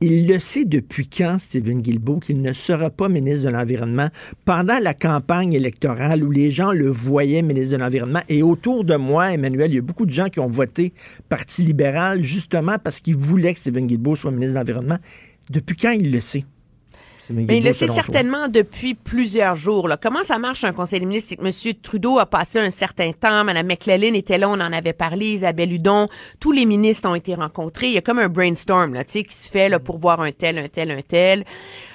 [0.00, 4.08] il le sait depuis quand, Stephen Guilbeault, qu'il ne sera pas ministre de l'Environnement
[4.44, 8.20] pendant la campagne électorale où les gens le voyaient ministre de l'Environnement?
[8.28, 10.92] Et autour de moi, Emmanuel, il y a beaucoup de gens qui ont voté
[11.28, 14.98] Parti libéral justement parce qu'ils voulaient que Stephen Guilbeault soit ministre de l'Environnement.
[15.50, 16.44] Depuis quand il le sait?
[17.30, 17.94] Mais il le sait toi?
[17.94, 19.88] certainement depuis plusieurs jours.
[19.88, 19.96] là.
[19.96, 21.30] Comment ça marche un conseil des ministres?
[21.30, 21.74] C'est que M.
[21.82, 23.44] Trudeau a passé un certain temps.
[23.44, 25.32] Mme McClellan était là, on en avait parlé.
[25.32, 26.08] Isabelle Hudon.
[26.40, 27.88] Tous les ministres ont été rencontrés.
[27.88, 30.20] Il y a comme un brainstorm là, tu sais, qui se fait là, pour voir
[30.20, 31.44] un tel, un tel, un tel.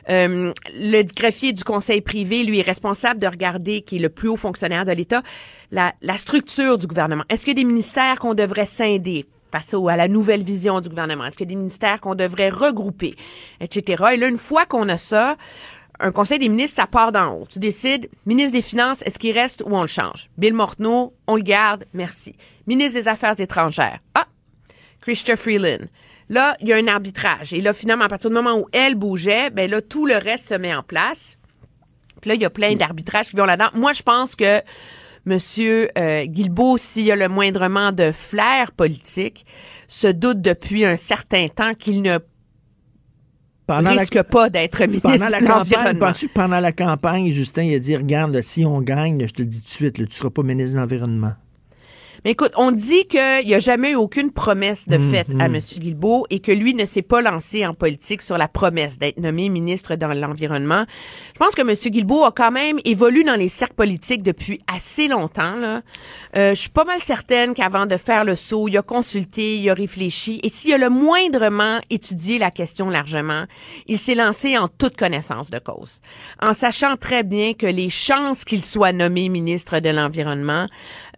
[0.09, 4.29] Euh, le greffier du conseil privé, lui, est responsable de regarder, qui est le plus
[4.29, 5.21] haut fonctionnaire de l'État,
[5.71, 7.23] la, la structure du gouvernement.
[7.29, 9.25] Est-ce qu'il y a des ministères qu'on devrait scinder?
[9.51, 11.25] Face à la nouvelle vision du gouvernement?
[11.25, 13.15] Est-ce qu'il y a des ministères qu'on devrait regrouper,
[13.59, 14.03] etc.
[14.13, 15.37] Et là, une fois qu'on a ça,
[15.99, 17.47] un conseil des ministres, ça part d'en haut.
[17.49, 20.29] Tu décides, ministre des Finances, est-ce qu'il reste ou on le change?
[20.37, 22.35] Bill Morneau, on le garde, merci.
[22.67, 23.99] Ministre des Affaires étrangères.
[24.13, 24.27] Ah,
[25.01, 25.85] Christopher Freeland.
[26.29, 27.53] Là, il y a un arbitrage.
[27.53, 30.49] Et là, finalement, à partir du moment où elle bougeait, ben là, tout le reste
[30.49, 31.37] se met en place.
[32.21, 33.69] Puis là, il y a plein d'arbitrages qui vont là-dedans.
[33.73, 34.61] Moi, je pense que
[35.27, 39.45] Monsieur euh, Guilbeault, s'il y a le moindrement de flair politique,
[39.89, 42.19] se doute depuis un certain temps qu'il ne
[43.67, 46.13] Pendant risque la, pas d'être ministre pendant la de campagne, l'Environnement.
[46.33, 49.41] pendant la campagne, Justin, il a dit, regarde, là, si on gagne, là, je te
[49.41, 51.33] le dis tout de suite, là, tu seras pas ministre de l'Environnement?
[52.29, 55.59] Écoute, on dit qu'il n'y a jamais eu aucune promesse de fait à M.
[55.59, 59.47] Guilbeault et que lui ne s'est pas lancé en politique sur la promesse d'être nommé
[59.47, 60.83] ministre dans l'Environnement.
[61.33, 61.73] Je pense que M.
[61.73, 65.55] Guilbeault a quand même évolué dans les cercles politiques depuis assez longtemps.
[65.55, 65.83] Là.
[66.35, 69.69] Euh, je suis pas mal certaine qu'avant de faire le saut, il a consulté, il
[69.69, 73.45] a réfléchi et s'il a le moindrement étudié la question largement,
[73.87, 76.01] il s'est lancé en toute connaissance de cause,
[76.41, 80.67] en sachant très bien que les chances qu'il soit nommé ministre de l'Environnement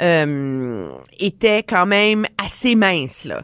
[0.02, 0.90] euh,
[1.20, 3.26] étaient quand même assez minces.
[3.26, 3.44] Là.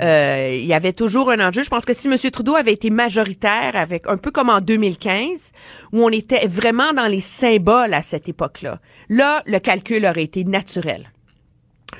[0.00, 1.62] Euh, il y avait toujours un enjeu.
[1.62, 2.16] Je pense que si M.
[2.30, 5.52] Trudeau avait été majoritaire, avec un peu comme en 2015,
[5.92, 10.44] où on était vraiment dans les symboles à cette époque-là, là, le calcul aurait été
[10.44, 11.10] naturel.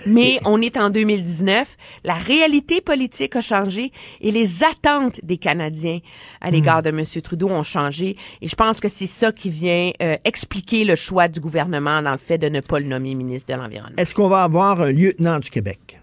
[0.04, 6.00] Mais on est en 2019, la réalité politique a changé et les attentes des Canadiens
[6.40, 7.02] à l'égard de M.
[7.22, 8.16] Trudeau ont changé.
[8.42, 12.12] Et je pense que c'est ça qui vient euh, expliquer le choix du gouvernement dans
[12.12, 13.96] le fait de ne pas le nommer ministre de l'Environnement.
[13.96, 15.98] Est-ce qu'on va avoir un lieutenant du Québec?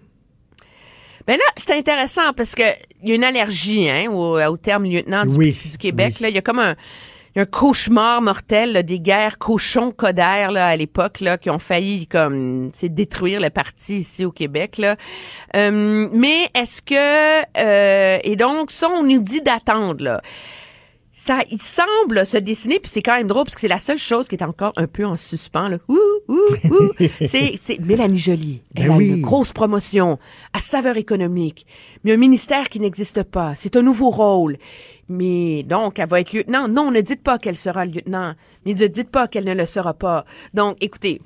[1.26, 2.64] Ben là, c'est intéressant parce que
[3.02, 6.16] il y a une allergie hein, au, au terme lieutenant du, Oui, du Québec.
[6.18, 6.24] oui.
[6.24, 6.76] Là, il y a comme un,
[7.36, 11.50] y a un cauchemar mortel là, des guerres cochons codères là à l'époque là qui
[11.50, 14.96] ont failli comme c'est détruire le parti ici au Québec là.
[15.56, 20.22] Euh, mais est-ce que euh, et donc ça on nous dit d'attendre là.
[21.16, 24.00] Ça, il semble se dessiner, puis c'est quand même drôle, parce que c'est la seule
[24.00, 25.68] chose qui est encore un peu en suspens.
[25.68, 25.78] Là.
[25.88, 26.40] Ouh, ouh,
[26.72, 26.92] ouh.
[27.24, 28.62] c'est, c'est Mélanie Joly.
[28.76, 29.10] Elle Ben a oui.
[29.10, 30.18] une grosse promotion
[30.54, 31.68] à saveur économique,
[32.04, 33.54] mais un ministère qui n'existe pas.
[33.56, 34.58] C'est un nouveau rôle.
[35.14, 36.68] Mais donc, elle va être lieutenant.
[36.68, 38.34] Non, ne dites pas qu'elle sera lieutenant,
[38.66, 40.26] mais ne dites pas qu'elle ne le sera pas.
[40.56, 41.22] Donc, écoutez,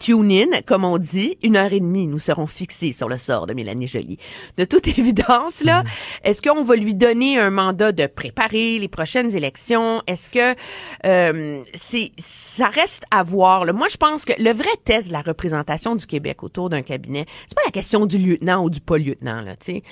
[0.00, 3.46] tune in, comme on dit, une heure et demie, nous serons fixés sur le sort
[3.46, 4.18] de Mélanie Joly.
[4.56, 5.84] De toute évidence, là,
[6.24, 10.02] est-ce qu'on va lui donner un mandat de préparer les prochaines élections?
[10.06, 10.60] Est-ce que
[11.04, 13.64] euh, c'est ça reste à voir?
[13.64, 13.72] là.
[13.72, 17.26] Moi, je pense que le vrai test de la représentation du Québec autour d'un cabinet,
[17.46, 19.82] c'est pas la question du lieutenant ou du pas lieutenant, là, tu sais.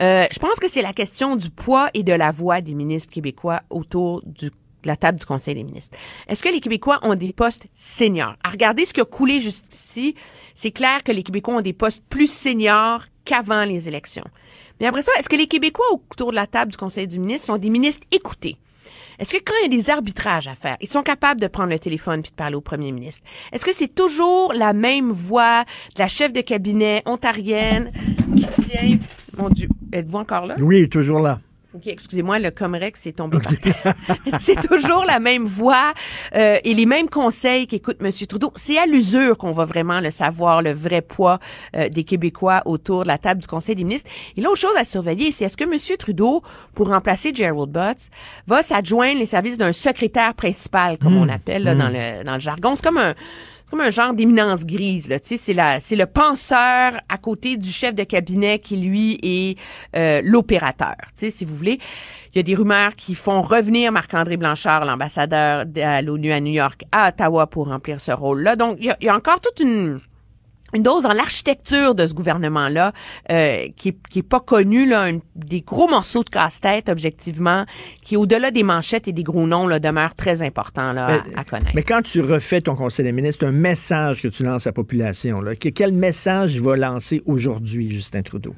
[0.00, 3.12] Euh, je pense que c'est la question du poids et de la voix des ministres
[3.12, 4.50] québécois autour du
[4.86, 5.96] la table du Conseil des ministres.
[6.28, 8.36] Est-ce que les Québécois ont des postes seniors?
[8.42, 10.14] À regarder ce qui a coulé jusqu'ici,
[10.54, 14.24] c'est clair que les Québécois ont des postes plus seniors qu'avant les élections.
[14.80, 17.46] Mais après ça, est-ce que les Québécois autour de la table du Conseil du ministre
[17.46, 18.56] sont des ministres écoutés?
[19.18, 21.70] Est-ce que quand il y a des arbitrages à faire, ils sont capables de prendre
[21.70, 23.22] le téléphone puis de parler au premier ministre?
[23.50, 25.64] Est-ce que c'est toujours la même voix
[25.94, 27.92] de la chef de cabinet ontarienne
[28.36, 28.98] qui tient...
[29.38, 30.56] Mon Dieu, êtes-vous encore là?
[30.58, 31.40] Oui, toujours là.
[31.76, 33.36] OK, excusez-moi, le Comrex est tombé
[34.40, 35.92] c'est toujours la même voix
[36.34, 38.10] euh, et les mêmes conseils qu'écoute M.
[38.26, 38.50] Trudeau?
[38.54, 41.38] C'est à l'usure qu'on va vraiment le savoir, le vrai poids
[41.74, 44.10] euh, des Québécois autour de la table du Conseil des ministres.
[44.38, 45.78] Et l'autre chose à surveiller, c'est est-ce que M.
[45.98, 46.42] Trudeau,
[46.74, 48.08] pour remplacer Gerald Butts,
[48.46, 52.40] va s'adjoindre les services d'un secrétaire principal, comme on appelle là, dans, le, dans le
[52.40, 52.74] jargon.
[52.74, 53.14] C'est comme un
[53.70, 57.56] comme un genre d'éminence grise là, tu sais, c'est la c'est le penseur à côté
[57.56, 59.58] du chef de cabinet qui lui est
[59.96, 61.78] euh, l'opérateur, si vous voulez.
[62.32, 66.52] Il y a des rumeurs qui font revenir Marc-André Blanchard, l'ambassadeur de l'ONU à New
[66.52, 68.56] York, à Ottawa pour remplir ce rôle-là.
[68.56, 70.00] Donc il y a encore toute une
[70.76, 72.92] une dose dans l'architecture de ce gouvernement-là
[73.30, 77.64] euh, qui, est, qui est pas connu, là, un- des gros morceaux de casse-tête, objectivement,
[78.02, 81.44] qui, au-delà des manchettes et des gros noms, là, demeurent très importants là, à, à
[81.44, 81.72] connaître.
[81.74, 84.74] Mais quand tu refais ton conseil des ministres, un message que tu lances à la
[84.74, 85.40] population.
[85.40, 85.56] Là.
[85.56, 88.54] Que- quel message il va lancer aujourd'hui, Justin Trudeau?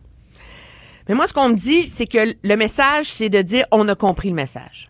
[1.09, 3.95] Mais moi, ce qu'on me dit, c'est que le message, c'est de dire on a
[3.95, 4.89] compris le message.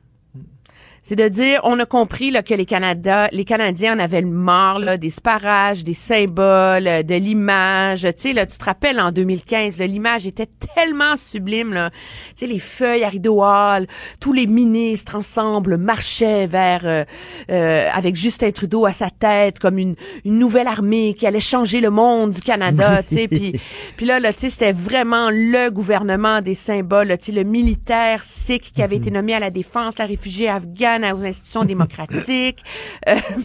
[1.08, 4.28] C'est de dire on a compris là, que les Canada, les Canadiens en avaient le
[4.28, 8.02] marre là, des sparages, des symboles, de l'image.
[8.02, 11.72] Tu sais, là, tu te rappelles en 2015, là, l'image était tellement sublime.
[11.72, 11.88] Là.
[11.88, 11.96] Tu
[12.34, 13.86] sais, les feuilles à rideau hall,
[14.20, 17.04] tous les ministres ensemble marchaient vers euh,
[17.50, 19.94] euh, avec Justin Trudeau à sa tête comme une,
[20.26, 23.02] une nouvelle armée qui allait changer le monde du Canada.
[23.02, 23.58] tu sais, puis
[23.96, 27.08] puis là, là, tu sais, c'était vraiment le gouvernement des symboles.
[27.08, 30.50] là, Tu sais, le militaire sikh qui avait été nommé à la défense, la réfugiée
[30.50, 32.62] afghane aux institutions démocratiques.
[33.08, 33.42] Euh, tu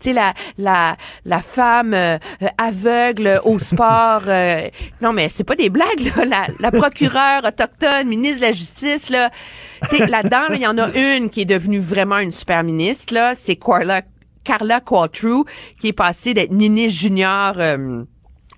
[0.00, 2.18] sais, la, la, la femme euh,
[2.58, 4.22] aveugle au sport.
[4.28, 4.68] euh,
[5.00, 6.24] non, mais c'est pas des blagues, là.
[6.24, 9.30] La, la procureure autochtone, ministre de la Justice, là.
[9.90, 12.62] Tu sais, là-dedans, là, il y en a une qui est devenue vraiment une super
[12.64, 13.34] ministre, là.
[13.34, 14.02] C'est Carla,
[14.44, 15.46] Carla Qualtrough,
[15.80, 17.54] qui est passée d'être ministre junior...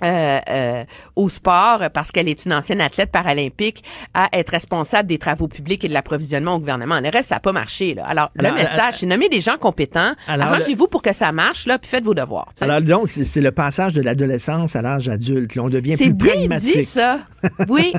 [0.04, 0.84] euh, euh,
[1.16, 3.82] au sport parce qu'elle est une ancienne athlète paralympique
[4.14, 7.00] à être responsable des travaux publics et de l'approvisionnement au gouvernement.
[7.00, 7.94] Le reste, ça n'a pas marché.
[7.94, 8.04] Là.
[8.06, 10.12] Alors, Alors, le message, c'est nommer des gens compétents.
[10.26, 12.48] Arrangez-vous pour que ça marche, là, puis faites vos devoirs.
[12.60, 15.54] Alors donc, c'est c'est le passage de l'adolescence à l'âge adulte.
[15.54, 16.78] Là, on devient C'est plus bien pragmatique.
[16.80, 17.18] dit, ça.
[17.68, 17.92] Oui.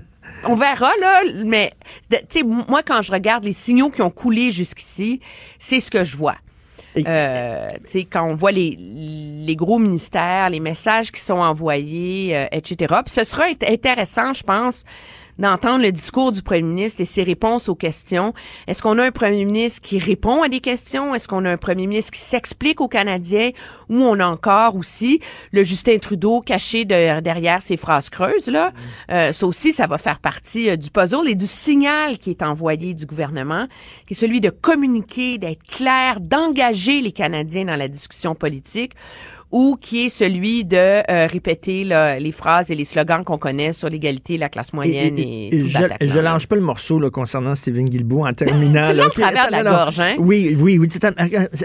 [0.46, 1.74] On verra, là, mais,
[2.12, 5.22] tu sais, moi, quand je regarde les signaux qui ont coulé jusqu'ici,
[5.58, 6.36] c'est ce que je vois.
[6.98, 7.70] Euh,
[8.12, 12.96] quand on voit les, les gros ministères, les messages qui sont envoyés, euh, etc.
[13.06, 14.84] Ce sera intéressant, je pense,
[15.40, 18.34] d'entendre le discours du premier ministre et ses réponses aux questions.
[18.68, 21.16] Est-ce qu'on a un premier ministre qui répond à des questions?
[21.16, 23.52] Est-ce qu'on a un premier ministre qui s'explique aux Canadiens?
[23.90, 25.22] Ou on a encore aussi
[25.52, 28.74] le Justin Trudeau caché derrière ses phrases creuses, là?
[29.12, 32.44] Euh, ça aussi, ça va faire partie euh, du puzzle et du signal qui est
[32.44, 33.68] envoyé du gouvernement,
[34.06, 38.94] qui est celui de communiquer, d'être clair, d'engager les Canadiens dans la discussion politique
[39.52, 43.90] ou qui est celui de euh, répéter les phrases et les slogans qu'on connaît sur
[43.90, 47.90] l'égalité, la classe moyenne et, et, je, je lâche pas le morceau là, concernant Stephen
[47.90, 48.82] Guilbeault en terminant.
[48.82, 50.16] tu là, travers la gorge, hein?
[50.20, 50.90] Oui, oui, oui.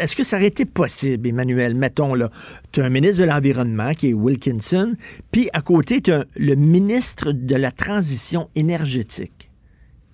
[0.01, 2.31] Est-ce que ça aurait été possible, Emmanuel, mettons là,
[2.73, 4.95] tu as un ministre de l'Environnement qui est Wilkinson,
[5.31, 9.44] puis à côté, tu as le ministre de la Transition énergétique.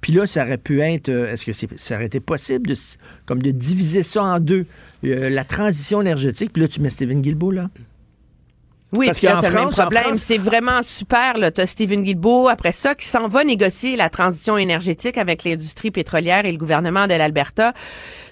[0.01, 2.75] Puis là, ça aurait pu être, euh, est-ce que ça aurait été possible de,
[3.27, 4.67] comme de diviser ça en deux,
[5.05, 7.69] euh, la transition énergétique, puis là, tu mets Stephen Guilbeault là?
[8.93, 11.39] Oui, parce qu'en France, problème, c'est vraiment super.
[11.39, 15.93] Là, as Stephen Guilbeault après ça qui s'en va négocier la transition énergétique avec l'industrie
[15.93, 17.73] pétrolière et le gouvernement de l'Alberta,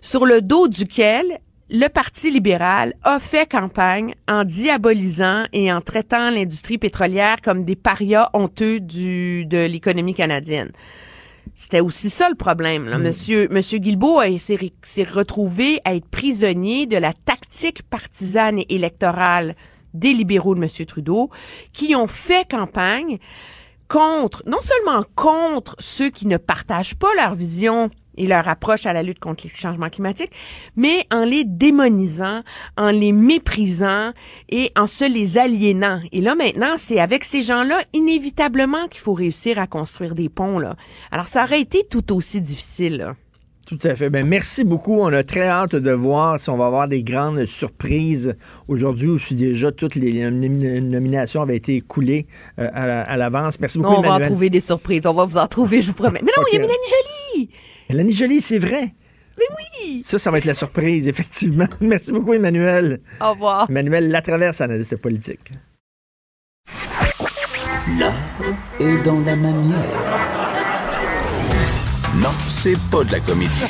[0.01, 1.39] sur le dos duquel
[1.71, 7.77] le Parti libéral a fait campagne en diabolisant et en traitant l'industrie pétrolière comme des
[7.77, 10.73] parias honteux du, de l'économie canadienne.
[11.61, 12.87] C'était aussi ça le problème.
[12.87, 12.99] Là.
[12.99, 13.03] Hmm.
[13.03, 19.57] Monsieur, Monsieur Guilbeault s'est retrouvé à être prisonnier de la tactique partisane et électorale
[19.93, 21.31] des libéraux de Monsieur Trudeau,
[21.73, 23.19] qui ont fait campagne
[23.89, 28.93] contre, non seulement contre ceux qui ne partagent pas leur vision et leur approche à
[28.93, 30.33] la lutte contre les changements climatiques,
[30.77, 32.43] mais en les démonisant,
[32.77, 34.13] en les méprisant
[34.51, 36.01] et en se les aliénant.
[36.13, 40.59] Et là maintenant, c'est avec ces gens-là inévitablement qu'il faut réussir à construire des ponts
[40.59, 40.77] là.
[41.11, 43.15] Alors ça aurait été tout aussi difficile.
[43.69, 44.09] Tout à fait.
[44.09, 44.95] Ben, merci beaucoup.
[44.95, 48.35] On a très hâte de voir si on va avoir des grandes surprises
[48.67, 52.27] aujourd'hui ou si déjà toutes les nominations avaient été écoulées
[52.59, 53.61] euh, à l'avance.
[53.61, 55.05] Merci beaucoup, On va en trouver des surprises.
[55.07, 56.21] On va vous en trouver, je vous promets.
[56.23, 56.79] Mais non, il y a Mélanie
[57.35, 57.51] Jolie!
[57.89, 58.93] Mélanie Jolie, c'est vrai.
[59.39, 60.03] Mais oui!
[60.05, 61.67] Ça, ça va être la surprise, effectivement.
[61.81, 63.01] Merci beaucoup, Emmanuel.
[63.21, 63.67] Au revoir.
[63.71, 65.53] Emmanuel Latraverse, analyste politique.
[67.99, 68.13] L'art
[68.81, 69.79] est dans la manière.
[72.17, 73.63] Non, c'est pas de la comédie.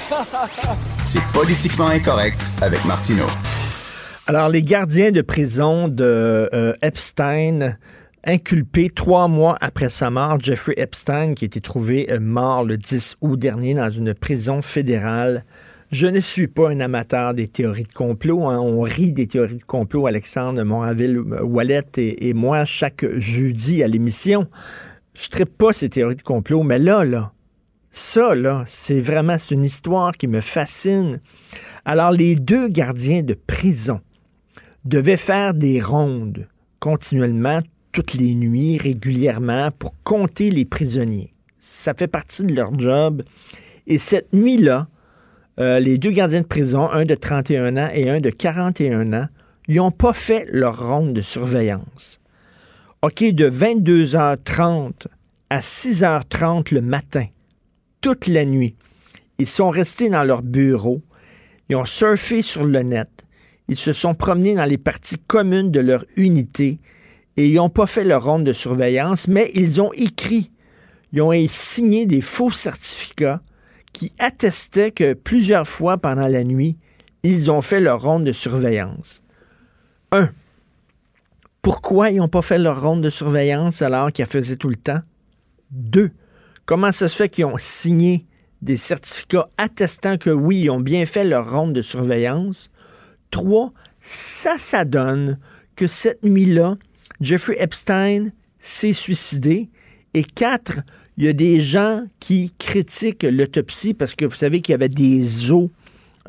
[1.04, 3.26] C'est politiquement incorrect avec Martineau.
[4.26, 7.76] Alors, les gardiens de prison de euh, Epstein
[8.28, 12.76] inculpé trois mois après sa mort, Jeffrey Epstein, qui a été trouvé euh, mort le
[12.76, 15.44] 10 août dernier dans une prison fédérale.
[15.90, 18.46] Je ne suis pas un amateur des théories de complot.
[18.46, 18.58] Hein.
[18.58, 24.46] On rit des théories de complot, Alexandre Moraville-Wallet et, et, moi, chaque jeudi à l'émission.
[25.14, 27.32] Je ne pas ces théories de complot, mais là, là,
[27.90, 31.20] ça, là, c'est vraiment une histoire qui me fascine.
[31.86, 34.00] Alors, les deux gardiens de prison
[34.84, 36.46] devaient faire des rondes
[36.78, 37.60] continuellement,
[37.92, 41.34] toutes les nuits, régulièrement, pour compter les prisonniers.
[41.58, 43.22] Ça fait partie de leur job.
[43.86, 44.88] Et cette nuit-là,
[45.58, 49.28] euh, les deux gardiens de prison, un de 31 ans et un de 41 ans,
[49.66, 52.20] ils n'ont pas fait leur ronde de surveillance.
[53.02, 55.06] OK, de 22h30
[55.50, 57.26] à 6h30 le matin,
[58.00, 58.76] toute la nuit.
[59.38, 61.02] Ils sont restés dans leur bureau,
[61.68, 63.08] ils ont surfé sur le net,
[63.68, 66.78] ils se sont promenés dans les parties communes de leur unité
[67.38, 70.50] et ils n'ont pas fait leur ronde de surveillance, mais ils ont écrit,
[71.12, 73.40] ils ont signé des faux certificats
[73.94, 76.76] qui attestaient que plusieurs fois pendant la nuit,
[77.22, 79.22] ils ont fait leur ronde de surveillance.
[80.12, 80.30] Un,
[81.62, 85.00] pourquoi ils n'ont pas fait leur ronde de surveillance alors qu'ils faisaient tout le temps?
[85.70, 86.10] Deux,
[86.68, 88.26] Comment ça se fait qu'ils ont signé
[88.60, 92.70] des certificats attestant que oui, ils ont bien fait leur ronde de surveillance?
[93.30, 93.72] Trois,
[94.02, 95.38] ça, ça donne
[95.76, 96.76] que cette nuit-là,
[97.20, 99.68] Jeffrey Epstein s'est suicidé.
[100.14, 100.80] Et quatre,
[101.16, 104.88] il y a des gens qui critiquent l'autopsie parce que vous savez qu'il y avait
[104.88, 105.68] des os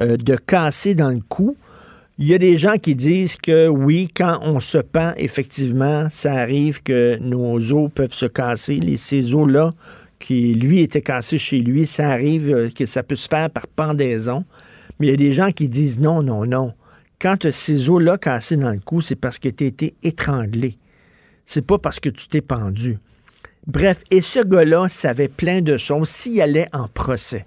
[0.01, 1.55] euh, de cassés dans le cou.
[2.17, 6.33] Il y a des gens qui disent que oui, quand on se pend, effectivement, ça
[6.33, 8.75] arrive que nos os peuvent se casser.
[8.75, 9.73] Les, ces os-là
[10.19, 13.67] qui, lui, était cassé chez lui, ça arrive euh, que ça peut se faire par
[13.67, 14.43] pendaison.
[14.99, 16.73] Mais il y a des gens qui disent non, non, non.
[17.19, 20.77] Quand ces os-là cassés dans le cou, c'est parce que tu as été étranglé.
[21.45, 22.97] C'est pas parce que tu t'es pendu.
[23.67, 27.45] Bref, et ce gars-là savait plein de choses s'il allait en procès.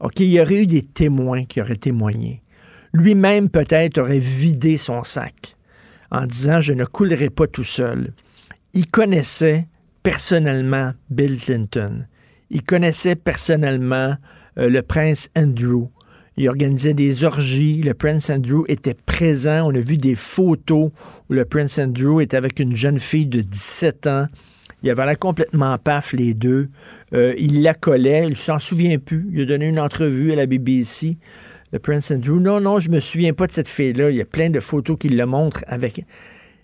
[0.00, 2.42] OK, il y aurait eu des témoins qui auraient témoigné.
[2.92, 5.56] Lui-même, peut-être, aurait vidé son sac
[6.10, 8.12] en disant Je ne coulerai pas tout seul.
[8.74, 9.68] Il connaissait
[10.02, 12.06] personnellement Bill Clinton.
[12.50, 14.16] Il connaissait personnellement
[14.58, 15.88] euh, le prince Andrew.
[16.36, 17.82] Il organisait des orgies.
[17.82, 19.70] Le Prince Andrew était présent.
[19.70, 20.90] On a vu des photos
[21.28, 24.26] où le Prince Andrew était avec une jeune fille de 17 ans.
[24.82, 26.68] Il avait l'air complètement paf, les deux.
[27.12, 29.28] Euh, il la collait, il s'en souvient plus.
[29.32, 31.18] Il a donné une entrevue à la BBC,
[31.72, 32.40] le Prince Andrew.
[32.40, 34.10] Non, non, je me souviens pas de cette fille-là.
[34.10, 36.04] Il y a plein de photos qui le montrent avec.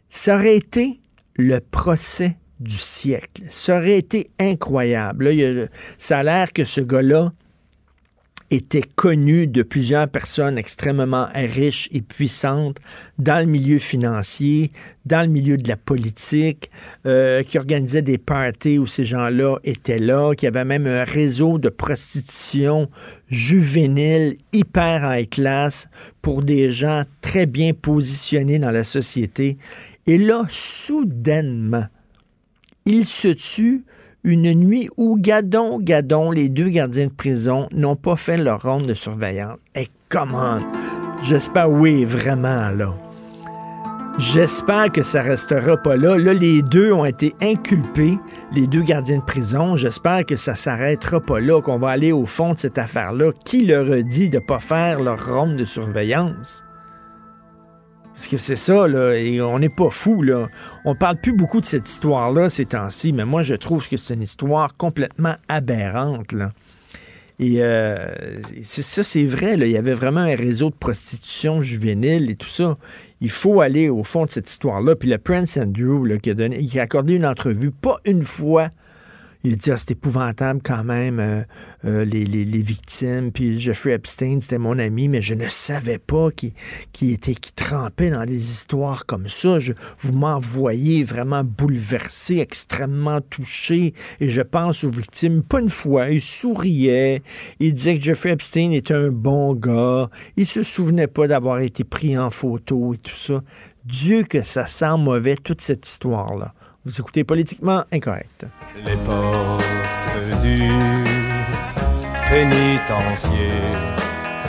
[0.09, 0.99] Ça aurait été
[1.37, 3.43] le procès du siècle.
[3.49, 5.69] Ça aurait été incroyable.
[5.99, 7.33] Ça a l'air que ce gars-là
[8.51, 12.79] était connu de plusieurs personnes extrêmement riches et puissantes
[13.19, 14.71] dans le milieu financier,
[15.05, 16.71] dans le milieu de la politique,
[17.07, 21.59] euh, qui organisaient des parties où ces gens-là étaient là, qui avait même un réseau
[21.59, 22.89] de prostitution
[23.29, 25.89] juvénile hyper high class
[26.23, 29.59] pour des gens très bien positionnés dans la société.
[30.07, 31.87] Et là, soudainement,
[32.85, 33.85] il se tue
[34.27, 38.87] une nuit où Gadon, Gadon, les deux gardiens de prison n'ont pas fait leur ronde
[38.87, 39.57] de surveillance.
[39.77, 40.59] Et comment?
[41.23, 42.93] J'espère, oui, vraiment, là.
[44.19, 46.19] J'espère que ça restera pas là.
[46.19, 48.19] Là, les deux ont été inculpés,
[48.53, 49.77] les deux gardiens de prison.
[49.77, 53.31] J'espère que ça s'arrêtera pas là, qu'on va aller au fond de cette affaire-là.
[53.45, 56.66] Qui leur a dit de pas faire leur ronde de surveillance?
[58.17, 60.49] Parce que c'est ça, là, et on n'est pas fou, là.
[60.87, 64.15] On parle plus beaucoup de cette histoire-là ces temps-ci, mais moi, je trouve que c'est
[64.15, 66.53] une histoire complètement aberrante, là.
[67.39, 68.09] Et euh,
[68.65, 69.67] ça, c'est vrai, là.
[69.67, 72.79] Il y avait vraiment un réseau de prostitution juvénile et tout ça.
[73.21, 74.97] Il faut aller au fond de cette histoire-là.
[74.97, 78.23] Puis le Prince Andrew, là, qui a, donné, qui a accordé une entrevue, pas une
[78.23, 78.71] fois,
[79.47, 81.43] il dit ah, c'est épouvantable quand même, euh,
[81.85, 82.25] euh, les,
[82.63, 83.31] victimes.
[83.33, 88.11] Puis Jeffrey Epstein, c'était mon ami, mais je ne savais pas qu'il était qui trempait
[88.11, 89.61] dans des histoires comme ça.
[89.61, 93.95] Je, vous m'envoyez vraiment bouleversé, extrêmement touché.
[94.21, 95.43] Et je pense aux victimes.
[95.43, 97.23] Pas une fois, il souriait.
[97.61, 100.11] Il disait que Jeffrey Epstein était un bon gars.
[100.37, 103.43] Il se souvenait pas d'avoir été pris en photo et tout ça.
[103.85, 106.55] Dieu que ça sent mauvais, toute cette histoire-là.
[106.87, 108.47] Vous écoutez Politiquement Incorrect.
[108.85, 109.65] Les portes
[110.41, 110.71] du
[112.31, 113.51] pénitencier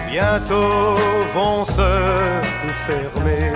[0.08, 0.94] bientôt
[1.34, 2.40] vont se
[2.86, 3.52] fermer.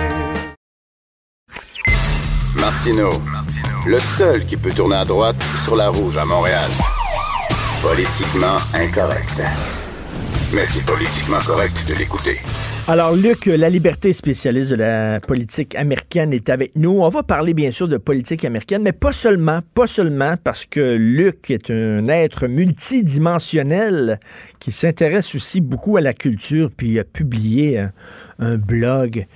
[2.56, 3.22] Martino,
[3.86, 6.68] le seul qui peut tourner à droite sur la rouge à Montréal.
[7.82, 9.42] Politiquement incorrect.
[10.52, 12.40] Mais c'est politiquement correct de l'écouter.
[12.88, 17.00] Alors, Luc, la liberté spécialiste de la politique américaine est avec nous.
[17.00, 20.96] On va parler bien sûr de politique américaine, mais pas seulement, pas seulement parce que
[20.96, 24.18] Luc est un être multidimensionnel
[24.58, 27.92] qui s'intéresse aussi beaucoup à la culture, puis il a publié un,
[28.40, 29.26] un blog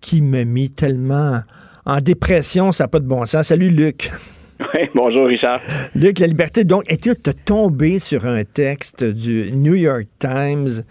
[0.00, 1.42] qui me mit tellement
[1.84, 3.48] en dépression, ça n'a pas de bon sens.
[3.48, 4.10] Salut Luc.
[4.60, 5.60] Oui, bonjour Richard.
[5.94, 10.84] Luc, la liberté, donc, était de tomber sur un texte du New York Times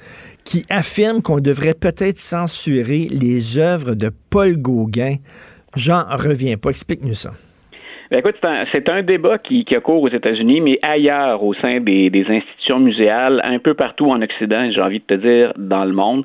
[0.44, 5.18] qui affirme qu'on devrait peut-être censurer les œuvres de Paul Gauguin.
[5.76, 6.70] J'en reviens pas.
[6.70, 7.32] Explique-nous ça.
[8.14, 8.36] Ben, écoute,
[8.72, 12.24] c'est un, débat qui, qui a cours aux États-Unis, mais ailleurs au sein des, des,
[12.30, 16.24] institutions muséales, un peu partout en Occident, j'ai envie de te dire, dans le monde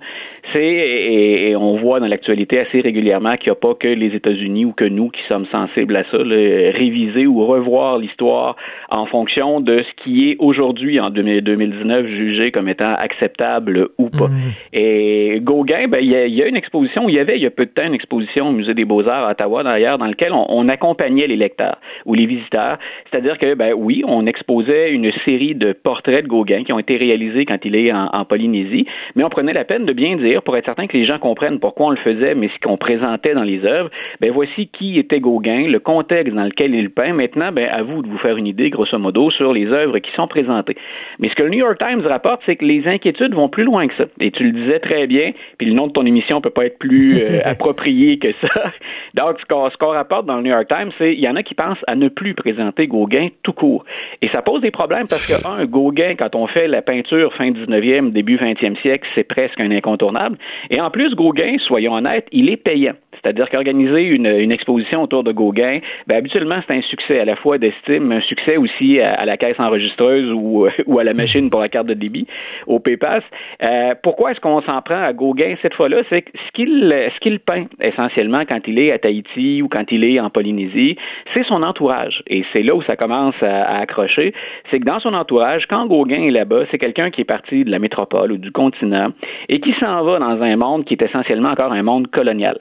[0.53, 4.65] c'est et, on voit dans l'actualité assez régulièrement qu'il n'y a pas que les États-Unis
[4.65, 8.57] ou que nous qui sommes sensibles à ça, réviser ou revoir l'histoire
[8.91, 14.29] en fonction de ce qui est aujourd'hui en 2019 jugé comme étant acceptable ou pas.
[14.29, 14.53] Mmh.
[14.73, 17.65] Et Gauguin, ben il y, a une exposition, il y avait il y a peu
[17.65, 21.27] de temps une exposition au musée des Beaux-Arts à Ottawa d'ailleurs dans laquelle on, accompagnait
[21.27, 22.79] les lecteurs ou les visiteurs,
[23.11, 26.97] c'est-à-dire que ben oui, on exposait une série de portraits de Gauguin qui ont été
[26.97, 30.57] réalisés quand il est en Polynésie, mais on prenait la peine de bien dire pour
[30.57, 33.43] être certain que les gens comprennent pourquoi on le faisait, mais ce qu'on présentait dans
[33.43, 37.13] les œuvres, ben voici qui était Gauguin, le contexte dans lequel il peint.
[37.13, 40.11] Maintenant, ben à vous de vous faire une idée, grosso modo, sur les œuvres qui
[40.13, 40.77] sont présentées.
[41.19, 43.87] Mais ce que le New York Times rapporte, c'est que les inquiétudes vont plus loin
[43.87, 44.05] que ça.
[44.21, 46.79] Et tu le disais très bien, puis le nom de ton émission peut pas être
[46.79, 48.73] plus euh, approprié que ça.
[49.15, 51.55] Donc, ce qu'on rapporte dans le New York Times, c'est il y en a qui
[51.55, 53.85] pensent à ne plus présenter Gauguin tout court.
[54.23, 57.51] Et ça pose des problèmes parce que, un, Gauguin, quand on fait la peinture fin
[57.51, 60.39] 19e, début 20e siècle, c'est presque un incontournable.
[60.71, 62.95] Et en plus, Gauguin, soyons honnêtes, il est payant.
[63.23, 67.59] C'est-à-dire qu'organiser une, exposition autour de Gauguin, ben, habituellement, c'est un succès à la fois
[67.59, 70.67] d'estime, un succès aussi à, la caisse enregistreuse ou,
[70.99, 72.27] à la machine pour la carte de débit,
[72.67, 73.23] au PayPass.
[73.63, 76.03] Euh, pourquoi est-ce qu'on s'en prend à Gauguin cette fois-là?
[76.09, 79.85] C'est que ce qu'il ce qu'il peint essentiellement quand il est à Tahiti ou quand
[79.91, 80.97] il est en Polynésie,
[81.35, 82.23] c'est son entourage.
[82.29, 84.33] Et c'est là où ça commence à, accrocher.
[84.71, 87.71] C'est que dans son entourage, quand Gauguin est là-bas, c'est quelqu'un qui est parti de
[87.71, 89.09] la métropole ou du continent
[89.49, 92.59] et qui s'en va dans un monde qui est essentiellement encore un monde colonial.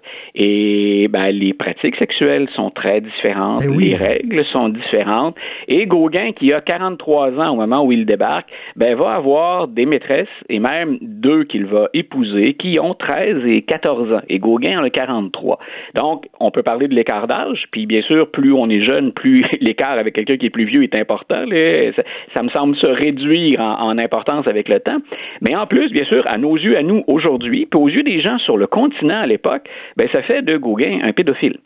[0.50, 3.90] Et ben, les pratiques sexuelles sont très différentes, Ben oui.
[3.90, 5.36] les règles sont différentes.
[5.68, 9.86] Et Gauguin, qui a 43 ans au moment où il débarque, ben, va avoir des
[9.86, 14.22] maîtresses, et même deux qu'il va épouser, qui ont 13 et 14 ans.
[14.30, 15.60] Et Gauguin en a 43.
[15.96, 19.46] Donc, on peut parler de l'écart d'âge, puis bien sûr, plus on est jeune, plus
[19.62, 21.44] l'écart avec quelqu'un qui est plus vieux est important.
[21.46, 21.92] là.
[21.96, 24.98] Ça, ça me semble se réduire en, en importance avec le temps.
[25.42, 28.22] Mais en plus, bien sûr, à nos yeux, à nous aujourd'hui, puis aux yeux des
[28.22, 29.64] gens sur le continent à l'époque,
[29.98, 31.58] ben ça fait de Gauguin un pédophile.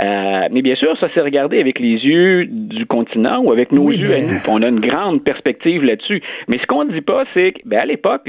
[0.00, 3.82] Euh, mais bien sûr, ça s'est regardé avec les yeux du continent ou avec nos
[3.86, 4.40] Oui, yeux mais- à nous.
[4.40, 6.22] Puis On a une grande perspective là-dessus.
[6.48, 8.22] Mais ce qu'on ne dit pas, c'est que ben, à l'époque,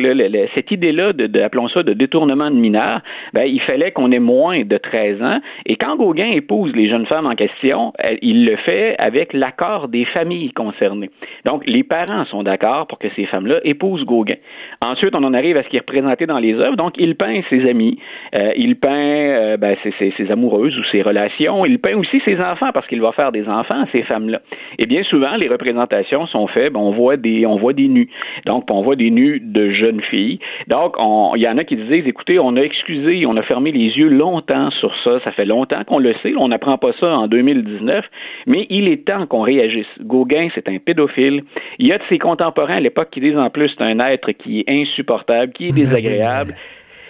[0.56, 3.02] cette idée-là de, de- appelons ça de détournement de mineurs,
[3.34, 5.40] ben, il fallait qu'on ait moins de 13 ans.
[5.66, 10.06] Et quand Gauguin épouse les jeunes femmes en question, il le fait avec l'accord des
[10.06, 11.10] familles concernées.
[11.46, 14.36] Donc, les parents sont d'accord pour que ces femmes-là épousent Gauguin.
[14.82, 16.76] Ensuite, on en arrive à ce qui est représenté dans les œuvres.
[16.76, 18.00] Donc, il peint ses amis,
[18.36, 22.20] euh, il peint euh, ben, ses, ses- ses amoureuses ou ses relations, il peint aussi
[22.26, 24.42] ses enfants parce qu'il va faire des enfants à ces femmes-là.
[24.80, 28.10] Et bien souvent, les représentations sont faites, ben, on voit des on voit des nus.
[28.46, 30.40] Donc, on voit des nus de jeunes filles.
[30.68, 33.72] Donc, on- il y en a qui disent, écoutez, on a excusé, on a fermé
[33.72, 35.20] les yeux longtemps sur ça.
[35.24, 36.34] Ça fait longtemps qu'on le sait.
[36.38, 38.06] On n'apprend pas ça en 2019.
[38.46, 39.88] Mais il est temps qu'on réagisse.
[40.02, 41.44] Gauguin, c'est un pédophile.
[41.80, 44.32] Il y a de ses contemporains à l'époque qui disent en plus c'est un être
[44.32, 46.54] qui est insupportable, qui est désagréable.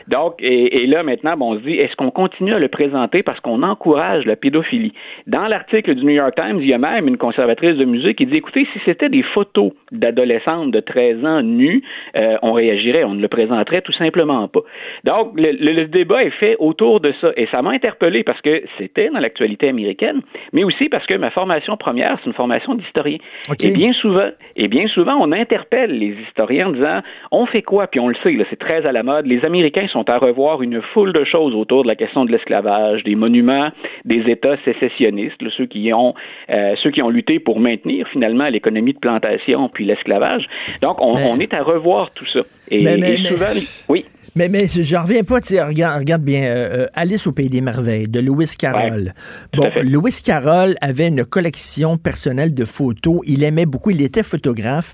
[0.08, 3.24] Donc, et, et là, maintenant, bon, on se dit, est-ce qu'on continue à le présenter
[3.24, 4.94] parce qu'on encourage la pédophilie?
[5.28, 8.26] Dans l'article du New York Times, il y a même une conservatrice de musée qui
[8.26, 11.82] dit, écoutez, si c'était des photos d'adolescentes de 13 ans nues,
[12.16, 14.62] euh, on réagirait, on ne le présenterait tout simplement pas.
[15.04, 17.32] Donc, le, le- le débat est fait autour de ça.
[17.36, 20.22] Et ça m'a interpellé parce que c'était dans l'actualité américaine,
[20.54, 23.18] mais aussi parce que ma formation première, c'est une formation d'historien.
[23.50, 23.64] OK.
[23.64, 27.02] Et bien souvent, et bien souvent, on interpelle les historiens en disant,
[27.32, 27.88] on fait quoi?
[27.88, 29.28] Puis on le sait, là, c'est très à la mode.
[29.28, 33.04] Les Américains sont à revoir une foule de choses autour de la question de l'esclavage,
[33.04, 33.70] des monuments,
[34.06, 36.14] des États sécessionnistes, ceux qui ont,
[36.50, 40.46] euh, ceux qui ont lutté pour maintenir finalement l'économie de plantation puis l'esclavage.
[40.82, 42.40] Donc, on, Mais- on est à revoir tout ça.
[42.70, 43.46] Et, Mais- mais- et souvent,
[43.90, 44.06] oui.
[44.36, 48.08] Mais, mais je reviens pas, regarde, regarde bien, euh, euh, Alice au Pays des Merveilles
[48.08, 49.14] de Lewis Carroll.
[49.52, 49.72] tout bon.
[49.84, 53.22] Lewis Carroll avait une collection personnelle de photos.
[53.26, 54.94] Il aimait beaucoup, il était photographe.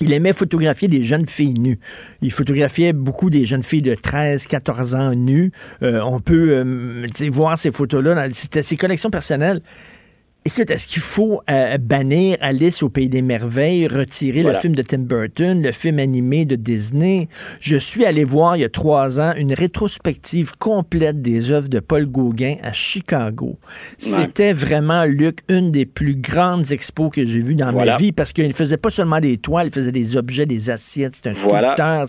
[0.00, 1.78] Il aimait photographier des jeunes filles nues.
[2.22, 5.52] Il photographiait beaucoup des jeunes filles de 13, 14 ans nues.
[5.82, 8.28] Euh, on peut euh, voir ces photos-là.
[8.32, 9.60] C'était ses collections personnelles.
[10.46, 14.58] Écoute, est-ce qu'il faut euh, bannir Alice au Pays des Merveilles, retirer Voilà.
[14.58, 17.28] le film de Tim Burton, le film animé de Disney?
[17.60, 21.80] Je suis allé voir il y a trois ans une rétrospective complète des œuvres de
[21.80, 23.56] Paul Gauguin à Chicago.
[23.96, 27.92] C'était vraiment, Luc, une des plus grandes expos que j'ai vues dans Voilà.
[27.92, 30.68] ma vie parce qu'il ne faisait pas seulement des toiles, il faisait des objets, des
[30.68, 31.16] assiettes.
[31.16, 32.04] C'était un sculpteur.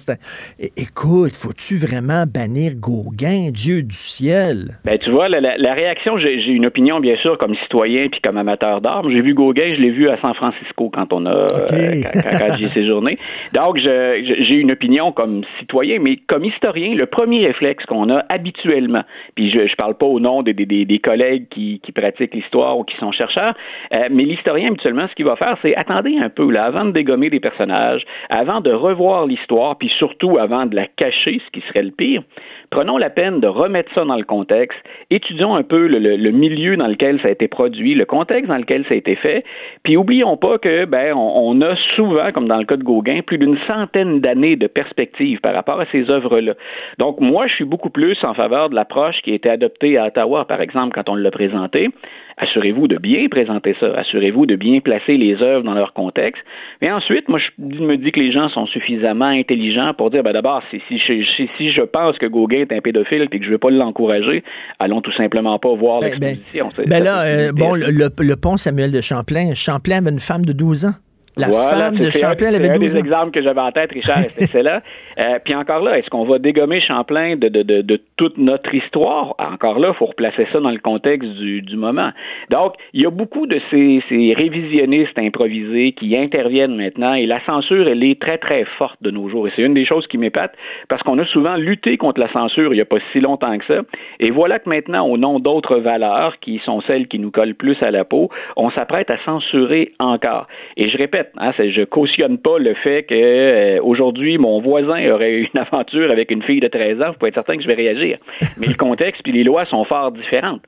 [0.76, 4.78] Écoute, faut-tu vraiment bannir Gauguin, Dieu du ciel?
[4.84, 8.10] Ben, tu vois, la, la- la réaction, j'ai j'ai une opinion, bien sûr, comme citoyen
[8.12, 9.08] puis comme amateur d'art.
[9.10, 11.74] J'ai vu Gauguin, je l'ai vu à San Francisco quand on a OK.
[11.74, 13.18] euh, quand, quand- quand j'y ai séjourné.
[13.54, 19.04] Donc, j'ai une opinion comme citoyen, mais comme historien, le premier réflexe qu'on a habituellement,
[19.36, 22.34] puis je ne parle pas au nom des, des- des- des collègues qui, qui pratiquent
[22.34, 23.54] l'histoire ou qui sont chercheurs,
[23.94, 26.92] euh, mais l'historien, habituellement, ce qu'il va faire, c'est attendez un peu, là, avant de
[26.92, 31.66] dégommer des personnages, avant de revoir l'histoire, puis surtout avant de la cacher, ce qui
[31.68, 32.24] serait le pire,
[32.70, 36.88] prenons la peine de remettre ça dans le contexte, étudions un peu le, milieu dans
[36.88, 39.44] lequel ça a été produit, le contexte dans lequel ça a été fait,
[39.84, 43.22] puis oublions pas que ben on, on a souvent, comme dans le cas de Gauguin,
[43.26, 46.54] plus d'une centaine d'années de perspective par rapport à ces œuvres-là.
[46.98, 50.08] Donc moi, je suis beaucoup plus en faveur de l'approche qui a été adoptée à
[50.08, 51.90] Ottawa, par exemple, quand on l'a présenté.
[52.38, 56.44] Assurez-vous de bien présenter ça, assurez-vous de bien placer les œuvres dans leur contexte.
[56.82, 60.34] Mais ensuite, moi, je me dis que les gens sont suffisamment intelligents pour dire, ben
[60.34, 63.40] d'abord, si, si, je- si, si je pense que Gauguin est un pédophile et que
[63.42, 64.44] je ne veux pas l'encourager,
[64.80, 66.66] allons tout simplement pas voir Ben, ben, l'exposition.
[66.88, 70.52] Ben ça, là, euh, bon, le pont Samuel de Champlain, Champlain avait une femme de
[70.52, 70.94] 12 ans.
[71.38, 73.00] La Voilà, femme de Champlain, elle avait un 12 des ans.
[73.00, 74.82] exemples que j'avais en tête, Richard, c'est celle-là.
[75.18, 78.76] Euh, puis encore là, est-ce qu'on va dégommer Champlain de, de, de, de toute notre
[78.76, 79.34] histoire?
[79.40, 82.10] Encore là, il faut replacer ça dans le contexte du, du moment.
[82.50, 87.40] Donc, il y a beaucoup de ces, ces révisionnistes improvisés qui interviennent maintenant et la
[87.46, 89.48] censure, elle est très, très forte de nos jours.
[89.48, 90.54] Et c'est une des choses qui m'épate
[90.90, 93.66] parce qu'on a souvent lutté contre la censure il n'y a pas si longtemps que
[93.66, 93.84] ça.
[94.20, 97.82] Et voilà que maintenant, au nom d'autres valeurs qui sont celles qui nous collent plus
[97.82, 100.48] à la peau, on s'apprête à censurer encore.
[100.76, 105.12] Et je répète, hein, c'est- je cautionne pas le fait que euh, aujourd'hui mon voisin
[105.12, 107.08] aurait eu une aventure avec une fille de 13 ans.
[107.08, 108.18] Vous pouvez être certain que je vais réagir.
[108.60, 110.62] Mais le contexte puis les lois sont fort différentes.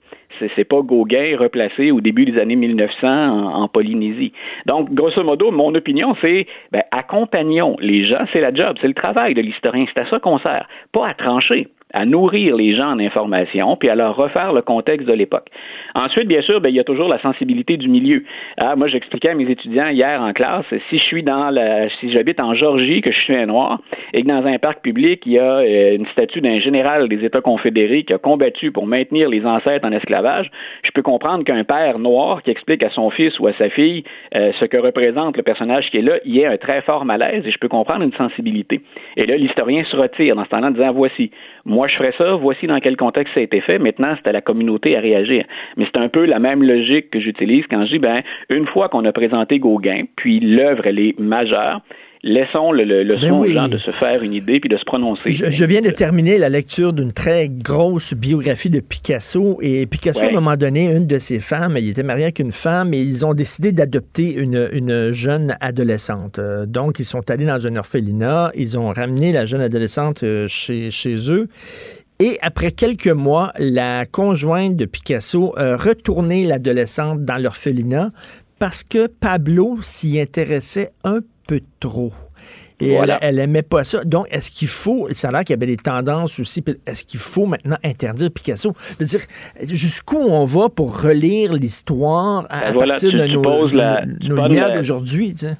[0.55, 4.33] C'est, pas Gauguin replacé au début des années 1900 en, en Polynésie.
[4.67, 8.23] Donc, grosso modo, mon opinion, c'est ben, accompagnons les gens.
[8.31, 9.85] C'est la job, c'est le travail de l'historien.
[9.91, 10.67] C'est à ça qu'on sert.
[10.91, 11.67] Pas à trancher.
[11.93, 15.47] À nourrir les gens en information, puis à leur refaire le contexte de l'époque.
[15.95, 18.23] Ensuite, bien sûr, ben, il y a toujours la sensibilité du milieu.
[18.57, 22.11] Ah, moi, j'expliquais à mes étudiants hier en classe, si je suis dans la, si
[22.11, 23.79] j'habite en Georgie, que je suis un noir,
[24.13, 27.23] et que dans un parc public, il y a euh, une statue d'un général des
[27.23, 30.51] États confédérés qui a combattu pour maintenir les ancêtres en esclavage,
[30.83, 34.03] je peux comprendre qu'un père noir qui explique à son fils ou à sa fille
[34.35, 37.05] euh, ce que représente le personnage qui est là, il y a un très fort
[37.05, 38.81] malaise et je peux comprendre une sensibilité.
[39.15, 41.31] Et là, l'historien se retire dans ce temps-là en disant voici,
[41.67, 44.31] moi je ferais ça, voici dans quel contexte ça a été fait, maintenant c'est à
[44.31, 45.45] la communauté à réagir.
[45.75, 48.89] Mais c'est un peu la même logique que j'utilise quand je dis ben une fois
[48.89, 51.81] qu'on a présenté Gauguin, puis l'œuvre elle est majeure,
[52.27, 54.83] laissons le, le, Ben soin aux gens de se faire une idée puis de se
[54.85, 55.31] prononcer.
[55.31, 59.57] Je, je viens de terminer la lecture d'une très grosse biographie de Picasso.
[59.61, 60.27] Et Picasso, Ouais.
[60.27, 62.99] à un moment donné, une de ses femmes, il était marié avec une femme et
[62.99, 66.39] ils ont décidé d'adopter une, une jeune adolescente.
[66.39, 68.51] Euh, donc, ils sont allés dans un orphelinat.
[68.55, 71.47] Ils ont ramené la jeune adolescente euh, chez, chez eux.
[72.19, 78.11] Et après quelques mois, la conjointe de Picasso a retourné l'adolescente dans l'orphelinat
[78.59, 82.11] parce que Pablo s'y intéressait un peu trop.
[82.79, 83.17] Et Voilà.
[83.21, 84.03] elle, elle aimait pas ça.
[84.03, 87.19] Donc, est-ce qu'il faut, ça a l'air qu'il y avait des tendances aussi, est-ce qu'il
[87.19, 88.71] faut maintenant interdire Picasso?
[88.99, 89.19] De dire,
[89.63, 94.35] jusqu'où on va pour relire l'histoire à, à Ben voilà, partir de nos, la- nos-
[94.35, 95.57] nos lumières la- d'aujourd'hui, tu sais?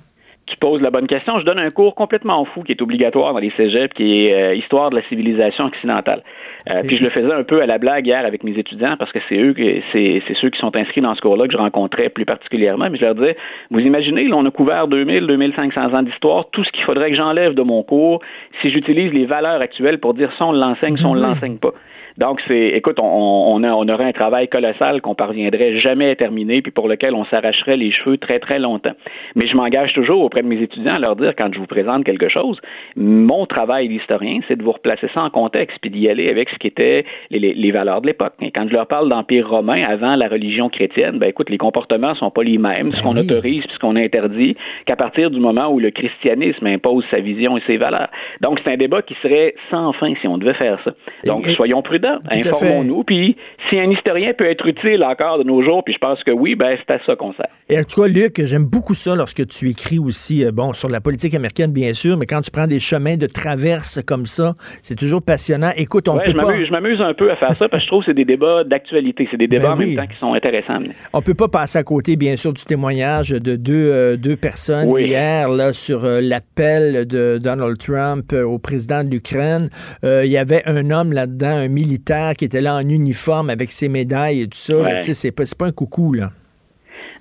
[0.47, 1.39] Tu poses la bonne question.
[1.39, 4.55] Je donne un cours complètement fou qui est obligatoire dans les cégeps, qui est euh,
[4.55, 6.23] Histoire de la civilisation occidentale.
[6.69, 9.11] Euh, Puis je le faisais un peu à la blague hier avec mes étudiants parce
[9.11, 9.53] que c'est eux,
[9.91, 12.89] c'est c'est ceux qui sont inscrits dans ce cours-là que je rencontrais plus particulièrement.
[12.89, 13.37] Mais je leur disais,
[13.71, 17.17] vous imaginez, là, on a couvert 2000, 2500 ans d'histoire, tout ce qu'il faudrait que
[17.17, 18.21] j'enlève de mon cours
[18.61, 21.73] si j'utilise les valeurs actuelles pour dire ça on l'enseigne, ça on l'enseigne pas.
[22.17, 26.15] Donc, c'est, écoute, on, on, a- on aurait un travail colossal qu'on parviendrait jamais à
[26.15, 28.93] terminer, puis pour lequel on s'arracherait les cheveux très, très longtemps.
[29.35, 32.03] Mais je m'engage toujours auprès de mes étudiants à leur dire, quand je vous présente
[32.03, 32.59] quelque chose,
[32.95, 36.55] mon travail d'historien, c'est de vous replacer ça en contexte, puis d'y aller avec ce
[36.55, 38.33] qui était les, les- les valeurs de l'époque.
[38.41, 42.15] Et quand je leur parle d'Empire romain avant la religion chrétienne, ben écoute, les comportements
[42.15, 44.55] sont pas les mêmes, ce qu'on autorise puis ce qu'on interdit,
[44.85, 48.09] qu'à partir du moment où le christianisme impose sa vision et ses valeurs.
[48.41, 50.91] Donc, c'est un débat qui serait sans fin si on devait faire ça.
[51.25, 53.35] Donc, Et- et- soyons prudents, informons-nous, puis
[53.69, 56.55] si un historien peut être utile encore de nos jours, puis je pense que oui,
[56.55, 57.45] ben c'est à ça qu'on sert.
[57.69, 60.89] Et en tout cas, Luc, j'aime beaucoup ça lorsque tu écris aussi, euh, bon, sur
[60.89, 64.55] la politique américaine, bien sûr, mais quand tu prends des chemins de traverse comme ça,
[64.83, 65.71] c'est toujours passionnant.
[65.75, 66.65] Écoute, on Ouais, peut je pas...
[66.65, 68.63] je m'amuse un peu à faire ça parce que je trouve que c'est des débats
[68.63, 69.95] d'actualité, c'est des débats Ben en oui.
[69.95, 70.77] même temps qui sont intéressants.
[71.13, 74.87] On peut pas passer à côté, bien sûr, du témoignage de deux, euh, deux personnes
[74.89, 75.05] Oui.
[75.05, 79.69] hier là, sur euh, l'appel de Donald Trump euh, au président de l'Ukraine.
[80.03, 81.96] Il y avait un homme là-dedans, un militaire
[82.35, 84.77] qui était là en uniforme avec ses médailles et tout ça.
[84.77, 84.97] Ouais.
[84.99, 86.31] Tu sais, C'est pas, c'est pas un coucou, là.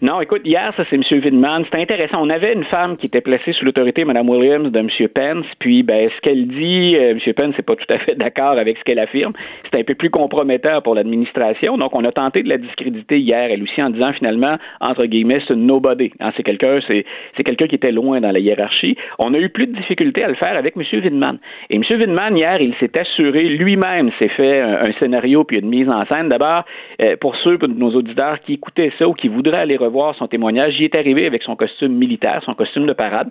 [0.03, 1.03] Non, écoute, hier, ça, c'est M.
[1.11, 1.65] Widman.
[1.65, 2.19] C'était intéressant.
[2.21, 4.89] On avait une femme qui était placée sous l'autorité, Mme Williams, de M.
[5.15, 5.47] Pence.
[5.59, 7.35] Puis, ben, ce qu'elle dit, euh, M.
[7.35, 9.33] Pence n'est pas tout à fait d'accord avec ce qu'elle affirme.
[9.65, 11.79] C'est un peu plus comprometteur pour l'administration.
[11.79, 15.41] Donc, on a tenté de la discréditer hier, elle aussi, en disant, finalement, entre guillemets,
[15.47, 16.11] c'est une nobody.
[16.21, 18.97] Hein, c'est quelqu'un, c'est, c'est quelqu'un qui était loin dans la hiérarchie.
[19.19, 20.83] On a eu plus de difficultés à le faire avec M.
[20.93, 21.39] Widman.
[21.71, 21.83] Et M.
[21.89, 26.29] Widman, hier, il s'est assuré lui-même, s'est fait un, scénario puis une mise en scène.
[26.29, 26.65] D'abord,
[27.01, 30.27] euh, pour ceux de nos auditeurs qui écoutaient ça ou qui voudraient aller revoir son
[30.27, 33.29] témoignage, il est arrivé avec son costume militaire, son costume de parade.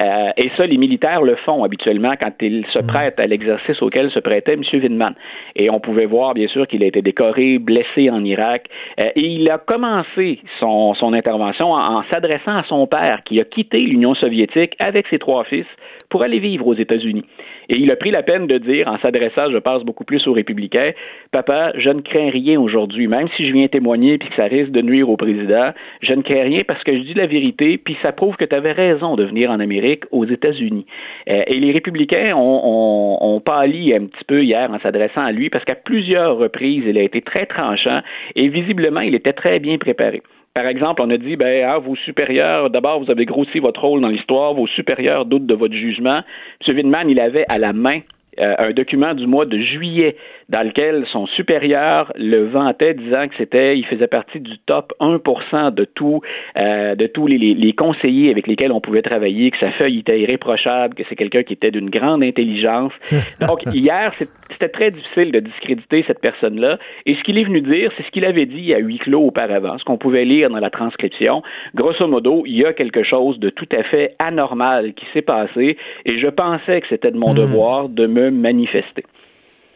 [0.00, 4.10] Euh, et ça, les militaires le font habituellement quand ils se prêtent à l'exercice auquel
[4.10, 4.62] se prêtait M.
[4.72, 5.14] Widman.
[5.56, 8.66] Et on pouvait voir, bien sûr, qu'il a été décoré, blessé en Irak.
[9.00, 13.40] Euh, et il a commencé son, son intervention en, en s'adressant à son père, qui
[13.40, 15.66] a quitté l'Union soviétique avec ses trois fils
[16.10, 17.24] pour aller vivre aux États-Unis.
[17.68, 20.32] Et il a pris la peine de dire, en s'adressant, je pense, beaucoup plus aux
[20.32, 20.92] républicains,
[21.32, 24.70] Papa, je ne crains rien aujourd'hui, même si je viens témoigner puis que ça risque
[24.70, 25.70] de nuire au président,
[26.02, 28.54] je ne crains rien parce que je dis la vérité, puis ça prouve que tu
[28.54, 30.86] avais raison de venir en Amérique, aux États-Unis.
[31.28, 35.32] Euh, et les républicains ont, ont, ont pâli un petit peu hier en s'adressant à
[35.32, 38.00] lui parce qu'à plusieurs reprises, il a été très tranchant
[38.36, 40.22] et visiblement, il était très bien préparé.
[40.54, 44.00] Par exemple, on a dit, ben, ah, vos supérieurs, d'abord, vous avez grossi votre rôle
[44.00, 46.20] dans l'histoire, vos supérieurs doutent de votre jugement.
[46.64, 46.76] M.
[46.76, 48.02] Widman, il avait à la main
[48.38, 50.16] euh, un document du mois de juillet
[50.48, 55.74] dans lequel son supérieur le vantait, disant que c'était, il faisait partie du top 1%
[55.74, 56.20] de tout,
[56.56, 60.00] euh, de tous les, les, les, conseillers avec lesquels on pouvait travailler, que sa feuille
[60.00, 62.92] était irréprochable, que c'est quelqu'un qui était d'une grande intelligence.
[63.40, 64.12] Donc hier,
[64.50, 66.78] c'était très difficile de discréditer cette personne-là.
[67.06, 69.78] Et ce qu'il est venu dire, c'est ce qu'il avait dit à huis clos auparavant,
[69.78, 71.42] ce qu'on pouvait lire dans la transcription.
[71.74, 75.76] Grosso modo, il y a quelque chose de tout à fait anormal qui s'est passé,
[76.04, 77.36] et je pensais que c'était de mon mmh.
[77.36, 79.04] devoir de me manifester.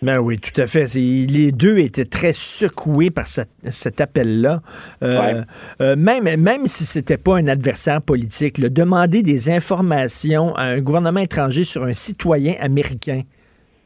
[0.01, 0.95] Ben oui, tout à fait.
[0.95, 4.63] Les deux étaient très secoués par cet, cet appel-là.
[5.03, 5.43] Euh, ouais.
[5.81, 10.81] euh, même, même si c'était pas un adversaire politique, le demander des informations à un
[10.81, 13.23] gouvernement étranger sur un citoyen américain,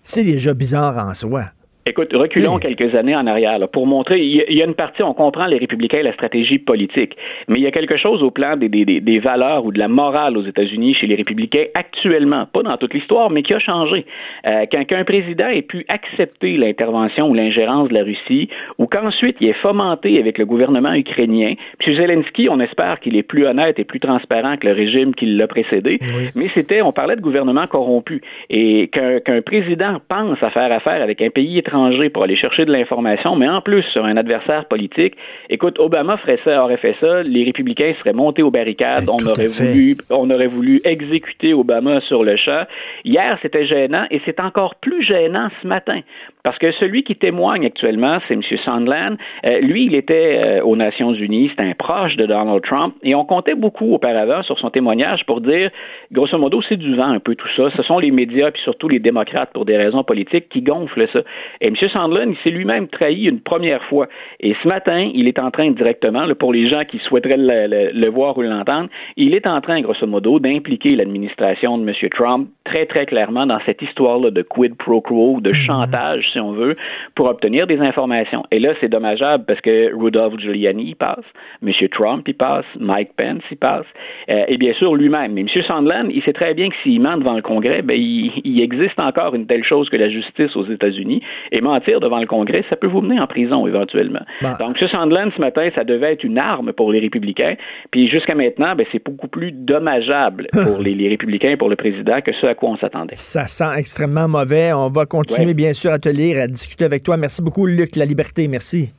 [0.02, 1.46] C'est déjà bizarre en soi.
[1.84, 4.20] Écoute, reculons quelques années en arrière là, pour montrer.
[4.20, 7.16] Il y, a une partie, on comprend les républicains et la stratégie politique,
[7.48, 9.88] mais il y a quelque chose au plan des, des, des valeurs ou de la
[9.88, 14.06] morale aux États-Unis chez les républicains actuellement, pas dans toute l'histoire, mais qui a changé.
[14.46, 18.48] Euh, qu'un président ait pu accepter l'intervention ou l'ingérence de la Russie,
[18.78, 21.54] ou qu'ensuite il ait fomenté avec le gouvernement ukrainien.
[21.80, 25.26] Puis Zelensky, on espère qu'il est plus honnête et plus transparent que le régime qui
[25.26, 25.98] l'a précédé.
[26.36, 31.20] Mais c'était, on parlait de gouvernement corrompu, et qu'un président pense à faire affaire avec
[31.20, 31.71] un pays étranger
[32.12, 35.14] pour aller chercher de l'information, mais en plus sur un adversaire politique.
[35.48, 39.26] Écoute, Obama ferait ça, aurait fait ça, les républicains seraient montés aux barricades, ben, on
[39.26, 42.68] aurait voulu, on aurait voulu exécuter Obama sur le chat.
[43.04, 46.00] Hier, c'était gênant et c'est encore plus gênant ce matin
[46.42, 48.42] parce que celui qui témoigne actuellement, c'est M.
[48.64, 49.16] Sondland.
[49.44, 53.14] Euh, lui, il était euh, aux Nations Unies, c'est un proche de Donald Trump, et
[53.14, 55.70] on comptait beaucoup auparavant sur son témoignage pour dire,
[56.10, 57.70] grosso modo, c'est du vent un peu tout ça.
[57.76, 61.20] Ce sont les médias, puis surtout les démocrates, pour des raisons politiques, qui gonflent ça.
[61.62, 61.76] Et M.
[61.76, 64.08] Sondland, il s'est lui-même trahi une première fois.
[64.40, 68.36] Et ce matin, il est en train directement, pour les gens qui souhaiteraient le, voir
[68.36, 71.94] ou l'entendre, il est en train, grosso modo, d'impliquer l'administration de M.
[72.10, 75.54] Trump très, très clairement dans cette histoire-là de quid pro quo, de mhm.
[75.54, 76.76] chantage si on veut,
[77.14, 78.42] pour obtenir des informations.
[78.50, 81.24] Et là, c'est dommageable parce que Rudolph Giuliani y passe,
[81.62, 81.72] M.
[81.90, 83.86] Trump y passe, Mike Pence y passe,
[84.28, 85.32] euh, et bien sûr lui-même.
[85.32, 85.62] Mais M.
[85.66, 89.34] Sandland, il sait très bien que s'il ment devant le Congrès, ben, il, existe encore
[89.34, 91.20] une telle chose que la justice aux États-Unis,
[91.52, 94.22] et mentir devant le Congrès, ça peut vous mener en prison éventuellement.
[94.40, 94.56] Bah.
[94.58, 94.88] Donc, M.
[94.88, 97.54] Sandland, ce matin, ça devait être une arme pour les républicains,
[97.90, 101.76] puis jusqu'à maintenant, ben, c'est beaucoup plus dommageable pour les, les républicains et pour le
[101.76, 103.14] président que ce à quoi on s'attendait.
[103.14, 104.72] Ça sent extrêmement mauvais.
[104.72, 107.16] On va continuer, bien sûr, à te lire à discuter avec toi.
[107.16, 107.96] Merci beaucoup, Luc.
[107.96, 108.92] La liberté, merci.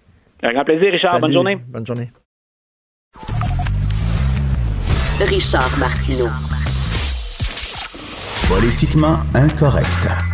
[0.43, 1.19] Un grand plaisir, Richard.
[1.19, 1.57] Bonne journée.
[1.67, 2.09] Bonne journée.
[5.19, 6.29] Richard Martineau.
[8.49, 10.32] Politiquement incorrect.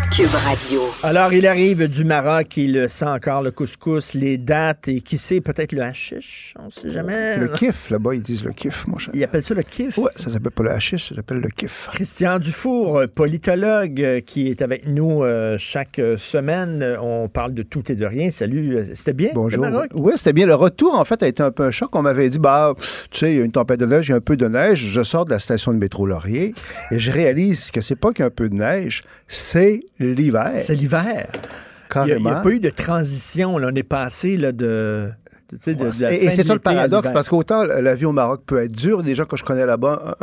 [1.03, 5.39] Alors, il arrive du Maroc, il sent encore le couscous, les dates et qui sait,
[5.39, 7.37] peut-être le hashish, on sait jamais.
[7.37, 9.13] Le kiff, là-bas, ils disent le kiff, mon cher.
[9.13, 9.97] Ils appellent ça le kiff?
[9.97, 11.87] Oui, ça s'appelle pas le hashish, ça s'appelle le kiff.
[11.93, 16.97] Christian Dufour, politologue, euh, qui est avec nous euh, chaque semaine.
[17.01, 18.29] On parle de tout et de rien.
[18.29, 19.63] Salut, euh, c'était bien, Bonjour.
[19.63, 19.91] le Maroc?
[19.93, 20.47] Oui, c'était bien.
[20.47, 21.95] Le retour, en fait, a été un peu un choc.
[21.95, 22.73] On m'avait dit, bah,
[23.11, 24.47] tu sais, il y a une tempête de neige, il y a un peu de
[24.47, 24.85] neige.
[24.91, 26.53] Je sors de la station de métro Laurier
[26.91, 30.53] et je réalise que c'est pas qu'un peu de neige, c'est l'hiver.
[30.59, 31.27] C'est l'hiver.
[31.95, 33.55] Il n'y a, pas eu de transition.
[33.55, 35.11] On est passé là, de
[35.53, 39.03] et, c'est ça le paradoxe, parce qu'autant la vie au Maroc peut être dure.
[39.09, 40.17] Gens que je connais là-bas,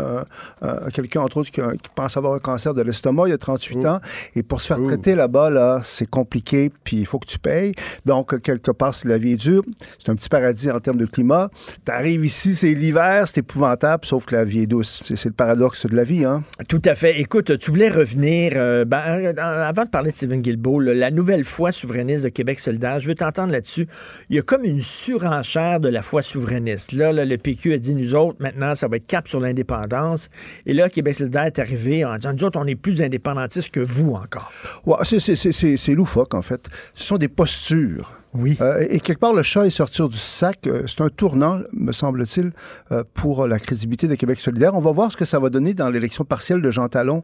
[0.92, 1.60] quelqu'un, entre autres, qui,
[1.94, 4.00] pense avoir un cancer de l'estomac, il y a 38 ans,
[4.34, 7.74] et pour se faire traiter là-bas, là, c'est compliqué, puis il faut que tu payes.
[8.04, 9.62] Donc, quelque part, si la vie est dure,
[9.98, 11.50] c'est un petit paradis en termes de climat.
[11.84, 15.02] Tu arrives ici, c'est l'hiver, c'est épouvantable, sauf que la vie est douce.
[15.14, 16.24] C'est le paradoxe de la vie.
[16.24, 16.42] Hein?
[16.68, 17.20] Tout à fait.
[17.20, 21.44] Écoute, tu voulais revenir, euh, ben, euh, avant de parler de Stephen Guilbeault, la nouvelle
[21.44, 23.86] foi souverainiste de Québec solidaire, je veux t'entendre là-dessus.
[24.30, 26.92] Il y a comme une sur surenchère de la foi souverainiste.
[26.92, 30.28] Là, le PQ a dit, nous autres, maintenant, ça va être cap sur l'indépendance.
[30.66, 33.80] Et là, Québec solidaire est arrivé en disant, nous autres, on est plus indépendantistes que
[33.80, 34.52] vous encore.
[34.84, 36.68] Ouais, c'est loufoque, en fait.
[36.94, 38.12] Ce sont des postures.
[38.60, 40.66] Euh, et quelque part, le chat est sorti du sac.
[40.66, 42.52] Euh, c'est un tournant, me semble-t-il,
[42.92, 44.74] euh, pour la crédibilité de Québec solidaire.
[44.74, 47.22] On va voir ce que ça va donner dans l'élection partielle de Jean Talon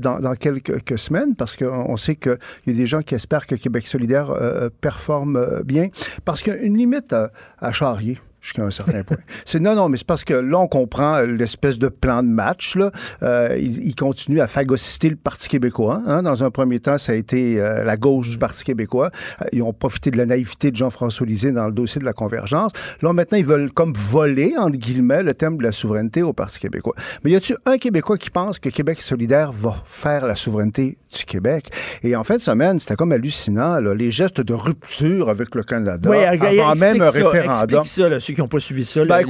[0.00, 3.86] dans, quelques semaines, parce qu'on sait qu'il y a des gens qui espèrent que Québec
[3.86, 4.34] solidaire
[4.80, 5.88] performe bien.
[6.24, 7.14] Parce qu'il y a une limite
[7.60, 9.18] à charrier jusqu'à un certain point.
[9.44, 12.76] C'est non, non, mais c'est parce que là, on comprend l'espèce de plan de match.
[12.76, 12.90] Là.
[13.22, 16.02] Euh, il, continue à phagocyter le Parti québécois.
[16.06, 16.22] Hein.
[16.22, 19.10] Dans un premier temps, ça a été euh, la gauche du Parti québécois.
[19.42, 22.12] Euh, ils ont profité de la naïveté de Jean-François Lisée dans le dossier de la
[22.12, 22.72] convergence.
[23.02, 26.60] Là, maintenant, ils veulent comme voler, entre guillemets, le thème de la souveraineté au Parti
[26.60, 26.94] québécois.
[27.24, 31.24] Mais y a-t-il un Québécois qui pense que Québec solidaire va faire la souveraineté du
[31.24, 31.70] Québec?
[32.02, 35.62] Et en fin de semaine, c'était comme hallucinant, là, les gestes de rupture avec le
[35.62, 37.84] Canada oui, avant même un référendum.
[37.84, 39.04] Ça, qui n'ont pas suivi ça.
[39.04, 39.24] Ben,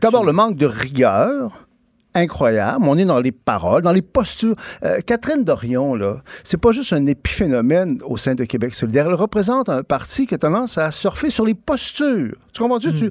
[0.00, 1.66] d'abord, le manque de rigueur
[2.14, 2.84] incroyable.
[2.86, 4.54] On est dans les paroles, dans les postures.
[4.84, 9.06] Euh, Catherine Dorion, là, c'est pas juste un épiphénomène au sein de Québec solidaire.
[9.08, 12.36] Elle représente un parti qui a tendance à surfer sur les postures.
[12.52, 12.88] Tu comprends-tu?
[12.88, 13.10] Hmm.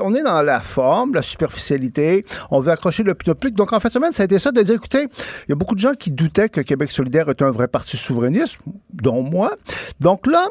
[0.00, 2.24] on est dans la forme, la superficialité.
[2.50, 3.54] On veut accrocher le public.
[3.54, 5.02] Donc, en fait, semaine, ça a été ça de dire, écoutez,
[5.46, 7.96] il y a beaucoup de gens qui doutaient que Québec solidaire était un vrai parti
[7.96, 8.58] souverainiste,
[8.92, 9.56] dont moi.
[10.00, 10.48] Donc là,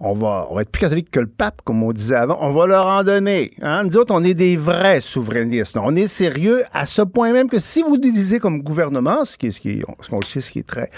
[0.00, 2.38] on va, on va être plus catholique que le pape, comme on disait avant.
[2.40, 3.52] On va leur en donner.
[3.60, 3.84] Hein?
[3.84, 5.76] Nous autres, on est des vrais souverainistes.
[5.76, 9.48] On est sérieux à ce point même que si vous utilisez comme gouvernement, ce qui
[9.48, 10.90] est, ce qui est, ce qu'on sait, ce qui est très,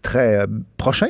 [0.00, 0.46] très euh,
[0.78, 1.08] prochain,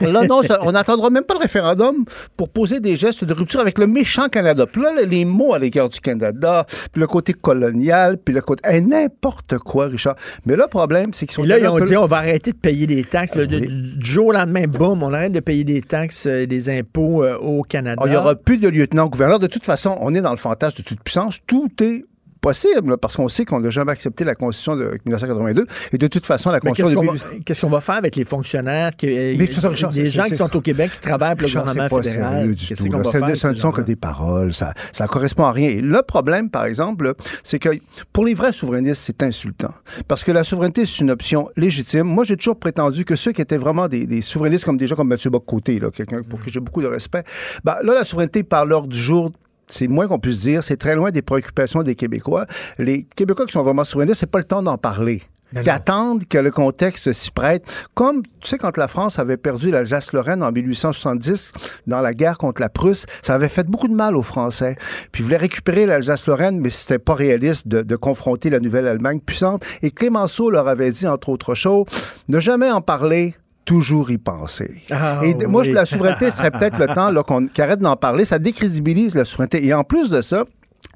[0.00, 2.04] Là, non, ça- on n'attendra même pas le référendum
[2.36, 4.66] pour poser des gestes de rupture avec le méchant Canada.
[4.66, 8.62] Puis là, les mots à l'égard du Canada, puis le côté colonial, puis le côté...
[8.70, 10.16] eh, N'importe quoi, Richard.
[10.44, 11.44] Mais le problème, c'est qu'ils sont...
[11.44, 13.32] Et là, ils ont peu- dit on va arrêter de payer des taxes.
[13.36, 13.46] Oui.
[13.46, 17.22] du, du jour au lendemain, boum, on arrête de payer des taxes et des impôts
[17.24, 18.00] euh, au Canada.
[18.02, 19.38] Oh, Il n'y aura plus de lieutenant-gouverneur.
[19.38, 21.38] De toute façon, on est dans le fantasme de toute puissance.
[21.46, 22.04] Tout est
[22.46, 25.66] possible, là, parce qu'on sait qu'on n'a jamais accepté la Constitution de 1982.
[25.92, 27.18] Et de toute façon, la Constitution qu'est-ce de...
[27.28, 29.60] qu'on va, qu'est-ce qu'on va faire avec les fonctionnaires, qui, euh, des c'est-
[30.08, 32.54] gens c'est- qui sont au Québec, qui travaillent pour le gouvernement pas fédéral?
[32.54, 33.02] du Qu'est-ce tout, qu'on là.
[33.02, 33.36] va Ce- faire?
[33.36, 34.52] Ce ne sont que des paroles.
[34.52, 35.70] Ça ne correspond à rien.
[35.70, 37.70] Et le problème, par exemple, c'est que
[38.12, 39.72] pour les vrais souverainistes, c'est insultant.
[40.06, 42.04] Parce que la souveraineté, c'est une option légitime.
[42.04, 44.94] Moi, j'ai toujours prétendu que ceux qui étaient vraiment des, des souverainistes, comme des gens
[44.96, 47.24] comme Mathieu Bock-Côté, là, quelqu'un pour qui j'ai beaucoup de respect,
[47.64, 49.32] ben, là, la souveraineté par l'heure du jour
[49.68, 52.46] c'est moins qu'on puisse dire, c'est très loin des préoccupations des Québécois.
[52.78, 55.22] Les Québécois qui sont vraiment souverainistes, c'est pas le temps d'en parler.
[55.62, 57.64] Qui attendent que le contexte s'y prête.
[57.94, 61.52] Comme, tu sais, quand la France avait perdu l'Alsace-Lorraine en 1870
[61.86, 64.76] dans la guerre contre la Prusse, ça avait fait beaucoup de mal aux Français.
[65.12, 69.20] Puis ils voulaient récupérer l'Alsace-Lorraine, mais c'était pas réaliste de, de confronter la nouvelle Allemagne
[69.20, 69.64] puissante.
[69.82, 71.86] Et Clémenceau leur avait dit, entre autres choses,
[72.28, 73.36] ne jamais en parler,
[73.66, 74.82] toujours y penser.
[74.90, 78.24] Ah, et moi, la souveraineté serait peut-être le temps qu'on qu'on arrête d'en parler.
[78.24, 79.66] Ça décrédibilise la souveraineté.
[79.66, 80.44] Et en plus de ça,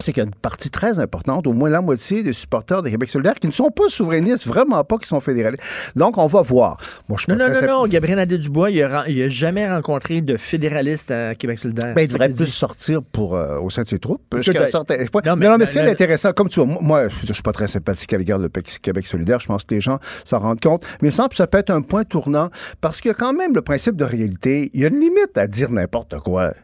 [0.03, 2.89] c'est qu'il y a une partie très importante, au moins la moitié des supporters de
[2.89, 5.63] Québec solidaire qui ne sont pas souverainistes, vraiment pas, qui sont fédéralistes.
[5.95, 6.79] Donc, on va voir.
[7.07, 7.87] Moi, je Non, non, non, non.
[7.87, 11.93] Gabriel Nadeau-Dubois, il a, ren- il a jamais rencontré de fédéraliste à Québec solidaire.
[11.95, 14.23] Ben, il devrait plus sortir pour, euh, au sein de ses troupes.
[14.33, 15.21] Écoute, jusqu'à un certain point.
[15.27, 17.33] non, mais- non, mais ce qui est le- intéressant, comme tu vois, moi, je ne
[17.35, 19.39] suis pas très sympathique à l'égard de Québec solidaire.
[19.41, 20.83] Je pense que les gens s'en rendent compte.
[21.03, 22.49] Mais il me semble que ça peut être un point tournant
[22.81, 24.71] parce qu'il y a quand même le principe de réalité.
[24.73, 26.55] Il y a une limite à dire n'importe quoi.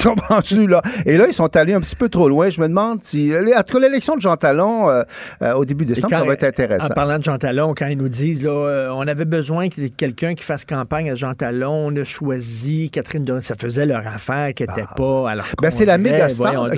[0.00, 0.80] Tu Comprends-tu, là?
[1.06, 2.47] Et là, ils sont allés un petit peu trop loin.
[2.50, 3.32] Je me demande si.
[3.34, 5.02] En tout cas, l'élection de Jean Talon, euh,
[5.42, 6.86] euh, au début décembre, quand- ça va être intéressant.
[6.86, 9.82] En parlant de Jean Talon, quand ils nous disent, là, euh, on avait besoin qu'il
[9.84, 13.42] y ait quelqu'un qui fasse campagne à Jean Talon, on a choisi Catherine Dorion.
[13.42, 16.64] Ça faisait leur affaire qui n'était pas à leur Ben, c'est la méga star.
[16.64, 16.70] Euh,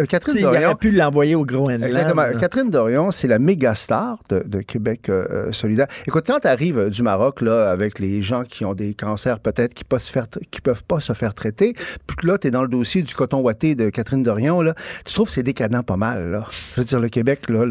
[0.00, 1.82] euh, Catherine Il Dorion- aurait pu l'envoyer au Groenland.
[1.84, 2.24] Exactement.
[2.38, 5.86] Catherine Dorion, c'est la méga star de, de Québec euh, euh, solidaire.
[6.06, 9.74] Écoute, quand tu arrives du Maroc, là, avec les gens qui ont des cancers peut-être
[9.74, 11.74] qui peuvent se faire tra- qui peuvent pas se faire traiter,
[12.06, 14.74] puis que là, tu es dans le dossier du coton ouaté de Catherine Dorion, là,
[15.04, 16.44] tu trouves que c'est décadent pas mal, là.
[16.74, 17.64] Je veux dire, le Québec, là,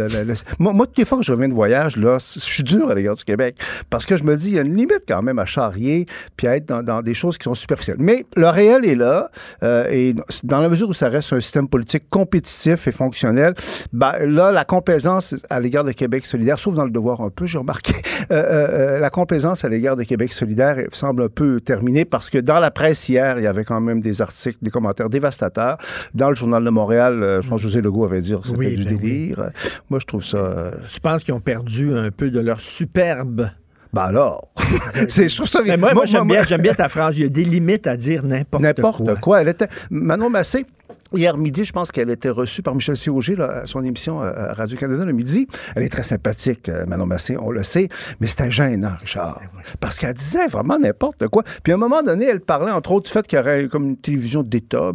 [0.59, 2.95] moi, moi, toutes les fois que je reviens de voyage, là, je suis dur à
[2.95, 3.55] l'égard du Québec.
[3.89, 6.47] Parce que je me dis, il y a une limite quand même à charrier, puis
[6.47, 7.97] à être dans, des choses qui sont superficielles.
[7.99, 9.31] Mais le réel est là,
[9.63, 10.13] euh, et
[10.43, 13.55] dans la mesure où ça reste un système politique compétitif et fonctionnel,
[13.93, 17.45] ben, là, la complaisance à l'égard de Québec solidaire, sauf dans le devoir un peu,
[17.45, 17.93] j'ai remarqué,
[18.31, 22.39] euh, euh, la complaisance à l'égard de Québec solidaire semble un peu terminée parce que
[22.39, 25.77] dans la presse hier, il y avait quand même des articles, des commentaires dévastateurs.
[26.13, 28.57] Dans le Journal de Montréal, euh, je pense que José Legault avait dit que c'était
[28.57, 29.49] Oui, du ben délire.
[29.89, 30.37] Moi, je trouve ça...
[30.37, 33.49] euh, Tu penses qu'ils ont perdu un peu de leur superbe?
[33.93, 34.49] ben alors,
[35.07, 35.61] c'est, je trouve ça...
[35.65, 37.17] Mais moi, moi, j'aime moi- bien, ta phrase.
[37.17, 38.59] Il y a des limites à dire n'importe quoi.
[38.61, 39.41] N'importe quoi.
[39.41, 39.67] Elle était...
[39.89, 40.65] Manon Massé,
[41.13, 44.29] Hier midi, je pense qu'elle était reçue par Michel Siauger là, à son émission euh,
[44.35, 45.47] à Radio-Canada le midi.
[45.73, 47.87] Elle est très sympathique, euh, Manon Massé, on le sait,
[48.19, 49.39] mais c'était gênant, Richard.
[49.79, 51.43] Parce qu'elle disait vraiment n'importe quoi.
[51.63, 53.85] Puis à un moment donné, elle parlait entre autres du fait qu'il y aurait comme
[53.85, 54.91] une télévision d'État.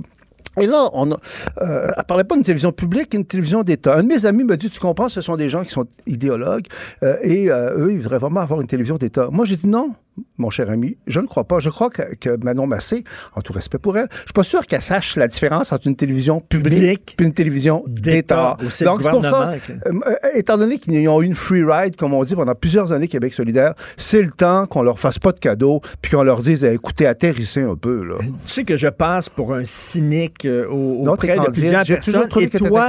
[0.61, 1.17] Et là, on a,
[1.63, 3.97] euh, parlait pas d'une télévision publique, une télévision d'État.
[3.97, 6.67] Un de mes amis me dit, tu comprends, ce sont des gens qui sont idéologues
[7.03, 9.29] euh, et euh, eux, ils voudraient vraiment avoir une télévision d'État.
[9.31, 9.95] Moi, j'ai dit non,
[10.37, 11.59] mon cher ami, je ne crois pas.
[11.59, 13.03] Je crois que, que Manon Massé,
[13.35, 15.97] en tout respect pour elle, je suis pas sûr qu'elle sache la différence entre une
[15.97, 18.57] télévision publique et une télévision d'État.
[18.85, 19.51] Donc, c'est pour ça,
[19.87, 23.09] euh, étant donné qu'ils ont eu une free ride, comme on dit, pendant plusieurs années,
[23.09, 26.63] Québec solidaire, c'est le temps qu'on leur fasse pas de cadeaux, puis qu'on leur dise,
[26.65, 28.17] eh, écoutez, atterrissez un peu, là.
[28.21, 31.85] Tu sais que je passe pour un cynique euh, au- Non, auprès t'es de plusieurs
[31.95, 32.15] personnes.
[32.43, 32.87] Et toi,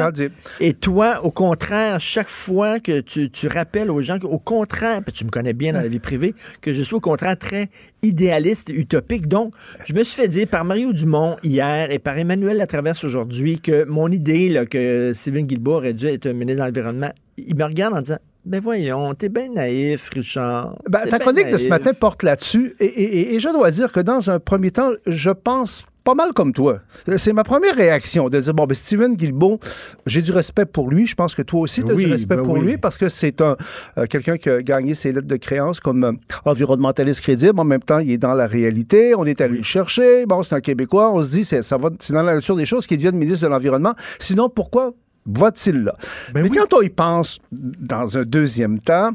[0.60, 5.14] et toi, au contraire, chaque fois que tu, tu rappelles aux gens qu'au contraire, puis
[5.14, 7.70] tu me connais bien dans la vie privée, que je suis au contraire très
[8.02, 9.28] idéaliste et utopique.
[9.28, 9.54] Donc,
[9.86, 13.86] je me suis fait dire par Mario Dumont hier et par Emmanuel Latraverse aujourd'hui que
[13.86, 17.94] mon idée là, que Stephen Guilbeault aurait dû être ministre de l'Environnement, il me regarde
[17.96, 20.78] en disant ben voyons, t'es bien naïf, Richard.
[20.90, 23.72] Ben, ta ben chronique de ce matin porte là-dessus, et, et- et- et je dois
[23.72, 26.80] dire que dans un premier temps, je pense pas mal comme toi.
[27.18, 29.60] C'est ma première réaction de dire, bon, ben, Steven Guilbeault,
[30.06, 31.08] j'ai du respect pour lui.
[31.08, 32.66] Je pense que toi aussi, tu as Oui, du respect ben pour oui.
[32.66, 33.56] lui parce que c'est un
[33.98, 36.12] euh, quelqu'un qui a gagné ses lettres de créance comme euh,
[36.46, 37.60] environnementaliste crédible.
[37.60, 39.16] En même temps, il est dans la réalité.
[39.16, 40.26] On est allé le chercher.
[40.26, 41.12] Bon, c'est un Québécois.
[41.14, 43.44] On se dit, c'est, ça va, c'est dans la nature des choses qu'il devienne ministre
[43.46, 43.94] de l'Environnement.
[44.20, 44.94] Sinon, pourquoi
[45.26, 45.94] va-t-il là?
[46.34, 49.12] Ben Mais quand on y pense dans un deuxième temps,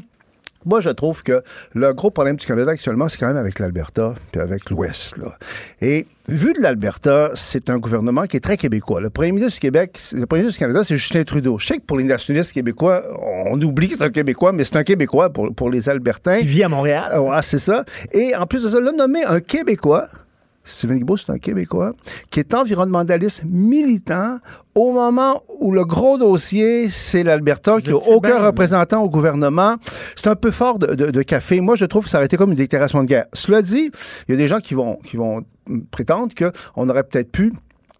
[0.65, 1.41] Moi, je trouve que
[1.73, 5.17] le gros problème du Canada actuellement, c'est quand même avec l'Alberta puis avec l'Ouest.
[5.17, 5.37] là.
[5.81, 8.99] Et vu de l'Alberta, c'est un gouvernement qui est très québécois.
[8.99, 11.57] Le premier ministre du Québec, le premier ministre du Canada, c'est Justin Trudeau.
[11.57, 13.03] Je sais que pour les nationalistes québécois,
[13.45, 16.37] on oublie que c'est un Québécois, mais c'est un Québécois pour, pour les Albertains.
[16.37, 17.17] Il vit à Montréal.
[17.19, 17.85] Ouais, c'est ça.
[18.11, 20.07] Et en plus de ça, là, nommer un Québécois,
[20.63, 21.93] Stephen Guilbeault, c'est un Québécois,
[22.29, 24.37] qui est environnementaliste militant
[24.75, 28.45] au moment où le gros dossier, c'est l'Alberta, qui n'a aucun bien.
[28.45, 29.75] représentant au gouvernement.
[30.15, 31.59] C'est un peu fort de, de- de café.
[31.61, 33.25] Moi, je trouve que ça aurait été comme une déclaration de guerre.
[33.33, 33.89] Cela dit,
[34.27, 35.43] il y a des gens qui vont, qui vont
[35.91, 37.51] prétendre qu'on aurait peut-être pu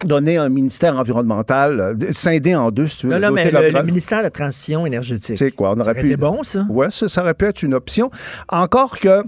[0.06, 3.14] donner un ministère environnemental, euh, scindé en deux, si tu veux.
[3.19, 5.38] Non, non, mais le, ministère de la Transition énergétique.
[5.38, 5.72] C'est quoi?
[5.72, 6.07] On Ça aurait pu.
[6.07, 6.65] été bon, ça?
[6.69, 8.10] Ouais, ça, ça aurait pu être une option.
[8.48, 9.23] Encore que.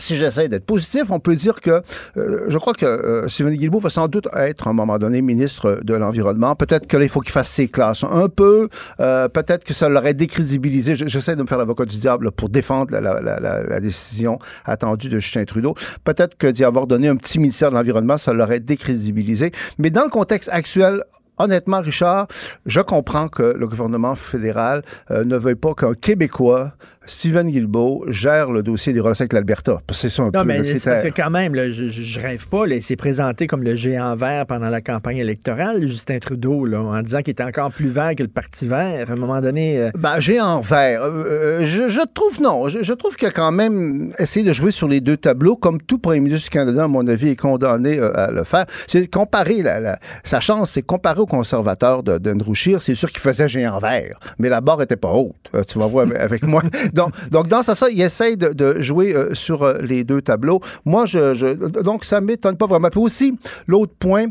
[0.00, 1.82] Si j'essaie d'être positif, on peut dire que
[2.16, 5.22] euh, je crois que euh, Sylvain Guilbeault va sans doute être à un moment donné
[5.22, 6.56] ministre de l'Environnement.
[6.56, 8.68] Peut-être que là, il faut qu'il fasse ses classes un peu.
[9.00, 10.96] Euh, Peut-être que ça l'aurait décrédibilisé.
[10.96, 15.44] Je- J'essaie de me faire l'avocat du diable pour défendre la décision attendue de Justin
[15.44, 15.74] Trudeau.
[16.04, 19.52] Peut-être que d'y avoir donné un petit ministère de l'Environnement, ça l'aurait décrédibilisé.
[19.78, 21.02] Mais dans le contexte actuel,
[21.42, 22.26] Honnêtement, Richard,
[22.66, 26.72] je comprends que le gouvernement fédéral euh, ne veuille pas qu'un Québécois,
[27.10, 29.78] Stephen Guilbeault, gère le dossier des relations avec l'Alberta.
[29.90, 32.66] C'est ça un Non, peu mais c'est quand même, là, je, je- rêve pas.
[32.66, 36.80] là, il s'est présenté comme le géant vert pendant la campagne électorale, Justin Trudeau, là,
[36.80, 39.10] en disant qu'il était encore plus vert que le Parti vert.
[39.10, 41.02] À un moment donné, euh, Ben, géant vert.
[41.02, 42.68] Euh, euh, je, je trouve non.
[42.68, 45.82] Je, je trouve qu'il a quand même essayé de jouer sur les deux tableaux, comme
[45.82, 48.66] tout premier ministre du Canada, à mon avis, est condamné euh, à le faire.
[48.86, 53.10] C'est comparer la, la- sa chance, c'est comparer au conservateur de d'Andrew Scheer, c'est sûr
[53.10, 55.34] qu'il faisait géant vert, mais la barre était pas haute.
[55.66, 56.62] Tu vas voir avec, avec moi.
[56.92, 56.99] Donc,
[57.30, 60.60] donc dans ça, ça, il essaye de, jouer euh, sur euh, les deux tableaux.
[60.84, 62.88] Moi, je, je donc ça m'étonne pas vraiment.
[62.90, 64.26] Puis aussi, l'autre point.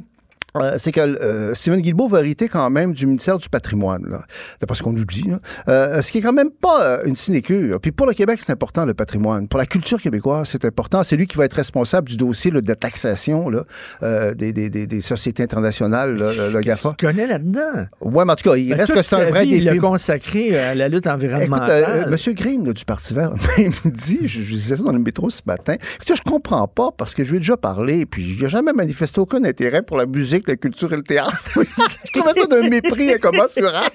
[0.58, 4.24] Euh, c'est que euh, Stephen Guilbeault va hériter quand même du ministère du patrimoine, là,
[4.60, 5.30] d'après ce qu'on nous dit.
[5.30, 5.40] là.
[5.68, 7.80] Euh, ce qui est quand même pas euh, une sinécure.
[7.80, 9.48] Puis pour le Québec, c'est important le patrimoine.
[9.48, 11.04] Pour la culture québécoise, c'est important.
[11.04, 13.64] C'est lui qui va être responsable du dossier là, de la taxation là,
[14.04, 16.96] euh, des, des, des, des sociétés internationales, là, le, GAFA.
[17.02, 17.86] là-dedans?
[18.02, 19.76] Ouais, mais en tout cas, il Ben, reste que c'est un vrai vie, Il défi.
[19.76, 21.84] l'a consacré à la lutte Écoute, environnementale.
[22.08, 24.92] euh, Monsieur Green là, du Parti vert il me dit, je, je disais ça dans
[24.92, 28.06] le métro ce matin, écoutez, je comprends pas parce que je lui ai déjà parlé,
[28.06, 31.34] puis il n'a jamais manifesté aucun intérêt pour la musique, la culture et le théâtre.
[31.56, 33.90] je trouvais ça d'un mépris incommensurable.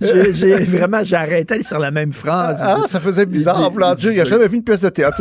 [0.32, 2.60] J'ai- vraiment, j'ai arrêté sur la même phrase.
[2.62, 5.20] Ah, ça faisait bizarre Il dit- il n'a jamais vu une pièce de théâtre.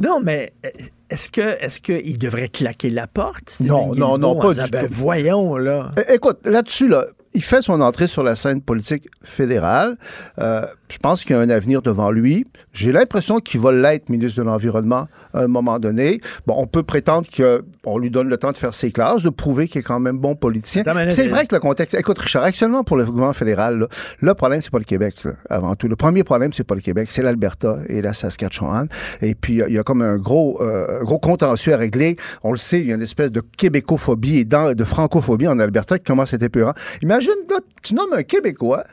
[0.00, 0.70] Non, mais euh,
[1.10, 3.60] est-ce que est-ce qu'il devrait claquer la porte?
[3.60, 4.94] Non, non, non, pas du ben, tout.
[4.94, 5.92] Voyons, là.
[6.08, 9.96] Écoute, là-dessus, là, il fait son entrée sur la scène politique fédérale.
[10.38, 12.46] Euh, je pense qu'il y a un avenir devant lui.
[12.72, 16.20] J'ai l'impression qu'il va l'être ministre de l'Environnement à un moment donné.
[16.46, 19.68] Bon, on peut prétendre qu'on lui donne le temps de faire ses classes, de prouver
[19.68, 20.82] qu'il est quand même bon politicien.
[21.10, 21.94] C'est vrai que le contexte...
[21.98, 23.86] Écoute, Richard, actuellement, pour le gouvernement fédéral, là,
[24.20, 25.88] le problème, c'est pas le Québec, là, avant tout.
[25.88, 28.88] Le premier problème, c'est pas le Québec, c'est l'Alberta et la Saskatchewan.
[29.20, 31.76] Et puis, il y a- il y, a comme un gros, euh, gros contentieux à
[31.76, 32.16] régler.
[32.42, 35.98] On le sait, il y a une espèce de québécophobie et de francophobie en Alberta
[35.98, 36.74] qui commence à être épeurant.
[37.02, 38.84] Imagine, là, tu nommes un Québécois,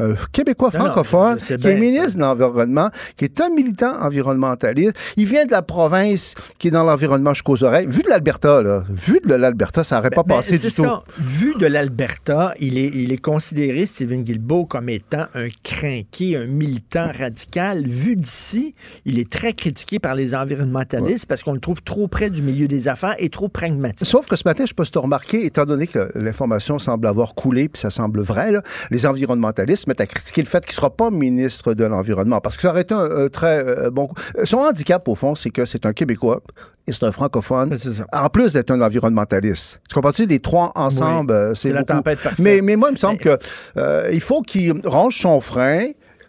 [0.00, 4.92] un Québécois Non, francophone, qui est ministre de l'Environnement, qui est un militant environnementaliste.
[5.16, 7.86] Il vient de la province qui est dans l'environnement jusqu'aux oreilles.
[7.88, 10.82] Vu de l'Alberta, là, vu de l'Alberta, ça n'aurait pas Ben, passé c'est du tout.
[10.82, 11.02] ça.
[11.18, 16.46] Vu de l'Alberta, il est, il est considéré, Stephen Guilbeault, comme étant un crinqué, un
[16.46, 17.84] militant radical.
[17.86, 18.74] Vu d'ici,
[19.04, 22.68] il est très critiqué par les environnementalistes parce qu'on le trouve trop près du milieu
[22.68, 24.06] des affaires et trop pragmatique.
[24.06, 26.10] Sauf que ce matin, je ne sais pas si tu as remarqué, étant donné que
[26.14, 30.46] l'information semble avoir coulé, puis ça semble vrai, là, les environnementalistes mettent à critiquer le
[30.48, 32.40] fait qu'il ne sera pas ministre de l'Environnement.
[32.40, 34.14] Parce que ça aurait été un, un très euh, bon coup.
[34.44, 36.40] Son handicap, au fond, c'est que c'est un Québécois
[36.86, 37.76] et c'est un francophone.
[38.12, 39.80] En plus d'être un environnementaliste.
[39.88, 40.26] Tu comprends-tu?
[40.26, 41.38] Les trois ensemble, Oui.
[41.38, 41.92] euh, c'est la beaucoup.
[41.98, 42.38] tempête parfaite.
[42.38, 43.38] Mais, mais moi, il me semble que
[43.76, 45.88] euh, il faut qu'il range son frein.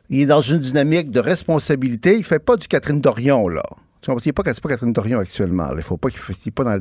[0.10, 2.18] Il est dans une dynamique de responsabilité.
[2.18, 3.64] Il fait pas du Catherine Dorion, là.
[4.02, 4.22] Tu comprends?
[4.23, 5.68] C'est pas, c'est pas Catherine Dorion actuellement.
[5.76, 6.80] Il faut pas qu'il fasse- pas dans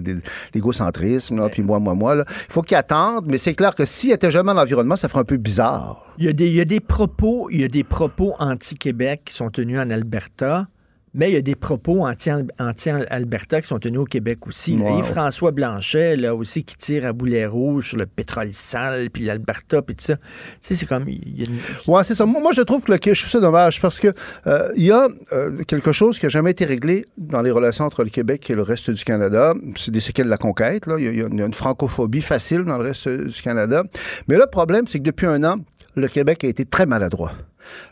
[0.54, 2.14] l'égocentrisme, puis moi, moi, moi.
[2.14, 2.24] Là.
[2.28, 5.20] Il faut qu'il attende, mais c'est clair que s'il était jamais dans l'environnement, ça ferait
[5.20, 6.04] un peu bizarre.
[6.18, 9.22] Il y a des, il y a des propos, il y a des propos anti-Québec
[9.26, 10.66] qui sont tenus en Alberta.
[11.12, 14.76] Mais il y a des propos anti- anti-Alberta qui sont tenus au Québec aussi.
[14.76, 14.84] là.
[14.84, 14.98] Ouais.
[14.98, 19.82] Yves-François Blanchet, là aussi, qui tire à boulet rouge sur le pétrole sale, puis l'Alberta,
[19.82, 20.16] puis tout ça.
[20.16, 20.22] Tu
[20.60, 21.08] sais, c'est comme...
[21.08, 21.58] il y a une-
[21.92, 22.26] Ouais, c'est ça.
[22.26, 24.12] Moi, je trouve que le, je trouve ça dommage parce que
[24.46, 27.84] euh, il y a euh, quelque chose qui n'a jamais été réglé dans les relations
[27.86, 29.54] entre le Québec et le reste du Canada.
[29.76, 30.86] C'est des séquelles de la conquête.
[30.86, 30.94] Là.
[30.98, 33.82] Il, y y a une, une francophobie facile dans le reste du Canada.
[34.28, 35.56] Mais le problème, c'est que depuis un an,
[35.96, 37.32] le Québec a été très maladroit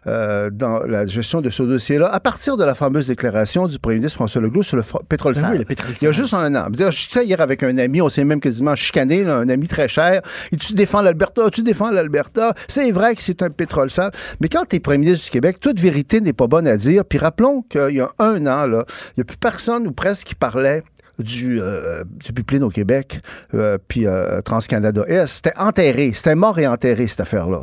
[0.06, 3.96] euh, dans la gestion de ce dossier-là, à partir de la fameuse déclaration du premier
[3.96, 5.52] ministre François Legault sur le pétrole Ben sale.
[5.52, 6.22] oui, le pétrole Il y a sale.
[6.22, 6.66] juste un an.
[6.72, 10.22] Je hier avec un ami, on s'est même quasiment chicané, là, un ami très cher.
[10.52, 12.54] Dit, tu défends l'Alberta, tu défends l'Alberta.
[12.68, 14.12] C'est vrai que c'est un pétrole sale.
[14.40, 17.04] Mais quand tu es premier ministre du Québec, toute vérité n'est pas bonne à dire.
[17.04, 18.84] Puis rappelons qu'il y a un an, là,
[19.16, 20.82] il n'y a plus personne ou presque qui parlait
[21.18, 23.20] du, euh, du pipeline au Québec,
[23.54, 25.26] euh, puis euh, TransCanada Est.
[25.26, 27.60] C'était enterré, c'était mort et enterré, cette affaire-là.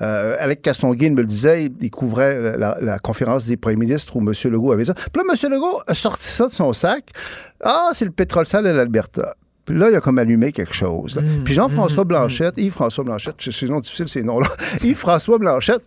[0.00, 4.20] Euh, Alec Castonguay me le disait, il, couvrait la, la conférence des premiers ministres où
[4.20, 4.32] M.
[4.50, 4.94] Legault avait ça.
[4.94, 5.52] Puis là, M.
[5.52, 7.10] Legault a sorti ça de son sac.
[7.62, 9.36] Ah, c'est le pétrole sale de l'Alberta.
[9.64, 11.16] Puis là, il a comme allumé quelque chose.
[11.16, 11.22] là.
[11.44, 14.48] Puis Jean-François Blanchette, Yves-François Blanchette, c'est nom difficile ces noms-là,
[14.82, 15.82] Yves-François Blanchette,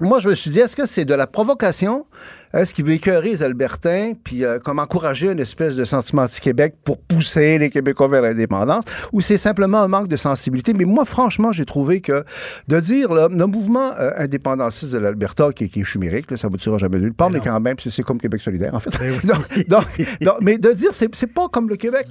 [0.00, 2.06] moi, je me suis dit, est-ce que c'est de la provocation?
[2.54, 6.76] Est-ce qu'il veut écœurer les Albertains, puis euh, comme encourager une espèce de sentiment anti-Québec
[6.82, 8.84] pour pousser les Québécois vers l'indépendance?
[9.12, 10.72] Ou c'est simplement un manque de sensibilité?
[10.72, 12.24] Mais moi, franchement, j'ai trouvé que
[12.68, 16.46] de dire, là, le mouvement euh, indépendantiste de l'Alberta, qui, qui est chimérique, là, ça
[16.46, 18.90] ne aboutira jamais nulle part, mais, quand même, c'est comme Québec solidaire, en fait.
[19.26, 19.84] donc, donc-
[20.20, 22.06] donc, mais de dire, c'est pas comme le Québec.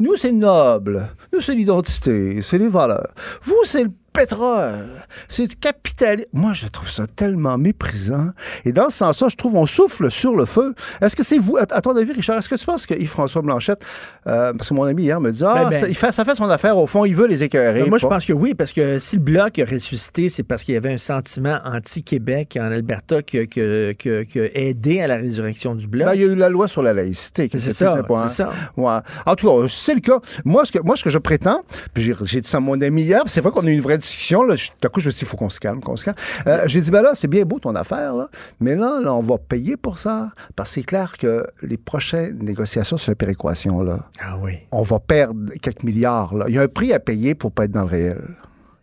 [0.00, 1.08] Nous, c'est noble.
[1.32, 3.12] Nous, c'est l'identité, c'est les valeurs.
[3.42, 4.86] Vous, c'est le pétrole.
[5.28, 6.28] C'est du capitalisme.
[6.32, 8.28] Moi, je trouve ça tellement méprisant.
[8.64, 10.74] Et dans ce sens-là, je trouve on souffle sur le feu.
[11.02, 13.80] Est-ce que c'est vous, à, ton avis, Richard, est-ce que tu penses que Yves-François Blanchette,
[14.26, 15.80] euh, parce que mon ami hier me dit, ah, Ben, ben.
[15.80, 17.82] ça, il fait, ça fait son affaire, au fond, il veut les écœurer.
[17.82, 20.64] Ben, moi, je pense que oui, parce que si le Bloc a ressuscité, c'est parce
[20.64, 24.40] qu'il y avait un sentiment anti-Québec en Alberta qui a, qui a- qui a- qui
[24.40, 26.08] a aidé à la résurrection du Bloc.
[26.14, 27.48] Il y a eu la loi sur la laïcité.
[27.48, 27.96] qui C'est ça,
[28.28, 28.50] c'est ça.
[28.76, 28.98] Ouais.
[29.26, 30.20] En tout cas, c'est le cas.
[30.44, 31.62] Moi, ce que, moi, ce que je prétends,
[31.92, 33.98] puis j'ai, dit ça à mon ami hier, c'est vrai qu'on a eu une vraie
[34.04, 34.42] discussion.
[34.44, 35.96] Là, Je- tout à coup, je me suis dit, il faut qu'on se calme, qu'on
[35.96, 36.16] se calme.
[36.46, 38.28] Euh, j'ai dit, ben là, c'est bien beau ton affaire, là,
[38.60, 40.30] mais là, là, on va payer pour ça.
[40.56, 44.58] Parce que c'est clair que les prochaines négociations sur la péréquation, là, Ah oui.
[44.72, 46.34] on va perdre quelques milliards.
[46.34, 46.44] Là.
[46.48, 48.20] Il y a un prix à payer pour pas être dans le réel.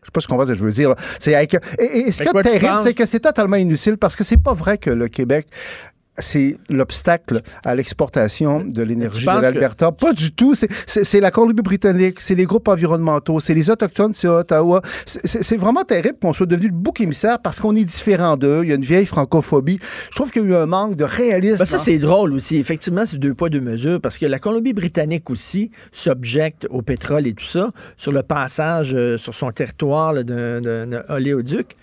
[0.01, 0.95] Je sais pas ce qu'on va ce que je veux dire.
[1.19, 4.15] C'est avec- et, et- et ce qui est terrible, c'est que c'est totalement inutile parce
[4.15, 5.47] que c'est pas vrai que le Québec
[6.21, 9.91] c'est l'obstacle à l'exportation de l'énergie de l'Alberta.
[9.91, 10.55] Pas du tout.
[10.55, 14.81] C'est- la Colombie-Britannique, c'est les groupes environnementaux, c'est les Autochtones, c'est Ottawa.
[15.05, 18.61] C'est- vraiment terrible qu'on soit devenu le bouc émissaire parce qu'on est différent d'eux.
[18.63, 19.79] Il y a une vieille francophobie.
[20.09, 21.57] Je trouve qu'il y a eu un manque de réalisme.
[21.59, 22.57] Ben, ça, c'est drôle aussi.
[22.57, 27.33] Effectivement, c'est deux poids, deux mesures, parce que la Colombie-Britannique aussi s'objecte au pétrole et
[27.33, 31.75] tout ça, sur le passage euh, sur son territoire d'un oléoduc.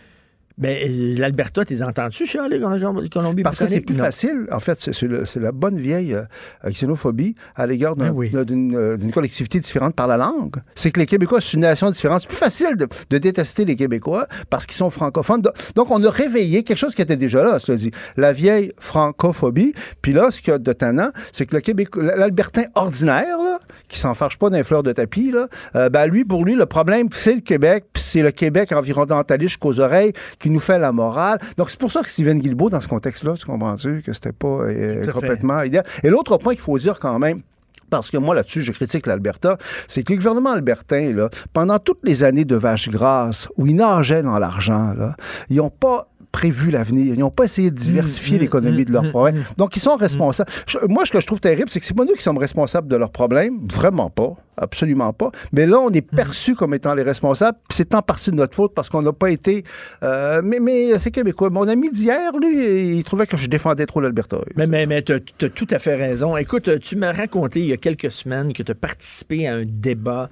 [0.58, 0.76] Ben,
[1.16, 3.44] l'Alberta, t'es entendu, Charles, Colombie-Britannique?
[3.44, 4.04] Parce que c'est plus Non.
[4.04, 6.24] facile, en fait, c'est- la bonne vieille euh,
[6.70, 8.30] xénophobie à l'égard Ben oui.
[8.34, 10.56] euh, d'une collectivité différente par la langue.
[10.74, 12.22] C'est que les Québécois, c'est une nation différente.
[12.22, 15.42] C'est plus facile de, de détester les Québécois parce qu'ils sont francophones.
[15.42, 18.72] Do- Donc, on a réveillé quelque chose qui était déjà là, cela dit, la vieille
[18.78, 19.74] francophobie.
[20.02, 23.58] Puis là, ce qu'il y a de tannant, c'est que le Québec, l'Albertain ordinaire, là,
[23.88, 26.66] qui s'en fâche pas d'un fleur de tapis, là, euh, ben lui, pour lui, le
[26.66, 30.92] problème, c'est le Québec, puis c'est le Québec environnementaliste jusqu'aux oreilles qui nous fait la
[30.92, 31.38] morale.
[31.56, 34.46] Donc, c'est pour ça que Steven Guilbeault, dans ce contexte-là, tu comprends-tu, que c'était pas
[34.48, 35.84] euh, complètement idéal?
[36.02, 37.42] Et l'autre point qu'il faut dire quand même,
[37.90, 39.56] parce que moi, là-dessus, je critique l'Alberta,
[39.86, 43.74] c'est que le gouvernement albertain, là, pendant toutes les années de vache grasse, où ils
[43.76, 45.16] nageaient dans l'argent, là,
[45.48, 47.14] ils n'ont pas prévu l'avenir.
[47.14, 49.44] Ils n'ont pas essayé de diversifier Mmh, l'économie mmh, de leur mmh, problème.
[49.56, 50.50] Donc, ils sont responsables.
[50.66, 52.86] Je- moi, ce que je trouve terrible, c'est que c'est pas nous qui sommes responsables
[52.88, 53.58] de leurs problèmes.
[53.72, 54.34] Vraiment pas.
[54.60, 55.30] Absolument pas.
[55.52, 57.58] Mais là, on est perçus comme étant les responsables.
[57.70, 59.62] C'est en partie de notre faute parce qu'on n'a pas été...
[60.02, 61.48] euh, mais mais c'est québécois.
[61.50, 64.38] Mon ami d'hier, lui, il trouvait que je défendais trop l'Alberta.
[64.56, 66.36] Mais, mais, mais tu as, tout à fait raison.
[66.36, 69.64] Écoute, tu m'as raconté il y a quelques semaines que tu as participé à un
[69.64, 70.28] débat,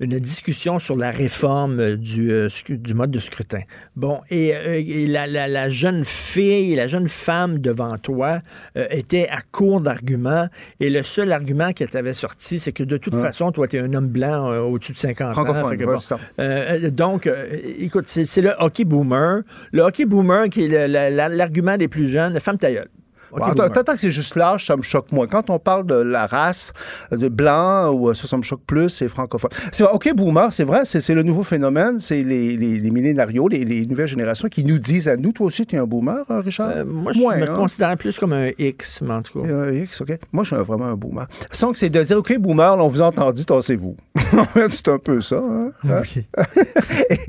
[0.00, 3.60] une discussion sur la réforme du, euh, du mode de scrutin.
[3.94, 8.40] Bon, et, euh, et la, la- la jeune fille, la jeune femme devant toi
[8.76, 10.48] euh, était à court d'arguments
[10.80, 13.80] et le seul argument qu'elle t'avait sorti, c'est que de toute façon, toi, tu es
[13.80, 15.44] un homme blanc euh, au-dessus de 50 ans.
[15.44, 15.98] Que bon.
[15.98, 16.18] ça.
[16.38, 17.46] Euh, donc, euh,
[17.78, 19.42] écoute, c'est le hockey boomer.
[19.72, 22.38] Le hockey boomer qui est l'argument des plus jeunes.
[22.40, 22.88] Femme ta gueule.
[23.32, 23.70] Boomer.
[23.72, 25.26] Tant tant que c'est juste l'âge, ça me choque moins.
[25.26, 26.72] Quand on parle de la race,
[27.12, 29.50] de blanc, ou euh, ça, ça me choque plus, c'est francophone.
[29.72, 31.98] C'est vrai, OK, boomer, c'est vrai, c'est le nouveau phénomène.
[32.00, 35.46] C'est les, les, les millénarios, les, les nouvelles générations qui nous disent à nous, toi
[35.46, 36.70] aussi, tu es un boomer, hein, Richard?
[36.70, 37.54] Euh, moi, je Moins, me hein?
[37.54, 39.48] considère plus comme un X, mais en tout cas.
[39.48, 40.18] Euh, X, OK.
[40.32, 41.26] Moi, je suis un- vraiment un boomer.
[41.50, 43.96] Sans que c'est de dire, OK, boomer, là, on vous a entendu, tassez-vous.
[44.70, 45.36] c'est un peu ça.
[45.36, 45.70] hein?
[45.88, 46.02] Hein?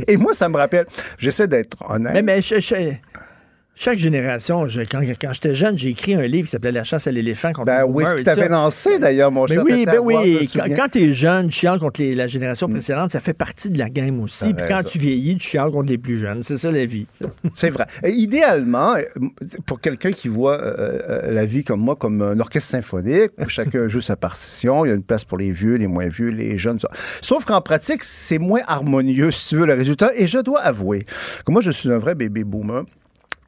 [0.07, 0.85] et, et moi, ça me rappelle,
[1.17, 2.13] j'essaie d'être honnête.
[2.13, 2.75] Mais, mais je- je-
[3.81, 7.07] chaque génération, je- quand, quand j'étais jeune, j'ai écrit un livre qui s'appelait La chasse
[7.07, 8.49] à l'éléphant contre Ben oui, ce que tout tu avais ça.
[8.49, 9.63] lancé, d'ailleurs, mon Mais cher.
[9.63, 10.49] oui, ben oui.
[10.53, 13.77] Quand, quand t'es jeune, tu chiales contre les- la génération précédente, ça fait partie de
[13.79, 14.53] la game aussi.
[14.53, 16.43] Puis quand tu vieillis, tu chiales contre les plus jeunes.
[16.43, 17.07] C'est ça la vie.
[17.55, 17.85] C'est vrai.
[18.03, 19.03] Et idéalement, euh,
[19.65, 23.47] pour quelqu'un qui voit euh, euh, la vie comme moi, comme un orchestre symphonique, où
[23.47, 26.31] chacun joue sa partition, il y a une place pour les vieux, les moins vieux,
[26.31, 26.79] les jeunes.
[26.79, 26.89] ça.
[27.21, 30.11] Sauf qu'en pratique, c'est moins harmonieux, si tu veux, le résultat.
[30.15, 31.05] Et je dois avouer
[31.45, 32.83] que moi, je suis un vrai bébé boomer.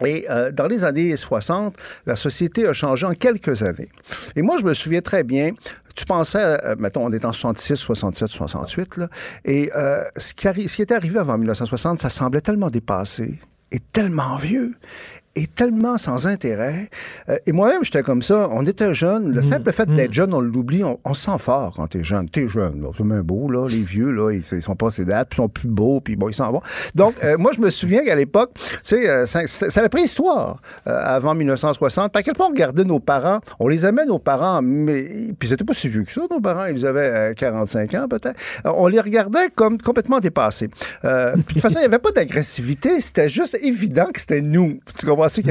[0.06, 1.76] Et euh, dans les années 60,
[2.06, 3.90] la société a changé en quelques années.
[4.36, 5.52] Et moi, je me souviens très bien,
[5.96, 9.08] tu pensais, euh, mettons, on est en 66, 67, 68, là,
[9.46, 13.40] et euh, ce qui était arrivé avant 1960, ça semblait tellement dépassé
[13.72, 14.76] et tellement vieux
[15.36, 16.90] et tellement sans intérêt.
[17.30, 18.50] Euh, et moi-même, j'étais comme ça.
[18.52, 19.30] On était jeunes.
[19.32, 20.84] Le simple fait d'être jeune, on l'oublie.
[20.84, 22.30] On, on se sent fort quand t'es jeune.
[22.30, 22.86] T'es jeune.
[22.98, 23.68] C'est même beau, là.
[23.70, 26.16] Les vieux, là, ils, ils sont pas ces dates, puis ils sont plus beaux, puis
[26.18, 26.62] bon, ils s'en vont.
[26.96, 31.34] Donc, euh, moi, je me souviens qu'à l'époque, tu sais, euh, ça- la préhistoire avant
[31.34, 32.16] 1960.
[32.16, 33.40] À quel point on regardait nos parents.
[33.60, 35.04] On les aimait, nos parents, mais.
[35.40, 36.66] Puis c'était pas si vieux que ça, nos parents.
[36.66, 38.36] Ils avaient euh, 45 ans, peut-être.
[38.66, 40.68] On les regardait comme complètement dépassés.
[41.04, 43.00] De toute façon, il n'y avait pas d'agressivité.
[43.02, 44.80] C'était juste évident que c'était nous.
[45.00, 45.21] Tu comprends?
[45.30, 45.44] Qui?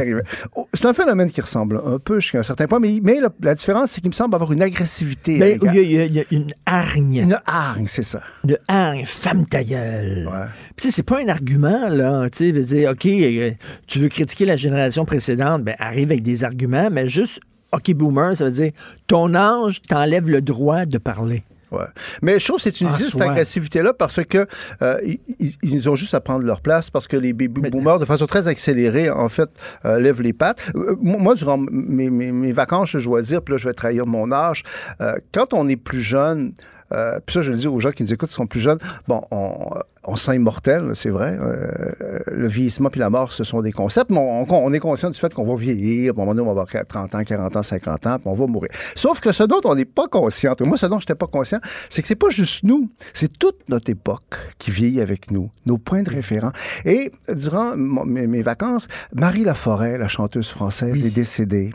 [0.57, 3.29] Oh, C'est un phénomène qui ressemble un peu jusqu'à un certain point, mais, mais la,
[3.43, 5.39] la différence, c'est qu'il me semble avoir une agressivité.
[5.39, 5.75] Mais égale.
[5.77, 7.17] il y, a- il y a une hargne.
[7.17, 8.21] Une hargne, c'est ça.
[8.45, 10.29] Une hargne, femme ta gueule.
[10.31, 12.29] Puis, tu sais, c'est pas un argument, là.
[12.31, 13.51] Tu sais, dire, OK, euh,
[13.87, 17.41] tu veux critiquer la génération précédente, ben, arrive avec des arguments, mais juste,
[17.73, 18.73] OK, boomer, ça veut dire,
[19.07, 21.45] ton âge t'enlève le droit de parler.
[21.71, 21.85] Ouais.
[22.23, 23.25] Mais je trouve que c'est une En cette soi.
[23.31, 24.47] agressivité-là parce que
[24.83, 24.99] euh,
[25.39, 28.27] ils, ils- ont juste à prendre leur place parce que les baby boomers, de façon
[28.27, 29.49] très accélérée, en fait,
[29.85, 30.61] euh, lèvent les pattes.
[30.75, 34.07] Euh, moi, durant mes, mes- mes vacances, je dois dire, puis là, je vais trahir
[34.07, 34.63] mon âge,
[35.01, 36.53] euh, quand on est plus jeune,
[36.93, 38.79] euh, puis ça, je le dis aux gens qui nous écoutent, qui sont plus jeunes,
[39.07, 39.71] bon, on,
[40.05, 41.37] on se sent immortel, c'est vrai.
[41.39, 45.11] Euh, le vieillissement puis la mort, ce sont des concepts, mais on, on est conscient
[45.11, 47.57] du fait qu'on va vieillir, à un moment donné, on va avoir 30 ans, 40
[47.57, 48.71] ans, 50 ans, puis on va mourir.
[48.95, 51.61] Sauf que ce dont on n'est pas conscient, moi, ce dont je n'étais pas conscient,
[51.91, 55.77] c'est que c'est pas juste nous, c'est toute notre époque qui vieillit avec nous, nos
[55.77, 56.53] points de référence.
[56.87, 61.71] Et durant mon- mes, mes vacances, Marie Laforêt, la chanteuse française, est décédée.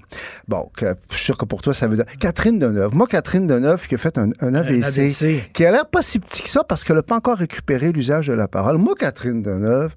[0.47, 2.05] Bon, que- je suis sûr que pour toi, ça veut dire...
[2.19, 2.95] Catherine Deneuve.
[2.95, 5.51] Moi, Catherine Deneuve, qui a fait un, un AVC, AVC.
[5.53, 8.14] qui a l'air pas si petit que ça parce qu'elle n'a pas encore récupéré l'usage
[8.21, 8.77] de la parole.
[8.77, 9.93] Moi, Catherine Deneuve,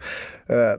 [0.50, 0.76] euh,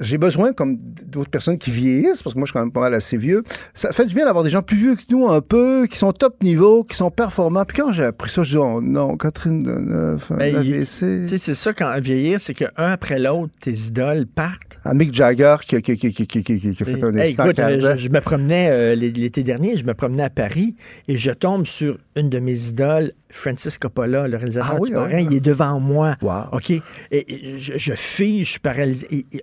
[0.00, 0.76] j'ai besoin, comme
[1.06, 3.42] d'autres personnes qui vieillissent, parce que moi, je suis quand même pas mal assez vieux,
[3.74, 6.12] ça fait du bien d'avoir des gens plus vieux que nous un peu, qui sont
[6.12, 7.64] top niveau, qui sont performants.
[7.64, 11.22] Puis quand j'ai appris ça, je dis, oh non, Catherine Deneuve, Ben, AVC.
[11.22, 14.78] Tu sais, c'est ça, quand vieillir, c'est qu'un après l'autre, tes idoles partent.
[14.84, 17.32] Ah, Mick Jagger qui, a- qui, qui, qui, qui, qui- qui a fait un Hey,
[17.32, 20.76] écoute, je, je me promenais euh, l'été dernier, je me promenais à Paris
[21.08, 24.94] et je tombe sur une de mes idoles, Francis Coppola, le réalisateur Ah oui, du
[24.94, 25.18] Parrain.
[25.18, 26.16] Il est devant moi.
[26.22, 26.44] Wow.
[26.52, 26.70] OK?
[26.70, 26.82] Et,
[27.12, 28.97] et je, je fige, je suis paralysé.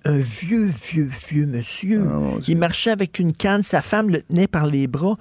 [0.05, 2.05] Un vieux, vieux, vieux monsieur.
[2.09, 3.63] Ah, il marchait avec une canne.
[3.63, 5.17] Sa femme le tenait par les bras.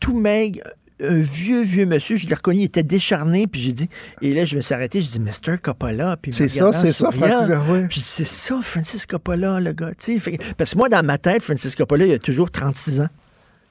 [0.00, 0.60] Tout maigre.
[0.98, 3.90] Un vieux, vieux monsieur, je l'ai reconnu, il était décharné, puis j'ai dit,
[4.22, 5.58] et là, je me suis arrêté, je dis, Mr.
[5.62, 7.10] Coppola, puis C'est ça, c'est ça.
[7.10, 7.86] Francis, ouais.
[7.86, 9.90] Puis c'est ça, Francis Coppola, le gars.
[9.98, 10.38] tu sais.
[10.56, 13.08] Parce que moi, dans ma tête, Francis Coppola, il a toujours 36 ans.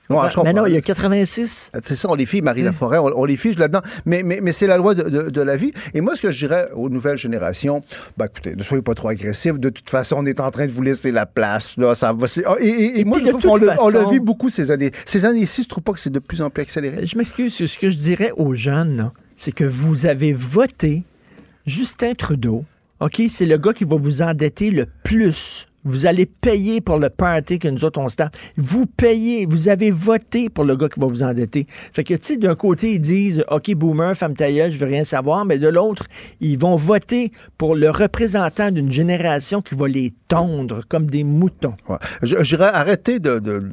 [0.09, 1.71] Ouais, mais non, il y a 86.
[1.83, 2.65] C'est ça, on les fige, Marie Hein?
[2.65, 3.81] Laforêt, on, on les fige là-dedans.
[4.05, 5.71] Mais, mais, mais c'est la loi de, de- de la vie.
[5.93, 7.83] Et moi, ce que je dirais aux nouvelles générations,
[8.17, 9.57] ben écoutez, ne soyez pas trop agressifs.
[9.59, 11.75] De toute façon, on est en train de vous laisser la place.
[11.77, 14.11] Là, ça va, ah, et, et- et moi, puis je trouve qu'on le, on le
[14.11, 14.91] vit beaucoup ces années.
[15.05, 17.05] Ces années-ci, je trouve pas que c'est de plus en plus accéléré?
[17.07, 21.03] Je m'excuse, ce que je dirais aux jeunes, c'est que vous avez voté
[21.65, 22.63] Justin Trudeau.
[22.99, 25.67] OK, c'est le gars qui va vous endetter le plus.
[25.85, 28.35] Vous allez payer pour le party que nous autres, on se tape.
[28.57, 31.65] Vous payez, vous avez voté pour le gars qui va vous endetter.
[31.69, 34.87] Fait que, tu sais, d'un côté, ils disent, OK, boomer, femme ta gueule, je veux
[34.87, 36.05] rien savoir, mais de l'autre,
[36.41, 41.75] ils vont voter pour le représentant d'une génération qui va les tondre comme des moutons.
[41.87, 41.97] Ouais.
[43.05, 43.63] De- de-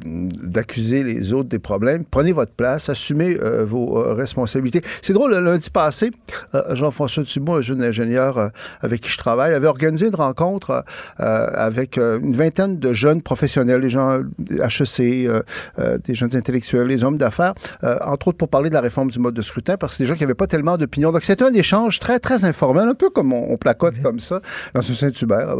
[0.43, 2.03] d'accuser les autres des problèmes.
[2.05, 4.81] Prenez votre place, assumez euh, vos euh, responsabilités.
[5.01, 6.11] C'est drôle, le lundi passé,
[6.53, 10.83] euh, Jean-François Dubois, un jeune ingénieur avec qui je travaille, avait organisé une rencontre
[11.17, 15.41] avec une vingtaine de jeunes professionnels, des gens HEC, euh,
[15.79, 17.53] euh, des jeunes intellectuels, les hommes d'affaires,
[17.83, 20.03] euh, entre autres pour parler de la réforme du mode de scrutin, parce que c'est
[20.03, 21.11] des gens qui n'avaient pas tellement d'opinion.
[21.11, 24.41] Donc, c'était un échange très, très informel, un peu comme on, on placote comme ça,
[24.73, 25.55] dans un Saint-Hubert.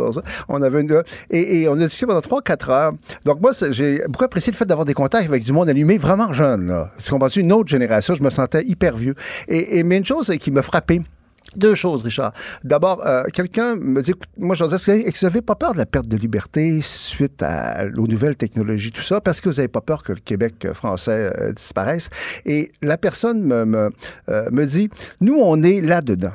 [0.49, 1.03] On avait une...
[1.29, 2.93] Et, et on a discuté pendant 3-4 heures.
[3.25, 6.33] Donc, moi, j'ai beaucoup apprécié le fait d'avoir des contacts avec du monde allumé vraiment
[6.33, 6.91] jeune, là.
[6.97, 7.41] C'est comprends-tu?
[7.41, 9.15] Une autre génération, je me sentais hyper vieux.
[9.47, 11.01] Et, et mais une chose qui m'a frappé,
[11.55, 12.33] deux choses, Richard.
[12.63, 15.77] D'abord, euh, quelqu'un me dit, moi, je disais, est-ce que vous n'avez pas peur de
[15.77, 19.67] la perte de liberté suite à, aux nouvelles technologies, tout ça, parce que vous n'avez
[19.67, 22.09] pas peur que le Québec français euh, disparaisse?
[22.45, 23.89] Et la personne me, me,
[24.29, 24.89] euh, me dit,
[25.21, 26.33] nous, on est là-dedans.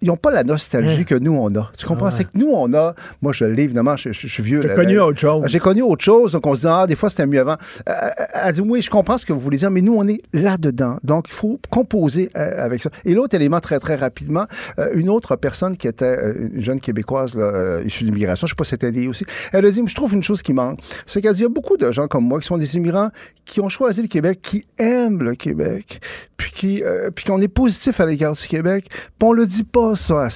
[0.00, 1.04] Ils n'ont pas la nostalgie Hein.
[1.04, 1.70] que nous, on a.
[1.76, 2.10] Tu comprends?
[2.10, 2.94] C'est que nous, on a...
[3.20, 4.62] Moi, je l'ai, évidemment, je, je- je suis vieux.
[4.62, 5.06] Là, connu là.
[5.06, 5.42] autre chose.
[5.48, 7.56] J'ai connu autre chose, donc on se dit, ah, des fois, c'était mieux avant.
[7.88, 7.92] Euh,
[8.32, 10.96] elle dit, oui, je comprends ce que vous voulez dire, mais nous, on est là-dedans.
[11.02, 12.88] Donc, il faut composer euh, avec ça.
[13.04, 14.46] Et l'autre élément, très, très rapidement,
[14.78, 18.46] euh, une autre personne qui était euh, une jeune Québécoise là, euh, issue de l'immigration,
[18.46, 20.54] je sais pas si c'était lié aussi, elle a dit, je trouve une chose qui
[20.54, 22.76] manque, c'est qu'elle dit, il y a beaucoup de gens comme moi qui sont des
[22.76, 23.10] immigrants
[23.44, 26.00] qui ont choisi le Québec, qui aiment le Québec,
[26.36, 29.62] puis qui, euh, puis qu'on est positif à l'égard du Québec, puis on le dit
[29.72, 30.28] pas ça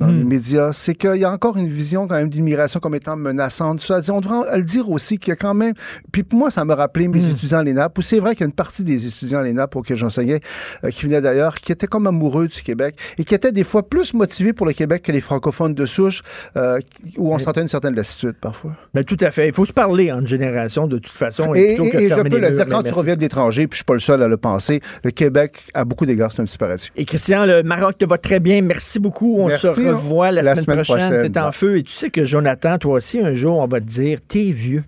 [0.00, 3.16] dans les médias, c'est qu'il y a encore une vision quand même d'immigration comme étant
[3.16, 3.80] menaçante.
[3.80, 5.74] Ça, on devrait le dire aussi qu'il y a quand même...
[6.10, 8.44] Puis pour moi, ça me rappelait mes étudiants à l'ENAP, où c'est vrai qu'il y
[8.44, 10.40] a une partie des étudiants à l'ENAP auxquels j'enseignais,
[10.84, 13.82] euh, qui venaient d'ailleurs, qui étaient comme amoureux du Québec et qui étaient des fois
[13.88, 16.22] plus motivés pour le Québec que les francophones de souche,
[16.56, 16.80] euh,
[17.18, 18.72] où on sentait une certaine lassitude parfois.
[18.94, 19.48] Ben, tout à fait.
[19.48, 21.52] Il faut se parler en génération de toute façon.
[21.54, 23.74] Et, plutôt que et- je peux le dire, quand mais tu reviens de l'étranger, puis
[23.76, 26.44] je suis pas le seul à le penser, le Québec, à beaucoup d'égards, c'est un
[26.46, 26.90] petit paradis.
[26.96, 28.62] Et Christian, le Maroc te va très bien.
[28.62, 29.36] Merci beaucoup.
[29.38, 29.94] On Merci, se hein.
[29.96, 31.10] revoit la, La semaine, semaine prochaine.
[31.10, 31.32] prochaine.
[31.32, 31.76] T'es en feu.
[31.78, 34.84] Et tu sais que Jonathan, toi aussi, un jour, on va te dire, t'es vieux.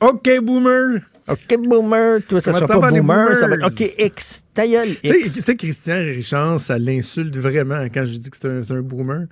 [0.00, 1.00] OK, boomer.
[1.28, 2.20] OK, boomer.
[2.26, 3.72] Toi, ça Comment sera ça pas boomer, ça va être boomers?
[3.90, 4.44] OK, X.
[4.54, 5.32] Ta gueule, Tu sais- X.
[5.34, 8.80] tu sais, Christian Richard, ça l'insulte vraiment quand je dis que c'est un, c'est un
[8.80, 9.26] boomer.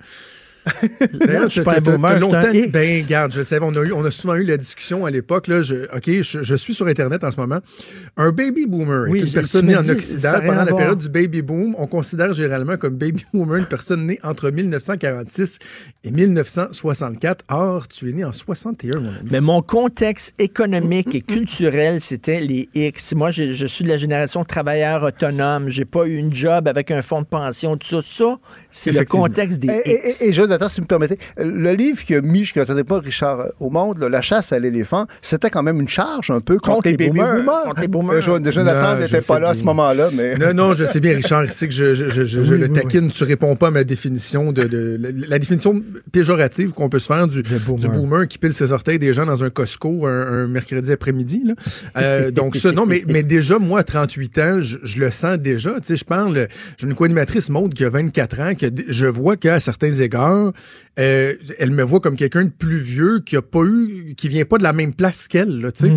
[1.27, 2.71] Non, je suis pas un boomer, longtemps- X.
[2.71, 5.11] Ben, garde, je le savais, on a, eu, on a souvent eu la discussion à
[5.11, 5.47] l'époque.
[5.47, 7.59] Là, je, OK, je, je suis sur Internet en ce moment.
[8.17, 11.41] Un baby boomer Oui, est une personne née en Occident pendant la période du baby
[11.41, 11.75] boom.
[11.77, 15.59] On considère généralement comme baby boomer une personne née entre 1946
[16.03, 17.45] et 1964.
[17.49, 19.29] Or, tu es né en 61, mon ami.
[19.31, 23.13] Mais mon contexte économique et culturel, c'était les X.
[23.15, 25.69] Moi, je, je suis de la génération travailleur autonome.
[25.69, 28.01] J'ai pas eu une job avec un fonds de pension, tout ça.
[28.01, 28.37] Ça,
[28.71, 30.21] c'est le contexte des Et, et- X.
[30.21, 32.99] et- et Jonathan, si vous me permettez, le livre qui a mis, je n'attendais pas
[32.99, 36.41] Richard euh, au monde, là, La chasse à l'éléphant, c'était quand même une charge un
[36.41, 37.63] peu contre, Contre les baby boomers, boomers.
[37.63, 38.27] contre les boomers.
[38.29, 40.35] Euh, Jonathan n'était pas là à ce moment-là, mais.
[40.37, 42.67] Non, non, je sais bien, Richard, sait que je, je, je, je- je Oui, le
[42.67, 43.09] oui, taquine.
[43.11, 45.81] Tu réponds pas à ma définition de, de- la, la définition
[46.11, 49.43] péjorative qu'on peut se faire du, du boomer qui pile ses orteils des gens dans
[49.43, 51.43] un Costco un, un mercredi après-midi.
[51.97, 55.37] Euh, donc ça, non, mais, mais déjà, moi, à 38 ans, je, je le sens
[55.37, 55.71] déjà.
[55.75, 56.47] Tu sais, je parle,
[56.77, 60.46] j'ai une co-animatrice Maude qui a 24 ans, que je vois qu'à certains égards,
[60.99, 64.45] euh, elle me voit comme quelqu'un de plus vieux qui a pas eu, qui vient
[64.45, 65.91] pas de la même place qu'elle, là, sais.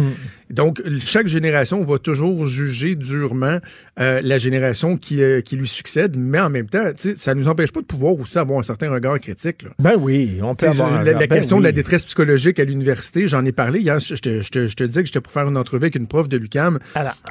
[0.50, 3.58] Donc, chaque génération va toujours juger durement
[4.00, 7.72] euh, la génération qui, euh, qui lui succède, mais en même temps, ça nous empêche
[7.72, 9.62] pas de pouvoir aussi avoir un certain regard critique.
[9.62, 9.70] Là.
[9.78, 11.28] Ben oui, on peut avoir un la, la regard.
[11.28, 13.98] Ben question de la détresse psychologique à l'université, j'en ai parlé hier.
[14.00, 16.06] Je te, je te- je te disais que j'étais pour faire une entrevue avec une
[16.08, 16.78] prof de l'UCAM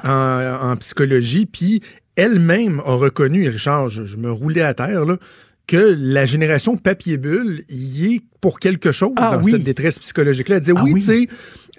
[0.04, 1.82] en, en psychologie, puis
[2.16, 5.18] elle-même a reconnu, Richard, je, je me roulais à terre, là,
[5.70, 9.52] que la génération papier bulle y est pour quelque chose Ah dans oui.
[9.52, 10.56] cette détresse psychologique-là.
[10.56, 11.00] Elle disait, Ah oui, oui.
[11.02, 11.28] tu sais,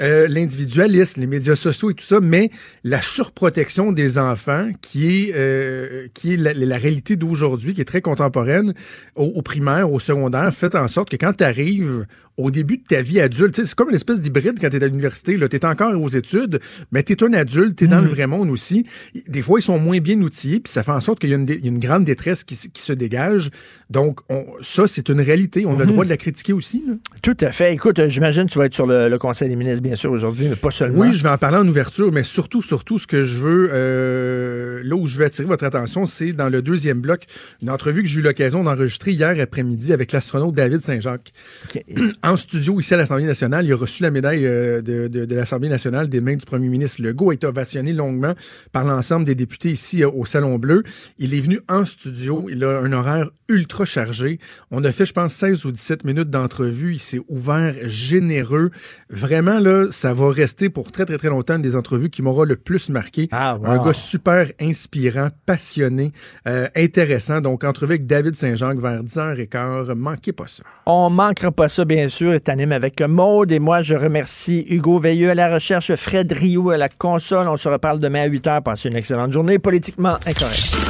[0.00, 2.50] euh, l'individualisme, les médias sociaux et tout ça, mais
[2.84, 7.84] la surprotection des enfants, qui est, euh, qui est la, la réalité d'aujourd'hui, qui est
[7.86, 8.74] très contemporaine,
[9.16, 12.06] au, au primaire, au secondaire, fait en sorte que quand tu arrives
[12.36, 14.86] au début de ta vie adulte, c'est comme une espèce d'hybride quand tu es à
[14.86, 15.36] l'université.
[15.50, 16.60] Tu es encore aux études,
[16.90, 17.90] mais tu es un adulte, tu es Mm.
[17.90, 18.86] dans le vrai monde aussi.
[19.28, 21.36] Des fois, ils sont moins bien outillés, puis ça fait en sorte qu'il y, a
[21.36, 23.50] une dé- il y a une grande détresse qui, se dégage.
[23.90, 25.66] Donc, on- ça, c'est une réalité.
[25.66, 25.90] On a le Mhm.
[25.92, 26.82] droit de la critiquer aussi.
[26.86, 26.94] là.
[27.22, 27.72] Tout à fait.
[27.74, 30.10] Écoute, euh, j'imagine que tu vas être sur le, le Conseil des ministres, bien sûr,
[30.12, 31.00] aujourd'hui, mais pas seulement.
[31.00, 34.80] Oui, je vais en parler en ouverture, mais surtout, surtout, ce que je veux, euh,
[34.84, 37.24] là où je veux attirer votre attention, c'est dans le deuxième bloc,
[37.62, 41.32] une entrevue que j'ai eu l'occasion d'enregistrer hier après-midi avec l'astronaute David Saint-Jacques.
[42.22, 45.34] En studio, ici à l'Assemblée nationale, il a reçu la médaille euh, de, de- de
[45.34, 48.34] l'Assemblée nationale des mains du premier ministre Legault, a été ovationné longuement
[48.72, 50.82] par l'ensemble des députés ici euh, au Salon Bleu.
[51.18, 54.38] Il est venu en studio, il a un horaire ultra chargé.
[54.70, 56.94] On a fait, je pense, 16 ou 17 minutes d'entrevue.
[56.94, 58.70] Il s'est ouvert, généreux.
[59.08, 62.44] Vraiment, là, ça va rester pour très, très, très longtemps une des entrevues qui m'aura
[62.44, 63.28] le plus marqué.
[63.32, 63.66] wow.
[63.66, 66.12] Un gars super inspirant, passionné,
[66.48, 67.40] euh, intéressant.
[67.40, 69.94] Donc, entrevue avec David Saint-Jean vers 10h15.
[69.94, 70.62] Manquez pas ça.
[70.86, 72.32] On manquera pas ça, bien sûr.
[72.32, 73.52] Et t'animes avec Maude.
[73.52, 77.48] Et moi, je remercie Hugo Veilleux à la recherche, Fred Rio à la console.
[77.48, 78.62] On se reparle demain à 8 h.
[78.62, 79.58] Passez une excellente journée.
[79.58, 80.89] Politiquement incorrect.